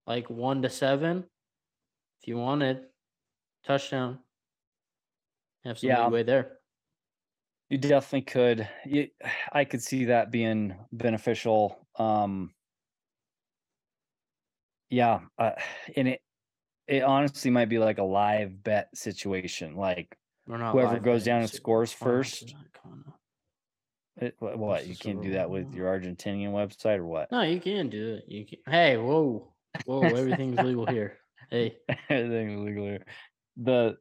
like 0.07 0.29
one 0.29 0.61
to 0.61 0.69
seven, 0.69 1.25
if 2.21 2.29
you 2.29 2.37
wanted. 2.37 2.85
Touchdown. 3.65 4.19
Have 5.65 5.79
some 5.79 5.89
Yeah. 5.89 6.05
leeway 6.05 6.23
there. 6.23 6.59
You 7.67 7.77
definitely 7.77 8.21
could. 8.21 8.69
You, 8.85 9.09
I 9.51 9.65
could 9.65 9.83
see 9.83 10.05
that 10.05 10.31
being 10.31 10.75
beneficial. 10.93 11.85
Um, 11.99 12.53
yeah, 14.89 15.19
uh, 15.37 15.51
and 15.97 16.07
it 16.07 16.21
it 16.87 17.03
honestly 17.03 17.51
might 17.51 17.67
be 17.67 17.79
like 17.79 17.97
a 17.97 18.03
live 18.03 18.63
bet 18.63 18.95
situation. 18.95 19.75
Like 19.75 20.17
We're 20.47 20.57
not 20.57 20.73
Whoever 20.73 20.93
live 20.93 21.03
goes 21.03 21.23
down 21.23 21.41
and 21.41 21.49
scores 21.49 21.93
Bowl. 21.93 22.07
We're 22.07 22.17
not 22.17 22.17
first. 22.25 22.47
doing 22.47 22.61
that, 22.61 22.81
come 22.81 22.91
on 22.91 23.03
now. 23.07 24.25
it, 24.27 24.35
wha- 24.39 24.47
What's 24.49 24.59
what 24.59 24.87
you 24.87 24.95
can't 24.95 25.21
do 25.21 25.31
that 25.31 25.49
with 25.49 25.73
your 25.73 25.87
Argentinian 25.87 26.51
website 26.51 26.97
or 26.97 27.05
what? 27.05 27.31
No, 27.31 27.41
you 27.41 27.59
can 27.59 27.89
do 27.89 28.15
it. 28.15 28.25
You 28.27 28.45
can. 28.45 28.59
Hey, 28.67 28.97
whoa, 28.97 29.51
whoa! 29.85 30.01
Everything's 30.03 30.59
legal 30.59 30.85
here. 30.85 31.17
Hey, 31.49 31.77
Everything's 32.09 32.59
legal 32.61 32.85
here. 32.85 33.05
The 33.57 33.97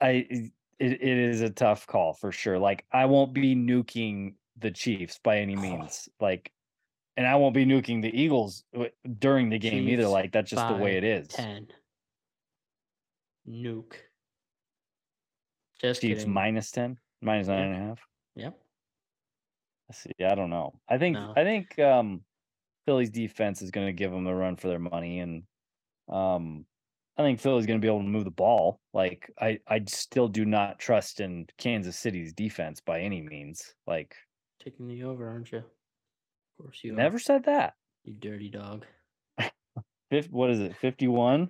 I 0.00 0.26
it, 0.30 0.52
it 0.80 1.02
is 1.02 1.40
a 1.42 1.50
tough 1.50 1.86
call 1.86 2.14
for 2.14 2.32
sure. 2.32 2.58
Like 2.58 2.84
I 2.92 3.06
won't 3.06 3.32
be 3.34 3.54
nuking 3.54 4.34
the 4.58 4.70
Chiefs 4.70 5.18
by 5.22 5.38
any 5.38 5.56
means. 5.56 6.08
Like 6.20 6.50
and 7.16 7.26
I 7.26 7.36
won't 7.36 7.54
be 7.54 7.64
nuking 7.64 8.02
the 8.02 8.08
Eagles 8.18 8.64
uh, 8.76 8.86
during 9.18 9.50
the 9.50 9.58
game 9.58 9.88
either. 9.88 10.08
Like 10.08 10.32
that's 10.32 10.50
just 10.50 10.66
the 10.66 10.74
way 10.76 10.96
it 10.96 11.04
is. 11.04 11.28
ten. 11.28 11.68
Nuke. 13.48 13.94
Just 15.84 16.00
Chiefs 16.00 16.20
kidding. 16.22 16.32
minus 16.34 16.70
10, 16.70 16.98
minus 17.22 17.48
nine 17.48 17.58
Yeah. 17.58 17.64
and 17.66 17.74
a 17.74 17.86
half. 17.86 18.00
Yep. 18.36 18.58
Let's 19.88 20.02
see. 20.02 20.10
I 20.24 20.34
don't 20.34 20.50
know. 20.50 20.80
I 20.88 20.98
think 20.98 21.14
No. 21.14 21.32
I 21.36 21.44
think 21.44 21.78
um 21.78 22.24
Philly's 22.86 23.10
defense 23.10 23.62
is 23.62 23.70
going 23.70 23.86
to 23.86 23.92
give 23.92 24.10
them 24.10 24.26
a 24.26 24.34
run 24.34 24.56
for 24.56 24.68
their 24.68 24.78
money, 24.78 25.20
and 25.20 25.42
um 26.08 26.66
I 27.16 27.22
think 27.22 27.38
Philly's 27.40 27.66
going 27.66 27.78
to 27.80 27.84
be 27.84 27.88
able 27.88 28.00
to 28.02 28.08
move 28.08 28.24
the 28.24 28.30
ball. 28.30 28.80
Like 28.92 29.30
I 29.40 29.58
I 29.68 29.82
still 29.86 30.28
do 30.28 30.44
not 30.44 30.78
trust 30.78 31.20
in 31.20 31.46
Kansas 31.58 31.96
City's 31.98 32.32
defense 32.32 32.80
by 32.80 33.00
any 33.00 33.20
means. 33.22 33.74
Like 33.86 34.16
Taking 34.60 34.88
the 34.88 35.02
over, 35.04 35.28
aren't 35.28 35.52
you? 35.52 35.58
Of 35.58 35.64
course 36.58 36.80
you 36.82 36.92
are. 36.92 36.96
never 36.96 37.18
said 37.18 37.44
that. 37.44 37.74
You 38.04 38.14
dirty 38.14 38.48
dog. 38.48 38.86
What 40.30 40.50
is 40.50 40.60
it? 40.60 40.76
Fifty 40.76 41.08
one. 41.08 41.48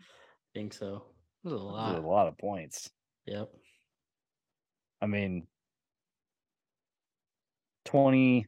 Think 0.55 0.73
so. 0.73 1.05
That's 1.43 1.53
a 1.53 1.57
A 1.57 1.59
lot. 1.59 2.05
lot 2.05 2.29
of 2.29 2.39
points. 2.39 2.91
Yep. 3.27 3.51
I 5.05 5.07
mean, 5.07 5.47
twenty. 7.85 8.47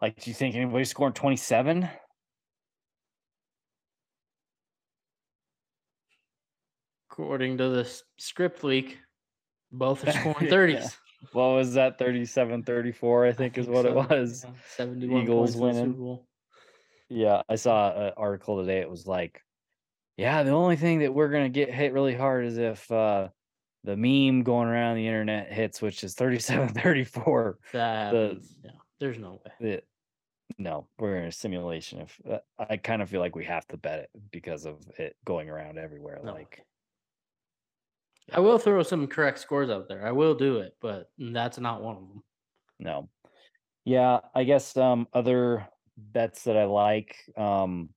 Like, 0.00 0.22
do 0.22 0.30
you 0.30 0.34
think 0.34 0.54
anybody's 0.54 0.90
scoring 0.90 1.12
twenty 1.12 1.34
seven? 1.36 1.88
According 7.10 7.58
to 7.58 7.70
this 7.70 8.04
script 8.16 8.62
leak, 8.62 8.98
both 9.72 10.06
are 10.06 10.12
scoring 10.20 10.36
Yeah. 10.42 10.52
30s. 10.52 10.96
What 11.32 11.54
was 11.54 11.74
that? 11.74 11.98
37 11.98 12.62
34, 12.62 13.26
I 13.26 13.32
think, 13.32 13.58
is 13.58 13.66
what 13.66 13.86
it 13.86 13.94
was. 13.94 14.44
yeah. 14.44 14.52
71 14.76 15.22
Eagles 15.22 15.56
points 15.56 15.78
in 15.78 15.88
the 15.88 15.94
Super 15.94 16.02
winning. 16.04 16.18
Yeah, 17.08 17.42
I 17.48 17.56
saw 17.56 17.92
an 17.92 18.12
article 18.16 18.60
today. 18.60 18.78
It 18.78 18.90
was 18.90 19.06
like, 19.06 19.40
yeah, 20.16 20.44
the 20.44 20.52
only 20.52 20.76
thing 20.76 21.00
that 21.00 21.12
we're 21.12 21.30
gonna 21.30 21.48
get 21.48 21.74
hit 21.74 21.92
really 21.92 22.14
hard 22.14 22.44
is 22.44 22.56
if 22.58 22.88
uh 22.92 23.28
the 23.84 23.96
meme 23.96 24.42
going 24.42 24.68
around 24.68 24.96
the 24.96 25.06
internet 25.06 25.52
hits, 25.52 25.80
which 25.82 26.02
is 26.02 26.14
37 26.14 26.68
34. 26.74 27.58
That 27.72 28.10
The- 28.12 28.40
yeah. 28.64 28.70
There's 29.00 29.18
no 29.18 29.40
way. 29.60 29.68
It, 29.72 29.86
no, 30.58 30.86
we're 30.98 31.16
in 31.18 31.26
a 31.26 31.32
simulation. 31.32 32.00
If 32.00 32.20
uh, 32.30 32.38
I 32.58 32.76
kind 32.76 33.02
of 33.02 33.10
feel 33.10 33.20
like 33.20 33.34
we 33.36 33.44
have 33.44 33.66
to 33.68 33.76
bet 33.76 34.00
it 34.00 34.10
because 34.30 34.66
of 34.66 34.76
it 34.98 35.16
going 35.24 35.50
around 35.50 35.78
everywhere. 35.78 36.20
No 36.22 36.32
like, 36.32 36.58
way. 36.58 36.64
I 38.36 38.40
will 38.40 38.58
throw 38.58 38.82
some 38.82 39.06
correct 39.06 39.38
scores 39.40 39.68
out 39.70 39.88
there. 39.88 40.06
I 40.06 40.12
will 40.12 40.34
do 40.34 40.58
it, 40.58 40.76
but 40.80 41.10
that's 41.18 41.58
not 41.58 41.82
one 41.82 41.96
of 41.96 42.02
them. 42.08 42.22
no. 42.78 43.08
Yeah, 43.86 44.20
I 44.34 44.44
guess 44.44 44.74
um 44.78 45.06
other 45.12 45.68
bets 45.98 46.44
that 46.44 46.56
I 46.56 46.64
like. 46.64 47.16
Um 47.36 47.90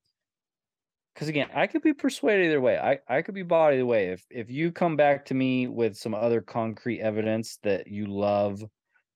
because 1.18 1.30
again, 1.30 1.50
I 1.56 1.66
could 1.66 1.82
be 1.82 1.94
persuaded 1.94 2.46
either 2.46 2.62
way. 2.62 2.78
I, 2.78 3.00
I 3.10 3.24
could 3.24 3.34
be 3.34 3.42
bought 3.42 3.74
either 3.74 3.88
way. 3.88 4.10
If 4.10 4.24
if 4.30 4.52
you 4.52 4.72
come 4.72 4.96
back 4.96 5.26
to 5.26 5.34
me 5.34 5.66
with 5.66 5.98
some 5.98 6.14
other 6.14 6.42
concrete 6.42 7.02
evidence 7.02 7.58
that 7.64 7.88
you 7.88 8.06
love 8.06 8.64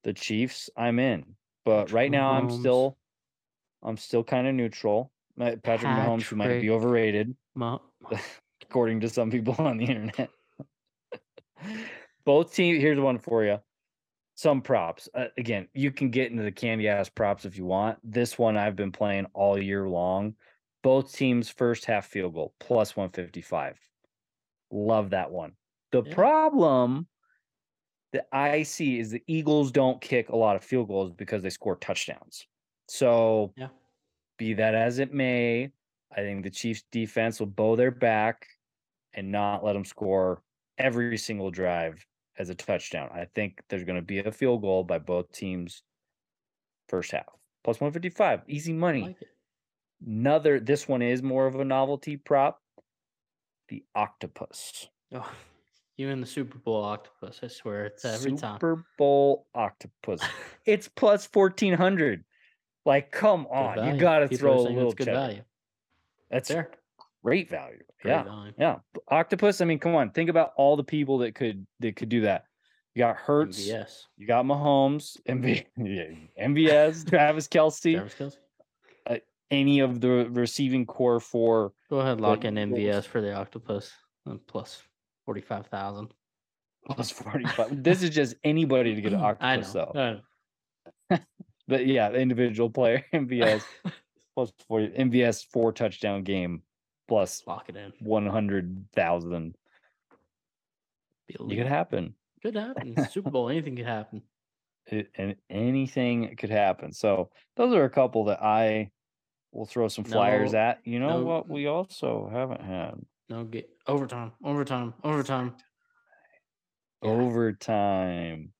the 0.02 0.12
Chiefs, 0.12 0.68
I'm 0.76 0.98
in. 0.98 1.24
But 1.64 1.82
Patrick 1.82 1.94
right 1.94 2.10
now 2.10 2.32
I'm 2.32 2.50
still 2.50 2.98
I'm 3.84 3.96
still 3.96 4.24
kind 4.24 4.48
of 4.48 4.54
neutral. 4.56 5.12
Uh, 5.40 5.54
Patrick 5.62 5.92
Mahomes 5.92 6.24
who 6.24 6.34
might 6.34 6.60
be 6.60 6.70
overrated. 6.70 7.36
According 8.62 8.98
to 9.00 9.08
some 9.08 9.30
people 9.30 9.54
on 9.58 9.76
the 9.76 9.84
internet. 9.84 10.28
Both 12.24 12.52
teams. 12.52 12.80
Here's 12.80 12.98
one 12.98 13.20
for 13.20 13.44
you. 13.44 13.60
Some 14.34 14.60
props. 14.60 15.08
Uh, 15.14 15.26
again, 15.38 15.68
you 15.72 15.92
can 15.92 16.10
get 16.10 16.32
into 16.32 16.42
the 16.42 16.50
candy 16.50 16.88
ass 16.88 17.08
props 17.08 17.44
if 17.44 17.56
you 17.56 17.64
want. 17.64 17.98
This 18.02 18.36
one 18.36 18.56
I've 18.56 18.74
been 18.74 18.90
playing 18.90 19.26
all 19.34 19.56
year 19.56 19.88
long. 19.88 20.34
Both 20.82 21.14
teams 21.14 21.48
first 21.48 21.84
half 21.84 22.06
field 22.06 22.34
goal 22.34 22.54
plus 22.60 22.96
155. 22.96 23.78
Love 24.70 25.10
that 25.10 25.30
one. 25.30 25.56
The 25.92 26.02
Yeah. 26.02 26.14
problem 26.14 27.08
that 28.12 28.28
I 28.32 28.62
see 28.62 28.98
is 28.98 29.10
the 29.10 29.22
Eagles 29.26 29.72
don't 29.72 30.00
kick 30.00 30.28
a 30.28 30.36
lot 30.36 30.56
of 30.56 30.64
field 30.64 30.88
goals 30.88 31.12
because 31.12 31.42
they 31.42 31.50
score 31.50 31.76
touchdowns. 31.76 32.46
So, 32.88 33.54
Yeah. 33.56 33.70
be 34.38 34.54
that 34.54 34.74
as 34.74 34.98
it 34.98 35.12
may, 35.12 35.72
I 36.10 36.16
think 36.16 36.44
the 36.44 36.50
Chiefs 36.50 36.84
defense 36.90 37.40
will 37.40 37.46
bow 37.46 37.76
their 37.76 37.90
back 37.90 38.46
and 39.14 39.30
not 39.32 39.64
let 39.64 39.74
them 39.74 39.84
score 39.84 40.42
every 40.78 41.16
single 41.18 41.50
drive 41.50 42.06
as 42.38 42.50
a 42.50 42.54
touchdown. 42.54 43.10
I 43.12 43.26
think 43.26 43.62
there's 43.68 43.84
going 43.84 43.96
to 44.00 44.02
be 44.06 44.18
a 44.18 44.32
field 44.32 44.62
goal 44.62 44.84
by 44.84 44.98
both 44.98 45.32
teams 45.32 45.82
first 46.88 47.12
half. 47.12 47.26
Plus 47.64 47.80
155, 47.80 48.42
easy 48.48 48.72
money. 48.72 49.02
like. 49.02 49.18
Another 50.06 50.58
this 50.60 50.88
one 50.88 51.02
is 51.02 51.22
more 51.22 51.46
of 51.46 51.54
a 51.56 51.64
novelty 51.64 52.16
prop. 52.16 52.58
The 53.68 53.84
octopus. 53.94 54.88
Oh, 55.14 55.30
you 55.96 56.08
in 56.08 56.20
the 56.20 56.26
Super 56.26 56.58
Bowl 56.58 56.82
octopus. 56.84 57.40
I 57.42 57.48
swear 57.48 57.86
it's 57.86 58.04
every 58.04 58.36
time. 58.36 58.56
Super 58.56 58.84
Bowl 58.98 59.46
octopus. 59.54 60.20
It's 60.64 60.88
plus 60.88 61.28
1400. 61.32 62.24
Like 62.84 63.10
come 63.10 63.46
on, 63.46 63.86
you 63.86 64.00
got 64.00 64.20
to 64.20 64.36
throw 64.36 64.58
a 64.58 64.60
little 64.60 64.84
that's 64.84 64.94
good 64.94 65.04
cheddar. 65.06 65.18
value. 65.18 65.42
That's 66.30 66.48
There. 66.48 66.70
great 67.24 67.50
value. 67.50 67.82
Great 68.00 68.12
yeah. 68.12 68.22
value. 68.24 68.52
Yeah, 68.58 68.76
octopus. 69.08 69.60
I 69.60 69.64
mean, 69.64 69.78
come 69.78 69.94
on. 69.94 70.10
Think 70.10 70.30
about 70.30 70.52
all 70.56 70.76
the 70.76 70.84
people 70.84 71.18
that 71.18 71.34
could 71.34 71.66
that 71.80 71.96
could 71.96 72.08
do 72.08 72.22
that. 72.22 72.44
You 72.94 73.00
got 73.00 73.16
Hurts. 73.16 73.66
Yes. 73.66 74.06
You 74.16 74.26
got 74.26 74.44
Mahomes, 74.44 75.16
MV, 75.28 75.66
MVS, 76.40 77.08
Travis 77.08 77.48
Kelce, 77.48 77.94
Travis 77.94 78.14
Kelce. 78.14 78.36
Any 79.52 79.80
of 79.80 80.00
the 80.00 80.28
receiving 80.30 80.86
corps 80.86 81.20
for 81.20 81.72
Go 81.90 82.00
ahead, 82.00 82.20
lock 82.20 82.44
in 82.44 82.54
MVS 82.54 83.04
for 83.04 83.20
the 83.20 83.34
octopus. 83.34 83.92
Plus 84.48 84.82
forty 85.24 85.40
five 85.42 85.66
thousand. 85.66 86.12
plus 86.86 87.10
forty 87.10 87.44
five. 87.46 87.82
this 87.82 88.02
is 88.02 88.10
just 88.10 88.34
anybody 88.44 88.94
to 88.94 89.00
get 89.00 89.12
an 89.12 89.20
I 89.40 89.56
octopus, 89.58 89.74
know. 89.74 89.92
though. 89.94 90.00
I 90.00 90.10
know. 91.10 91.18
But 91.68 91.86
yeah, 91.86 92.08
the 92.10 92.18
individual 92.18 92.68
player 92.70 93.04
MVS 93.14 93.62
plus 94.34 94.52
forty 94.66 94.88
MVS 94.88 95.46
four 95.52 95.72
touchdown 95.72 96.22
game 96.24 96.62
plus 97.08 97.42
Lock 97.46 97.68
it 97.68 97.76
in. 97.76 97.92
one 98.00 98.26
hundred 98.26 98.84
thousand. 98.94 99.54
It 101.28 101.38
could 101.38 101.66
happen. 101.66 102.14
Could 102.42 102.56
happen. 102.56 102.96
Super 103.10 103.30
Bowl. 103.30 103.48
Anything 103.48 103.76
could 103.76 103.86
happen. 103.86 104.22
it, 104.86 105.08
and 105.16 105.36
anything 105.50 106.34
could 106.36 106.50
happen. 106.50 106.92
So 106.92 107.30
those 107.56 107.72
are 107.74 107.84
a 107.84 107.90
couple 107.90 108.24
that 108.24 108.42
I 108.42 108.90
will 109.52 109.66
throw 109.66 109.88
some 109.88 110.04
flyers 110.04 110.52
No- 110.52 110.58
at. 110.58 110.78
You 110.84 110.98
know 110.98 111.18
no- 111.20 111.24
what 111.24 111.48
we 111.48 111.66
also 111.66 112.28
haven't 112.32 112.62
had 112.62 112.94
No 113.28 113.44
get 113.44 113.68
overtime. 113.86 114.32
Overtime. 114.44 114.94
Overtime. 115.04 115.54
Yeah. 117.02 117.10
overtime. 117.10 118.52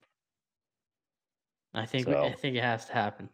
I 1.75 1.87
think 1.87 2.07
we, 2.07 2.15
I 2.15 2.33
think 2.33 2.57
it 2.57 2.63
has 2.63 2.85
to 2.87 2.93
happen. 2.93 3.31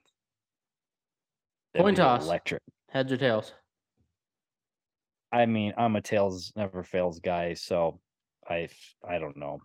Coin 1.76 1.94
toss. 1.94 2.24
electric. 2.24 2.62
Heads 2.88 3.12
or 3.12 3.16
tails. 3.16 3.52
I 5.32 5.46
mean, 5.46 5.74
I'm 5.76 5.96
a 5.96 6.00
tails 6.00 6.52
never 6.56 6.82
fails 6.82 7.20
guy, 7.20 7.54
so 7.54 8.00
I 8.48 8.68
I 9.06 9.18
don't 9.18 9.36
know. 9.36 9.61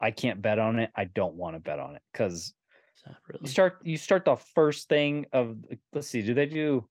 I 0.00 0.10
can't 0.10 0.42
bet 0.42 0.58
on 0.58 0.78
it. 0.78 0.90
I 0.96 1.04
don't 1.04 1.34
want 1.34 1.54
to 1.54 1.60
bet 1.60 1.78
on 1.78 1.96
it 1.96 2.02
because 2.12 2.54
that 3.04 3.16
you 3.40 3.46
start 3.46 3.78
you 3.84 3.96
start 3.96 4.24
the 4.24 4.36
first 4.36 4.88
thing 4.88 5.26
of 5.32 5.56
let's 5.92 6.08
see, 6.08 6.22
do 6.22 6.34
they 6.34 6.46
do 6.46 6.88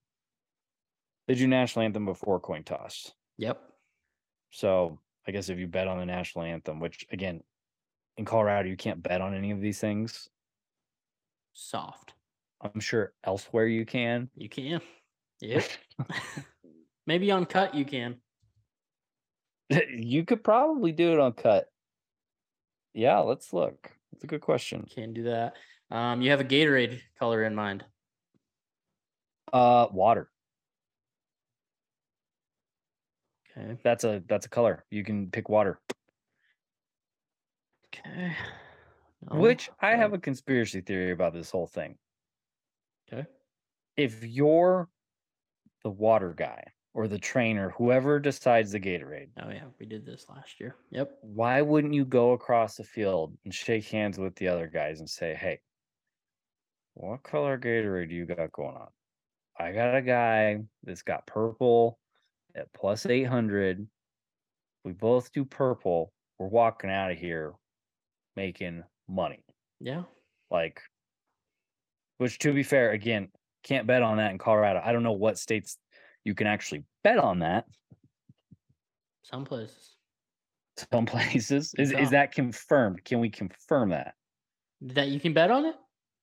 they 1.26 1.34
do 1.34 1.46
national 1.46 1.84
anthem 1.84 2.04
before 2.04 2.40
coin 2.40 2.62
toss? 2.62 3.12
Yep. 3.38 3.60
So 4.50 4.98
I 5.26 5.32
guess 5.32 5.48
if 5.48 5.58
you 5.58 5.66
bet 5.66 5.88
on 5.88 5.98
the 5.98 6.06
national 6.06 6.44
anthem, 6.44 6.80
which 6.80 7.06
again, 7.10 7.42
in 8.16 8.24
Colorado, 8.24 8.68
you 8.68 8.76
can't 8.76 9.02
bet 9.02 9.20
on 9.20 9.34
any 9.34 9.50
of 9.50 9.60
these 9.60 9.80
things. 9.80 10.28
Soft. 11.52 12.14
I'm 12.60 12.80
sure 12.80 13.12
elsewhere 13.24 13.66
you 13.66 13.84
can. 13.84 14.28
You 14.36 14.48
can. 14.48 14.80
Yep. 15.40 15.64
Maybe 17.06 17.30
on 17.30 17.46
cut 17.46 17.74
you 17.74 17.84
can. 17.84 18.16
you 19.90 20.24
could 20.24 20.44
probably 20.44 20.92
do 20.92 21.12
it 21.12 21.20
on 21.20 21.32
cut. 21.32 21.66
Yeah, 22.92 23.18
let's 23.18 23.52
look. 23.52 23.90
That's 24.12 24.24
a 24.24 24.28
good 24.28 24.40
question. 24.40 24.86
Can 24.88 25.12
do 25.12 25.24
that. 25.24 25.54
Um, 25.90 26.22
you 26.22 26.30
have 26.30 26.40
a 26.40 26.44
Gatorade 26.44 27.00
color 27.18 27.42
in 27.44 27.54
mind. 27.54 27.84
Uh, 29.52 29.88
water. 29.92 30.28
Okay. 33.56 33.78
That's 33.84 34.04
a 34.04 34.22
that's 34.26 34.46
a 34.46 34.48
color. 34.48 34.84
You 34.90 35.04
can 35.04 35.30
pick 35.30 35.48
water. 35.48 35.80
Okay. 37.86 38.32
No, 39.30 39.38
Which 39.40 39.70
I 39.80 39.92
have 39.92 40.12
a 40.12 40.18
conspiracy 40.18 40.80
theory 40.80 41.12
about 41.12 41.32
this 41.32 41.50
whole 41.50 41.66
thing. 41.66 41.96
Okay. 43.12 43.26
If 43.96 44.24
you're 44.24 44.88
the 45.82 45.90
water 45.90 46.34
guy 46.36 46.64
or 46.94 47.08
the 47.08 47.18
trainer, 47.18 47.70
whoever 47.70 48.18
decides 48.18 48.72
the 48.72 48.80
Gatorade, 48.80 49.28
Oh 49.40 49.50
yeah, 49.50 49.64
we 49.78 49.86
did 49.86 50.04
this 50.04 50.26
last 50.28 50.60
year. 50.60 50.76
Yep. 50.90 51.18
why 51.22 51.62
wouldn't 51.62 51.94
you 51.94 52.04
go 52.04 52.32
across 52.32 52.76
the 52.76 52.84
field 52.84 53.36
and 53.44 53.54
shake 53.54 53.86
hands 53.88 54.18
with 54.18 54.34
the 54.36 54.48
other 54.48 54.66
guys 54.66 55.00
and 55.00 55.08
say, 55.08 55.34
"Hey, 55.34 55.60
what 56.94 57.22
color 57.22 57.58
Gatorade 57.58 58.08
do 58.08 58.14
you 58.14 58.26
got 58.26 58.52
going 58.52 58.76
on? 58.76 58.88
I 59.58 59.72
got 59.72 59.94
a 59.94 60.02
guy 60.02 60.58
that's 60.82 61.02
got 61.02 61.26
purple 61.26 61.98
at 62.56 62.72
plus 62.72 63.06
800. 63.06 63.86
We 64.84 64.92
both 64.92 65.32
do 65.32 65.44
purple. 65.44 66.12
We're 66.38 66.48
walking 66.48 66.90
out 66.90 67.10
of 67.10 67.18
here 67.18 67.52
making 68.36 68.84
money." 69.08 69.44
Yeah. 69.80 70.04
Like, 70.50 70.80
which 72.18 72.38
to 72.40 72.52
be 72.52 72.62
fair, 72.62 72.92
again, 72.92 73.28
can't 73.62 73.86
bet 73.86 74.02
on 74.02 74.18
that 74.18 74.30
in 74.30 74.38
Colorado. 74.38 74.80
I 74.84 74.92
don't 74.92 75.02
know 75.02 75.12
what 75.12 75.38
states 75.38 75.78
you 76.24 76.34
can 76.34 76.46
actually 76.46 76.84
bet 77.02 77.18
on 77.18 77.40
that. 77.40 77.66
Some 79.22 79.44
places. 79.44 79.96
Some 80.92 81.06
places 81.06 81.74
is 81.78 81.92
Yeah. 81.92 82.00
is 82.00 82.10
that 82.10 82.32
confirmed? 82.32 83.04
Can 83.04 83.20
we 83.20 83.30
confirm 83.30 83.90
that? 83.90 84.14
That 84.82 85.08
you 85.08 85.18
can 85.20 85.32
bet 85.32 85.50
on 85.50 85.64
it? 85.64 85.76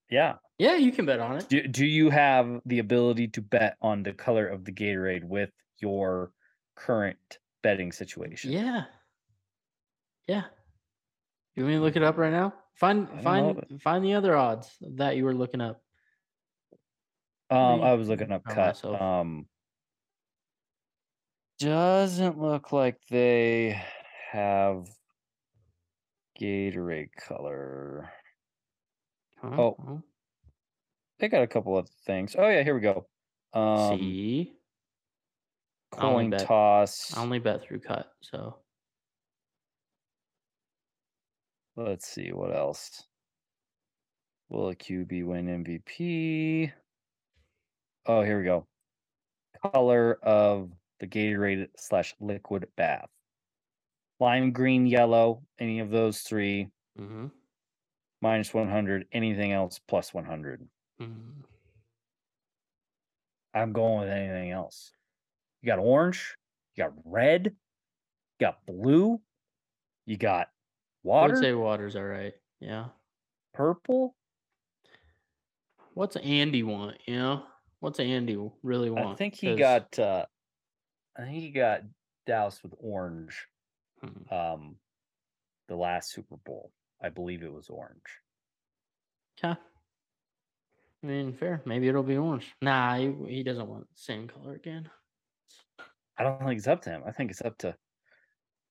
Yeah. 0.09 0.35
Yeah, 0.59 0.75
you 0.75 0.91
can 0.91 1.05
bet 1.05 1.19
on 1.19 1.37
it. 1.37 1.49
Do 1.49 1.67
do 1.67 1.85
you 1.85 2.09
have 2.09 2.61
the 2.65 2.79
ability 2.79 3.29
to 3.29 3.41
bet 3.41 3.77
on 3.81 4.03
the 4.03 4.13
color 4.13 4.47
of 4.47 4.65
the 4.65 4.71
Gatorade 4.71 5.23
with 5.23 5.49
your 5.81 6.31
current 6.75 7.39
betting 7.63 7.91
situation? 7.91 8.51
Yeah. 8.51 8.85
Yeah. 10.27 10.43
You 11.55 11.63
want 11.63 11.73
me 11.73 11.79
to 11.79 11.83
look 11.83 11.95
it 11.95 12.03
up 12.03 12.17
right 12.17 12.31
now? 12.31 12.53
Find 12.75 13.07
find 13.21 13.81
find 13.81 14.03
the 14.03 14.13
other 14.13 14.35
odds 14.35 14.69
that 14.81 15.17
you 15.17 15.25
were 15.25 15.33
looking 15.33 15.61
up. 15.61 15.81
Um, 17.49 17.81
I 17.81 17.93
was 17.93 18.07
looking 18.07 18.31
up 18.31 18.43
cut. 18.45 18.83
Um, 18.85 19.45
doesn't 21.59 22.39
look 22.39 22.71
like 22.71 22.97
they 23.09 23.79
have 24.31 24.87
Gatorade 26.39 27.09
color. 27.15 28.09
Huh? 29.41 29.61
Oh. 29.61 30.01
They 31.19 31.27
got 31.27 31.43
a 31.43 31.47
couple 31.47 31.77
of 31.77 31.89
things. 32.05 32.35
Oh 32.37 32.47
yeah, 32.47 32.63
here 32.63 32.73
we 32.73 32.81
go. 32.81 33.05
Um, 33.53 33.99
see, 33.99 34.53
coin 35.91 36.29
bet- 36.29 36.45
toss. 36.45 37.15
I 37.15 37.21
only 37.21 37.39
bet 37.39 37.61
through 37.63 37.79
cut, 37.79 38.11
so 38.21 38.55
Let's 41.77 42.07
see 42.07 42.31
what 42.31 42.55
else. 42.55 43.03
Will 44.49 44.69
a 44.69 44.75
QB 44.75 45.25
win 45.25 45.63
MVP? 45.63 46.71
Oh, 48.05 48.21
here 48.21 48.39
we 48.39 48.43
go. 48.43 48.67
Color 49.71 50.19
of 50.21 50.71
the 50.99 51.07
Gatorade 51.07 51.67
slash 51.77 52.13
liquid 52.19 52.67
bath. 52.75 53.07
Lime 54.19 54.51
green, 54.51 54.85
yellow, 54.85 55.43
any 55.59 55.79
of 55.79 55.89
those 55.89 56.19
three, 56.19 56.67
mm-hmm. 56.99 57.27
minus 58.21 58.53
100. 58.53 59.05
Anything 59.13 59.53
else, 59.53 59.79
plus 59.87 60.13
100. 60.13 60.67
hmm 60.99 61.07
I'm 63.53 63.73
going 63.73 64.01
with 64.01 64.09
anything 64.09 64.51
else. 64.51 64.91
You 65.61 65.67
got 65.67 65.79
orange, 65.79 66.35
you 66.75 66.83
got 66.83 66.93
red, 67.05 67.45
you 67.45 68.45
got 68.45 68.65
blue, 68.65 69.21
you 70.05 70.17
got 70.17 70.47
I 70.47 70.51
water, 71.03 71.33
would 71.33 71.41
say 71.41 71.53
water's 71.53 71.95
all 71.95 72.03
right. 72.03 72.33
Yeah. 72.59 72.87
purple. 73.53 74.15
What's 75.93 76.15
Andy 76.15 76.63
want? 76.63 76.97
You 77.05 77.15
know, 77.17 77.43
what's 77.79 77.99
Andy 77.99 78.37
really 78.63 78.89
want? 78.89 79.09
I 79.09 79.15
think 79.15 79.35
he 79.35 79.47
'Cause- 79.49 79.59
got 79.59 79.99
uh 79.99 80.25
I 81.17 81.23
think 81.23 81.37
he 81.41 81.51
got 81.51 81.81
doused 82.25 82.63
with 82.63 82.73
orange 82.79 83.47
Hmm. 84.01 84.33
um 84.33 84.79
the 85.67 85.75
last 85.75 86.11
Super 86.11 86.37
Bowl. 86.37 86.71
I 87.01 87.09
believe 87.09 87.43
it 87.43 87.51
was 87.53 87.69
orange. 87.69 88.19
Yeah. 89.43 89.55
I 91.03 91.07
mean, 91.07 91.33
fair. 91.33 91.61
Maybe 91.65 91.87
it'll 91.87 92.03
be 92.03 92.17
orange. 92.17 92.53
Nah, 92.61 92.95
he, 92.97 93.13
he 93.27 93.43
doesn't 93.43 93.67
want 93.67 93.87
the 93.89 93.97
same 94.01 94.27
color 94.27 94.53
again. 94.53 94.89
I 96.21 96.23
don't 96.23 96.45
think 96.45 96.59
it's 96.59 96.67
up 96.67 96.83
to 96.83 96.91
him. 96.91 97.01
I 97.03 97.11
think 97.11 97.31
it's 97.31 97.41
up 97.41 97.57
to 97.59 97.75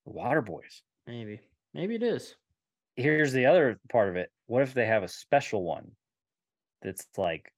the 0.07 0.13
Water 0.13 0.41
Boys. 0.41 0.83
Maybe. 1.05 1.41
Maybe 1.75 1.97
it 1.97 2.03
is. 2.05 2.37
Here's 2.95 3.33
the 3.33 3.47
other 3.47 3.81
part 3.91 4.09
of 4.09 4.15
it. 4.15 4.31
What 4.47 4.63
if 4.63 4.73
they 4.73 4.87
have 4.87 5.03
a 5.03 5.09
special 5.09 5.65
one 5.65 5.91
that's 6.81 7.09
like 7.19 7.53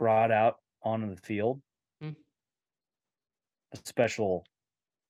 brought 0.00 0.32
out 0.32 0.56
onto 0.82 1.14
the 1.14 1.20
field? 1.20 1.62
Hmm. 2.02 2.10
A 3.72 3.76
special 3.84 4.44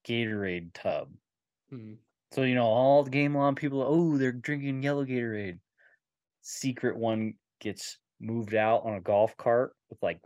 Gatorade 0.06 0.74
tub. 0.74 1.08
Hmm. 1.70 1.94
So 2.32 2.42
you 2.42 2.56
know, 2.56 2.66
all 2.66 3.04
the 3.04 3.10
game 3.10 3.34
long 3.34 3.54
people, 3.54 3.80
oh, 3.80 4.18
they're 4.18 4.32
drinking 4.32 4.82
yellow 4.82 5.06
Gatorade. 5.06 5.60
Secret 6.42 6.98
one 6.98 7.36
gets 7.58 7.96
moved 8.20 8.54
out 8.54 8.84
on 8.84 8.96
a 8.96 9.00
golf 9.00 9.34
cart 9.38 9.72
with 9.88 10.02
like 10.02 10.20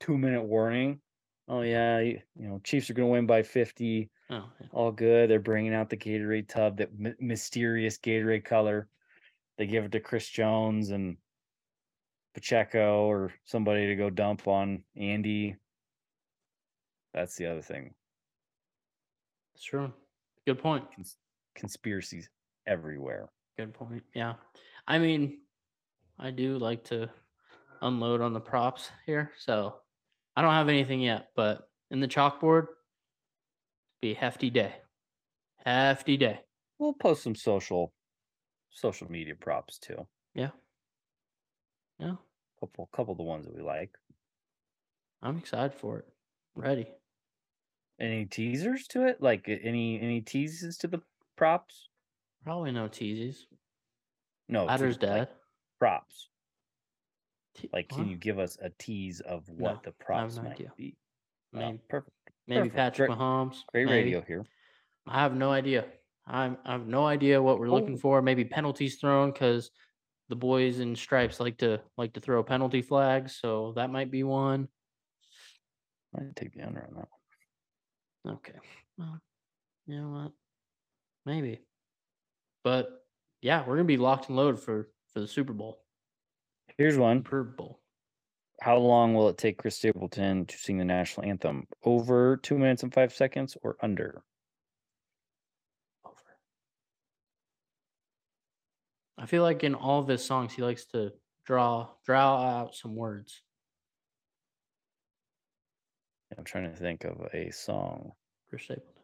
two 0.00 0.18
minute 0.18 0.44
warning. 0.44 1.00
Oh 1.48 1.60
yeah, 1.60 1.98
you, 2.00 2.20
you 2.36 2.48
know, 2.48 2.60
Chiefs 2.64 2.88
are 2.90 2.94
gonna 2.94 3.08
win 3.08 3.26
by 3.26 3.42
fifty. 3.42 4.10
Oh, 4.30 4.44
yeah. 4.60 4.66
All 4.72 4.90
good. 4.90 5.28
They're 5.28 5.38
bringing 5.38 5.74
out 5.74 5.90
the 5.90 5.96
Gatorade 5.96 6.48
tub, 6.48 6.78
that 6.78 6.98
my- 6.98 7.14
mysterious 7.20 7.98
Gatorade 7.98 8.44
color. 8.44 8.88
They 9.58 9.66
give 9.66 9.84
it 9.84 9.92
to 9.92 10.00
Chris 10.00 10.28
Jones 10.28 10.90
and 10.90 11.16
Pacheco 12.32 13.04
or 13.04 13.32
somebody 13.44 13.86
to 13.86 13.96
go 13.96 14.10
dump 14.10 14.48
on 14.48 14.82
Andy. 14.96 15.56
That's 17.12 17.36
the 17.36 17.46
other 17.46 17.62
thing. 17.62 17.94
It's 19.54 19.64
true. 19.64 19.92
Good 20.46 20.58
point. 20.58 20.84
Cons- 20.96 21.18
conspiracies 21.54 22.28
everywhere. 22.66 23.28
Good 23.56 23.72
point. 23.74 24.02
Yeah. 24.14 24.34
I 24.88 24.98
mean, 24.98 25.38
I 26.18 26.30
do 26.30 26.58
like 26.58 26.82
to 26.84 27.08
unload 27.82 28.20
on 28.20 28.32
the 28.32 28.40
props 28.40 28.90
here. 29.06 29.30
So 29.38 29.76
I 30.36 30.42
don't 30.42 30.52
have 30.52 30.68
anything 30.68 31.00
yet, 31.00 31.28
but 31.36 31.68
in 31.90 32.00
the 32.00 32.08
chalkboard, 32.08 32.66
be 34.02 34.12
a 34.12 34.14
hefty 34.14 34.50
day. 34.50 34.74
Hefty 35.64 36.16
day. 36.16 36.40
We'll 36.78 36.92
post 36.92 37.22
some 37.22 37.34
social 37.34 37.92
social 38.70 39.10
media 39.10 39.34
props 39.34 39.78
too. 39.78 40.06
Yeah. 40.34 40.50
Yeah. 41.98 42.16
Couple 42.60 42.88
couple 42.92 43.12
of 43.12 43.18
the 43.18 43.24
ones 43.24 43.46
that 43.46 43.54
we 43.54 43.62
like. 43.62 43.90
I'm 45.22 45.38
excited 45.38 45.74
for 45.74 46.00
it. 46.00 46.06
Ready. 46.56 46.86
Any 48.00 48.26
teasers 48.26 48.86
to 48.88 49.06
it? 49.06 49.22
Like 49.22 49.48
any 49.48 50.00
any 50.00 50.20
teases 50.20 50.76
to 50.78 50.88
the 50.88 51.00
props? 51.36 51.88
Probably 52.44 52.72
no 52.72 52.88
teasies. 52.88 53.36
No, 54.48 54.66
Batter's 54.66 54.98
the, 54.98 55.06
like, 55.06 55.16
dead. 55.16 55.28
props. 55.78 56.28
Like, 57.72 57.88
can 57.88 58.08
you 58.08 58.16
give 58.16 58.38
us 58.38 58.58
a 58.60 58.70
tease 58.78 59.20
of 59.20 59.48
what 59.48 59.58
No, 59.58 59.80
the 59.84 59.88
I 59.90 59.92
have 59.92 59.98
props 60.00 60.36
no 60.36 60.42
might 60.42 60.52
idea. 60.52 60.72
be? 60.76 60.96
Oh, 61.54 61.58
Maybe, 61.58 61.80
perfect. 61.88 62.16
maybe 62.48 62.58
perfect. 62.62 62.76
Patrick 62.76 63.08
Great- 63.10 63.18
Mahomes. 63.18 63.56
Great 63.72 63.86
maybe. 63.86 63.96
radio 64.04 64.20
here. 64.22 64.44
I 65.06 65.20
have 65.20 65.34
no 65.36 65.50
idea. 65.52 65.84
I'm, 66.26 66.56
I 66.64 66.72
have 66.72 66.86
no 66.86 67.06
idea 67.06 67.40
what 67.42 67.58
we're 67.58 67.68
looking 67.68 67.94
Oh. 67.94 67.98
for. 67.98 68.22
Maybe 68.22 68.44
penalties 68.44 68.96
thrown 68.96 69.30
because 69.30 69.70
the 70.30 70.36
boys 70.36 70.80
in 70.80 70.96
stripes 70.96 71.38
like 71.38 71.58
to 71.58 71.80
like 71.98 72.14
to 72.14 72.20
throw 72.20 72.42
penalty 72.42 72.80
flags, 72.82 73.36
so 73.36 73.72
that 73.76 73.90
might 73.90 74.10
be 74.10 74.24
one. 74.24 74.68
I'd 76.16 76.34
take 76.34 76.54
the 76.54 76.62
under 76.62 76.82
on 76.86 76.94
that 76.94 77.08
one. 78.24 78.34
Okay. 78.36 78.58
Well, 78.96 79.20
you 79.86 80.00
know 80.00 80.08
what? 80.10 80.32
Maybe. 81.26 81.60
But 82.62 82.88
yeah, 83.42 83.60
we're 83.66 83.74
gonna 83.76 83.84
be 83.84 83.98
locked 83.98 84.28
and 84.28 84.36
loaded 84.36 84.60
for 84.60 84.88
for 85.12 85.20
the 85.20 85.28
Super 85.28 85.52
Bowl. 85.52 85.83
Here's 86.76 86.98
one. 86.98 87.22
Purple. 87.22 87.80
How 88.60 88.78
long 88.78 89.14
will 89.14 89.28
it 89.28 89.38
take 89.38 89.58
Chris 89.58 89.76
Stapleton 89.76 90.46
to 90.46 90.56
sing 90.56 90.78
the 90.78 90.84
national 90.84 91.26
anthem? 91.26 91.66
Over 91.84 92.36
two 92.38 92.58
minutes 92.58 92.82
and 92.82 92.92
five 92.92 93.12
seconds 93.12 93.56
or 93.62 93.76
under? 93.80 94.22
Over. 96.04 96.14
I 99.18 99.26
feel 99.26 99.42
like 99.42 99.62
in 99.64 99.74
all 99.74 100.00
of 100.00 100.08
his 100.08 100.24
songs, 100.24 100.52
he 100.52 100.62
likes 100.62 100.86
to 100.86 101.12
draw 101.46 101.88
draw 102.04 102.42
out 102.42 102.74
some 102.74 102.96
words. 102.96 103.42
I'm 106.36 106.44
trying 106.44 106.70
to 106.70 106.76
think 106.76 107.04
of 107.04 107.28
a 107.32 107.50
song. 107.50 108.12
Chris 108.48 108.64
Stapleton. 108.64 108.94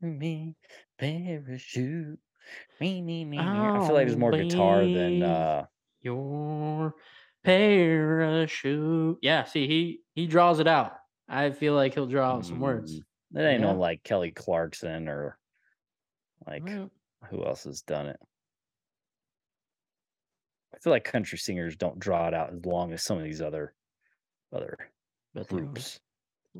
Me, 0.00 0.54
parachute. 0.98 2.18
Me, 2.80 3.00
me, 3.02 3.24
me. 3.24 3.38
I 3.38 3.86
feel 3.86 3.94
like 3.94 4.06
there's 4.06 4.16
more 4.16 4.32
guitar 4.32 4.82
than 4.82 5.22
uh 5.22 5.66
Your 6.02 6.94
parachute. 7.44 9.18
Yeah, 9.22 9.44
see, 9.44 9.66
he 9.66 10.00
he 10.14 10.26
draws 10.26 10.60
it 10.60 10.66
out. 10.66 10.92
I 11.28 11.50
feel 11.50 11.74
like 11.74 11.94
he'll 11.94 12.06
draw 12.06 12.36
out 12.36 12.46
some 12.46 12.60
words. 12.60 12.92
mm, 12.92 13.02
That 13.32 13.48
ain't 13.48 13.62
no 13.62 13.74
like 13.74 14.02
Kelly 14.04 14.30
Clarkson 14.30 15.08
or 15.08 15.38
like 16.46 16.64
Well, 16.64 16.90
who 17.30 17.44
else 17.44 17.64
has 17.64 17.82
done 17.82 18.06
it. 18.06 18.20
I 20.74 20.78
feel 20.78 20.92
like 20.92 21.04
country 21.04 21.38
singers 21.38 21.76
don't 21.76 21.98
draw 21.98 22.28
it 22.28 22.34
out 22.34 22.52
as 22.52 22.64
long 22.64 22.92
as 22.92 23.02
some 23.02 23.18
of 23.18 23.24
these 23.24 23.40
other 23.40 23.74
other 24.52 24.76
but 25.34 25.48
groups, 25.48 26.00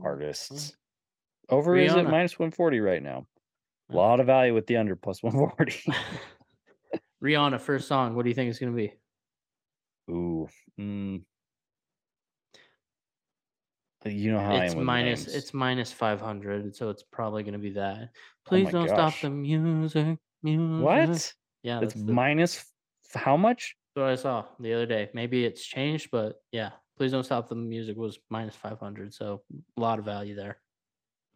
artists. 0.03 0.77
Over 1.49 1.77
is 1.77 1.95
at 1.95 2.05
minus 2.05 2.39
140 2.39 2.81
right 2.81 3.03
now. 3.03 3.27
A 3.91 3.97
lot 3.97 4.21
of 4.21 4.27
value 4.27 4.55
with 4.55 4.67
the 4.67 4.77
under 4.77 4.97
plus 4.97 5.23
140. 5.23 5.93
Rihanna, 7.23 7.61
first 7.61 7.89
song. 7.89 8.15
What 8.15 8.25
do 8.25 8.29
you 8.29 8.35
think 8.35 8.51
it's 8.51 8.59
gonna 8.59 8.73
be? 8.73 8.93
Ooh. 10.11 10.49
Mm. 10.79 11.23
You 14.05 14.33
know 14.33 14.39
how 14.39 14.55
I 14.55 14.65
It's 14.65 14.75
minus. 14.75 15.27
It's 15.27 15.53
minus 15.53 15.93
five 15.93 16.21
hundred, 16.21 16.77
so 16.77 16.91
it's 16.91 17.03
probably 17.03 17.43
gonna 17.43 17.59
be 17.59 17.71
that. 17.71 17.99
Oh 18.03 18.09
Please 18.45 18.67
my 18.67 18.71
don't 18.71 18.89
stop 18.89 19.15
the 19.21 19.31
music. 19.31 20.19
Music. 20.43 20.85
What? 20.85 21.33
Yeah, 21.63 21.81
that's, 21.81 21.95
the, 21.95 22.13
minus 22.13 22.65
f- 23.13 23.21
how 23.21 23.37
much? 23.37 23.75
that's 23.95 24.03
what 24.03 24.13
I 24.13 24.15
saw 24.15 24.45
the 24.61 24.73
other 24.75 24.87
day. 24.87 25.09
Maybe 25.13 25.45
it's 25.45 25.65
changed, 25.65 26.11
but 26.13 26.37
yeah. 26.53 26.71
Please 26.97 27.11
don't 27.11 27.25
stop 27.25 27.49
the 27.49 27.55
music 27.55 27.97
was 27.97 28.19
minus 28.31 28.55
five 28.55 28.79
hundred, 28.79 29.13
so 29.13 29.43
a 29.77 29.81
lot 29.81 29.99
of 29.99 30.05
value 30.05 30.35
there. 30.35 30.59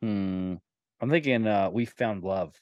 Hmm. 0.01 0.55
I'm 1.01 1.11
thinking 1.11 1.47
uh 1.47 1.71
we 1.71 1.85
found 1.87 2.23
love. 2.25 2.61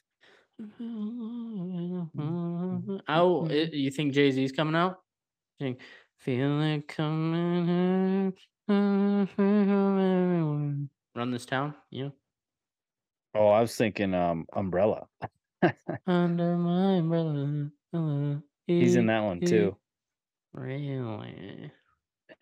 Oh, 3.08 3.46
i- 3.50 3.70
you 3.72 3.90
think 3.90 4.12
Jay 4.12 4.30
Z's 4.30 4.52
coming 4.52 4.74
out? 4.74 4.98
Think, 5.58 5.80
Feel 6.18 6.60
it 6.62 6.88
coming. 6.88 8.34
Run 11.14 11.30
this 11.30 11.46
town, 11.46 11.74
you 11.90 12.04
know. 12.04 12.12
Oh, 13.34 13.48
I 13.48 13.60
was 13.60 13.74
thinking 13.76 14.14
um 14.14 14.46
umbrella. 14.52 15.06
Under 16.06 16.56
my 16.56 16.94
umbrella. 16.96 17.70
uh, 17.92 18.36
He's 18.66 18.96
in 18.96 19.06
that 19.06 19.20
one 19.22 19.40
too. 19.40 19.76
Really? 20.52 21.70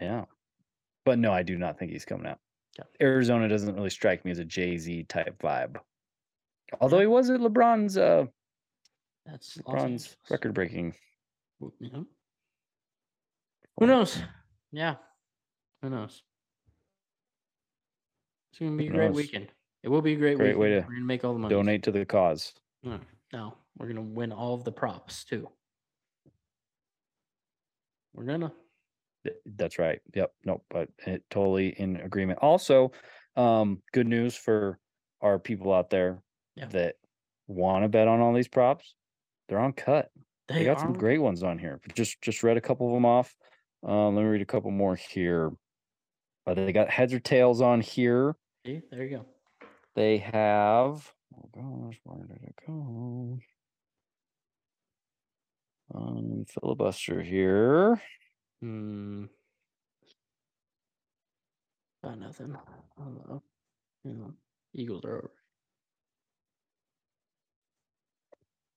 Yeah. 0.01 0.24
But 1.05 1.18
no, 1.18 1.32
I 1.32 1.42
do 1.42 1.57
not 1.59 1.78
think 1.78 1.92
he's 1.92 2.05
coming 2.05 2.26
out. 2.26 2.38
Arizona 3.01 3.49
doesn't 3.49 3.74
really 3.74 3.91
strike 3.91 4.24
me 4.24 4.31
as 4.31 4.39
a 4.39 4.45
Jay-Z 4.45 5.05
type 5.05 5.39
vibe. 5.43 5.77
Although 6.81 7.01
he 7.01 7.07
was 7.07 7.31
at 7.31 7.41
LeBron's 7.41 7.97
uh 7.97 8.27
That's 9.24 9.57
LeBron's 9.59 10.16
record 10.31 10.55
breaking. 10.55 10.95
W- 11.61 11.74
you 11.81 11.91
know? 11.91 12.07
Who 13.79 13.87
knows? 13.87 14.20
Yeah. 14.72 14.97
Who 15.83 15.91
knows? 15.91 16.22
It's 18.53 18.59
gonna 18.59 18.77
be 18.77 18.87
a 18.87 18.91
Who 18.91 18.95
great 18.97 19.07
knows? 19.09 19.16
weekend. 19.16 19.49
It 19.83 19.89
will 19.89 20.03
be 20.03 20.14
a 20.14 20.16
great, 20.16 20.37
Great 20.39 20.59
way 20.59 20.70
to 20.70 20.81
We're 20.81 20.95
gonna 20.95 21.05
make 21.05 21.24
all 21.24 21.33
the 21.35 21.39
money. 21.39 21.55
Donate 21.55 21.83
to 21.85 21.93
the 21.93 22.05
cause. 22.05 22.53
No, 22.83 22.99
no, 23.33 23.55
we're 23.79 23.87
gonna 23.89 24.01
win 24.03 24.33
all 24.33 24.55
of 24.55 24.64
the 24.64 24.72
props 24.72 25.24
too. 25.24 25.49
We're 28.14 28.24
gonna. 28.24 28.53
Th- 29.27 29.39
That's 29.57 29.79
right. 29.79 30.01
Yep. 30.14 30.33
Nope. 30.45 30.64
But 30.70 30.89
it, 31.07 31.24
totally 31.31 31.68
in 31.68 31.97
agreement. 31.97 32.39
Also, 32.41 32.93
um, 33.37 33.83
good 33.93 34.07
news 34.07 34.37
for 34.37 34.79
our 35.20 35.39
people 35.39 35.72
out 35.72 35.91
there 35.91 36.22
Yeah. 36.55 36.66
that 36.66 36.95
want 37.49 37.85
to 37.85 37.89
bet 37.89 38.09
on 38.09 38.20
all 38.20 38.33
these 38.33 38.49
props. 38.49 38.95
They're 39.49 39.59
on 39.59 39.72
cut. 39.72 40.11
They, 40.49 40.64
got 40.64 40.79
some 40.81 40.93
great 40.93 41.18
ones 41.18 41.43
on 41.43 41.59
here. 41.59 41.81
Just 41.95 42.22
just 42.22 42.45
read 42.45 42.57
a 42.57 42.61
couple 42.61 42.87
of 42.87 42.95
them 42.95 43.05
off. 43.05 43.35
Um, 43.85 44.14
let 44.14 44.22
me 44.22 44.29
read 44.29 44.43
a 44.43 44.47
couple 44.47 44.70
more 44.70 44.95
here. 44.95 45.51
Uh, 46.47 46.55
they 46.55 46.72
got 46.72 46.89
heads 46.89 47.12
or 47.12 47.18
tails 47.18 47.61
on 47.61 47.81
here. 47.81 48.37
See, 48.64 48.81
there 48.91 49.05
you 49.05 49.16
go. 49.16 49.27
They 49.97 50.18
have. 50.18 51.12
Oh 51.35 51.49
gosh, 51.53 51.99
where 52.05 52.27
did 52.27 52.43
it 52.45 52.55
go? 52.64 53.39
Um, 55.95 56.45
filibuster 56.49 57.22
here. 57.22 58.01
Hmm. 58.66 59.26
Got 62.02 62.18
nothing. 62.18 62.56
Hello. 62.98 63.40
You 64.02 64.12
know, 64.12 64.32
Eagles 64.74 65.04
are 65.04 65.30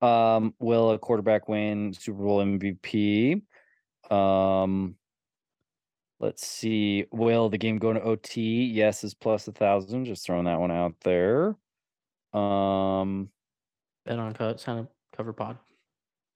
over. 0.01 0.07
Um, 0.11 0.53
will 0.59 0.91
a 0.91 0.99
quarterback 0.99 1.49
win 1.49 1.93
Super 1.93 2.21
Bowl 2.21 2.37
MVP? 2.43 3.41
Um, 4.11 4.93
let's 6.19 6.45
see. 6.45 7.05
Will 7.11 7.49
the 7.49 7.57
game 7.57 7.79
go 7.79 7.91
to 7.91 7.99
OT? 7.99 8.65
Yes, 8.65 9.03
is 9.03 9.15
plus 9.15 9.47
a 9.47 9.51
thousand. 9.51 10.05
Just 10.05 10.23
throwing 10.23 10.45
that 10.45 10.59
one 10.59 10.69
out 10.69 10.93
there. 11.01 11.55
Um, 12.31 13.29
Bet 14.05 14.19
on 14.19 14.35
cut. 14.35 14.59
Sign 14.59 14.77
up. 14.77 14.91
Cover 15.17 15.33
pod. 15.33 15.57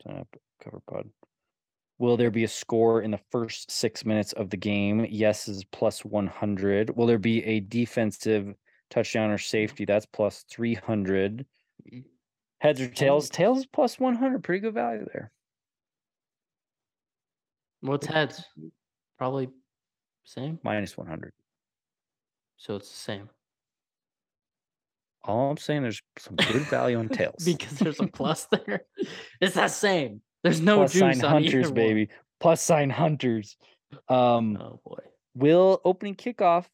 sign 0.03 0.17
up 0.17 0.35
cover 0.59 0.81
pod. 0.89 1.07
Will 1.99 2.17
there 2.17 2.31
be 2.31 2.43
a 2.43 2.47
score 2.47 3.01
in 3.01 3.11
the 3.11 3.19
first 3.31 3.71
six 3.71 4.03
minutes 4.05 4.33
of 4.33 4.49
the 4.49 4.57
game? 4.57 5.05
Yes, 5.09 5.47
is 5.47 5.63
plus 5.65 6.03
one 6.03 6.27
hundred. 6.27 6.95
Will 6.95 7.05
there 7.05 7.19
be 7.19 7.43
a 7.45 7.59
defensive 7.61 8.53
touchdown 8.89 9.29
or 9.29 9.37
safety? 9.37 9.85
That's 9.85 10.05
plus 10.05 10.43
three 10.49 10.73
hundred. 10.73 11.45
Mm. 11.93 12.03
Heads 12.59 12.81
or 12.81 12.87
tails? 12.87 13.29
Tails 13.29 13.59
is 13.59 13.65
plus 13.65 13.99
one 13.99 14.15
hundred. 14.15 14.43
Pretty 14.43 14.61
good 14.61 14.73
value 14.73 15.05
there. 15.13 15.31
What's 17.81 18.07
heads? 18.07 18.43
Probably 19.17 19.49
same. 20.23 20.59
Minus 20.63 20.97
one 20.97 21.07
hundred. 21.07 21.33
So 22.57 22.75
it's 22.77 22.89
the 22.89 22.95
same 22.95 23.29
All 25.25 25.51
I'm 25.51 25.57
saying, 25.57 25.81
there's 25.81 26.01
some 26.17 26.35
good 26.37 26.61
value 26.63 26.97
on 26.97 27.09
tails. 27.19 27.43
because 27.43 27.77
there's 27.79 27.99
a 27.99 28.07
plus 28.07 28.47
there. 28.51 28.85
It's 29.41 29.55
the 29.55 29.67
same. 29.67 30.21
There's 30.43 30.61
no 30.61 30.77
Plus 30.77 30.93
juice 30.93 30.99
sign 31.01 31.23
on 31.23 31.31
hunters, 31.31 31.53
either 31.53 31.67
one. 31.67 31.73
baby. 31.73 32.09
Plus 32.39 32.61
sign 32.61 32.89
hunters. 32.89 33.57
Um, 34.09 34.57
Oh 34.59 34.79
boy. 34.85 34.99
will 35.35 35.81
opening 35.85 36.15
kickoff 36.15 36.65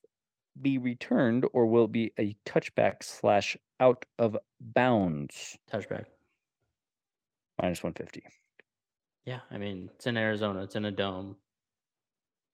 be 0.59 0.77
returned 0.77 1.45
or 1.53 1.67
will 1.67 1.85
it 1.85 1.91
be 1.91 2.11
a 2.19 2.35
touchback 2.45 3.03
slash 3.03 3.55
out 3.79 4.05
of 4.17 4.37
bounds? 4.59 5.57
Touchback. 5.71 6.05
Minus 7.61 7.83
150. 7.83 8.23
Yeah, 9.25 9.41
I 9.51 9.57
mean 9.57 9.89
it's 9.95 10.07
in 10.07 10.17
Arizona. 10.17 10.63
It's 10.63 10.75
in 10.75 10.85
a 10.85 10.91
dome. 10.91 11.35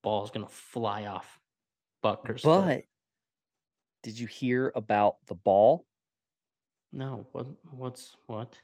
Ball's 0.04 0.32
gonna 0.32 0.50
fly 0.50 1.06
off. 1.06 1.40
Buckers. 2.02 2.42
But 2.44 2.84
did 4.04 4.20
you 4.20 4.28
hear 4.28 4.72
about 4.76 5.18
the 5.28 5.36
ball? 5.36 5.86
no, 6.92 7.28
what? 7.34 7.48
What's 7.72 8.16
what? 8.28 8.58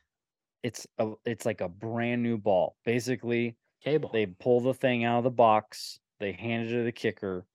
It's 0.63 0.85
a 0.97 1.13
it's 1.25 1.45
like 1.45 1.61
a 1.61 1.69
brand 1.69 2.21
new 2.21 2.37
ball. 2.37 2.75
Basically, 2.85 3.55
Cable. 3.83 4.09
they 4.13 4.27
pull 4.27 4.61
the 4.61 4.73
thing 4.73 5.03
out 5.03 5.19
of 5.19 5.23
the 5.23 5.31
box, 5.31 5.99
they 6.19 6.31
hand 6.31 6.67
it 6.67 6.71
to 6.71 6.83
the 6.83 6.91
kicker, 6.91 7.45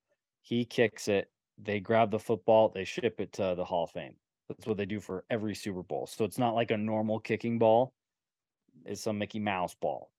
he 0.43 0.65
kicks 0.65 1.09
it, 1.09 1.31
they 1.59 1.81
grab 1.81 2.11
the 2.11 2.19
football, 2.19 2.71
they 2.75 2.85
ship 2.85 3.21
it 3.21 3.33
to 3.35 3.55
the 3.57 3.65
Hall 3.65 3.85
of 3.85 3.91
Fame. 3.91 4.17
That's 4.49 4.67
what 4.67 4.77
they 4.77 4.87
do 4.87 5.01
for 5.01 5.25
every 5.31 5.55
Super 5.55 5.83
Bowl. 5.83 6.07
So 6.07 6.25
it's 6.25 6.39
not 6.39 6.55
like 6.55 6.71
a 6.71 6.77
normal 6.77 7.19
kicking 7.19 7.59
ball. 7.59 7.93
It's 8.85 9.07
a 9.07 9.13
Mickey 9.13 9.41
Mouse 9.41 9.75
ball. 9.75 10.11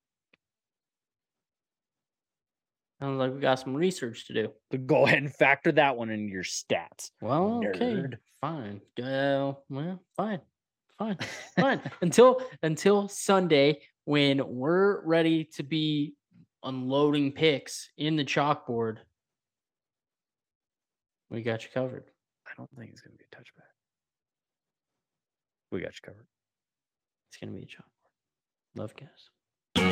Sounds 2.99 3.19
like 3.19 3.33
we 3.33 3.39
got 3.39 3.59
some 3.59 3.75
research 3.75 4.25
to 4.27 4.33
do. 4.33 4.51
So 4.71 4.79
go 4.79 5.03
ahead 5.05 5.19
and 5.19 5.33
factor 5.33 5.71
that 5.73 5.95
one 5.95 6.09
into 6.09 6.31
your 6.31 6.43
stats. 6.43 7.11
Well, 7.21 7.63
okay, 7.65 8.05
fine. 8.41 8.81
Uh, 9.01 9.53
well, 9.69 10.01
fine, 10.15 10.41
fine, 10.98 11.18
fine. 11.60 11.82
until 12.02 12.41
until 12.64 13.08
Sunday 13.08 13.82
when 14.06 14.41
we're 14.45 15.06
ready 15.06 15.43
to 15.56 15.64
be 15.64 16.14
unloading 16.64 17.32
picks 17.32 17.89
in 17.98 18.16
the 18.16 18.26
chalkboard. 18.26 18.98
We 21.30 21.41
got 21.41 21.64
you 21.64 21.70
covered. 21.74 22.06
I 22.45 22.52
don't 22.58 22.70
think 22.78 22.91
it's 22.91 23.02
gonna 23.02 23.18
be 23.18 23.26
a 23.32 23.36
touchback. 23.36 23.68
We 25.72 25.82
got 25.82 25.93
you 25.95 26.02
covered. 26.04 26.28
It's 27.30 27.38
gonna 27.38 27.54
be 27.54 27.64
a 27.64 27.66
chalkboard. 27.66 28.78
Love 28.78 28.93
guys. 28.95 29.30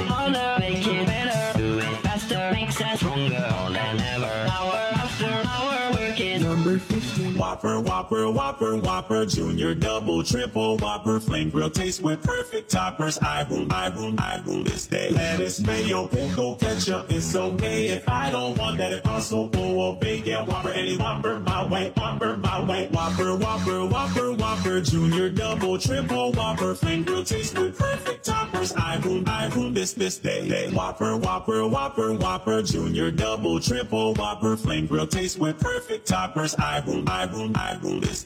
Harder, 0.07 0.57
make 0.59 0.85
it 0.87 1.05
better, 1.05 1.57
do 1.57 1.79
it 1.79 1.97
faster, 2.01 2.51
makes 2.53 2.81
us 2.81 2.99
stronger 2.99 3.29
than 3.29 3.99
ever. 4.01 4.25
Hour 4.25 4.75
after 4.93 5.25
hour, 5.47 5.91
working. 5.91 6.04
Number 6.45 6.77
15. 6.77 7.39
Whopper, 7.39 7.79
Whopper, 7.79 8.29
Whopper, 8.29 8.77
Whopper, 8.77 9.25
Junior, 9.25 9.73
Double, 9.73 10.23
Triple, 10.23 10.77
Whopper, 10.77 11.19
Flame 11.19 11.49
Grill 11.49 11.71
taste 11.71 12.03
with 12.03 12.21
perfect 12.21 12.69
toppers. 12.69 13.17
I 13.17 13.43
boom, 13.43 13.67
I 13.71 13.89
boom, 13.89 14.15
I 14.19 14.37
boom 14.45 14.63
this 14.63 14.85
day. 14.85 15.09
Lettuce, 15.09 15.59
mayo, 15.61 16.05
pickle, 16.05 16.55
ketchup, 16.57 17.11
it's 17.11 17.35
okay. 17.35 17.87
If 17.87 18.07
I 18.07 18.29
don't 18.29 18.55
want 18.59 18.77
that, 18.77 19.03
full 19.03 19.89
of 19.89 19.99
bacon. 19.99 20.45
Whopper, 20.45 20.69
any 20.69 20.97
Whopper, 20.97 21.39
my 21.39 21.65
way, 21.65 21.91
Whopper, 21.97 22.37
my 22.37 22.63
way. 22.63 22.89
Whopper, 22.91 23.35
Whopper, 23.35 23.85
Whopper, 23.87 24.31
Whopper, 24.33 24.81
Junior, 24.81 25.31
Double, 25.31 25.79
Triple, 25.79 26.31
Whopper, 26.33 26.75
Flame 26.75 27.03
Grill 27.03 27.23
taste 27.23 27.57
with 27.57 27.75
perfect 27.75 28.23
toppers. 28.23 28.71
I 28.73 28.99
boom, 28.99 29.23
I 29.25 29.49
boom 29.49 29.73
this, 29.73 29.93
this 29.93 30.19
day. 30.19 30.47
day. 30.47 30.71
Whopper, 30.71 31.17
Whopper, 31.17 31.67
Whopper, 31.67 32.13
Whopper, 32.13 32.61
Junior, 32.61 33.09
Double, 33.09 33.59
Triple, 33.59 34.13
Whopper, 34.13 34.55
Flame 34.55 34.85
Grill 34.85 35.07
taste 35.07 35.39
with 35.39 35.59
perfect 35.59 36.05
toppers. 36.05 36.34
I 36.37 36.81
boom, 36.81 37.05
I 37.07 37.25
boom, 37.27 37.53
I 37.55 37.75
boom 37.77 38.01
this. 38.01 38.25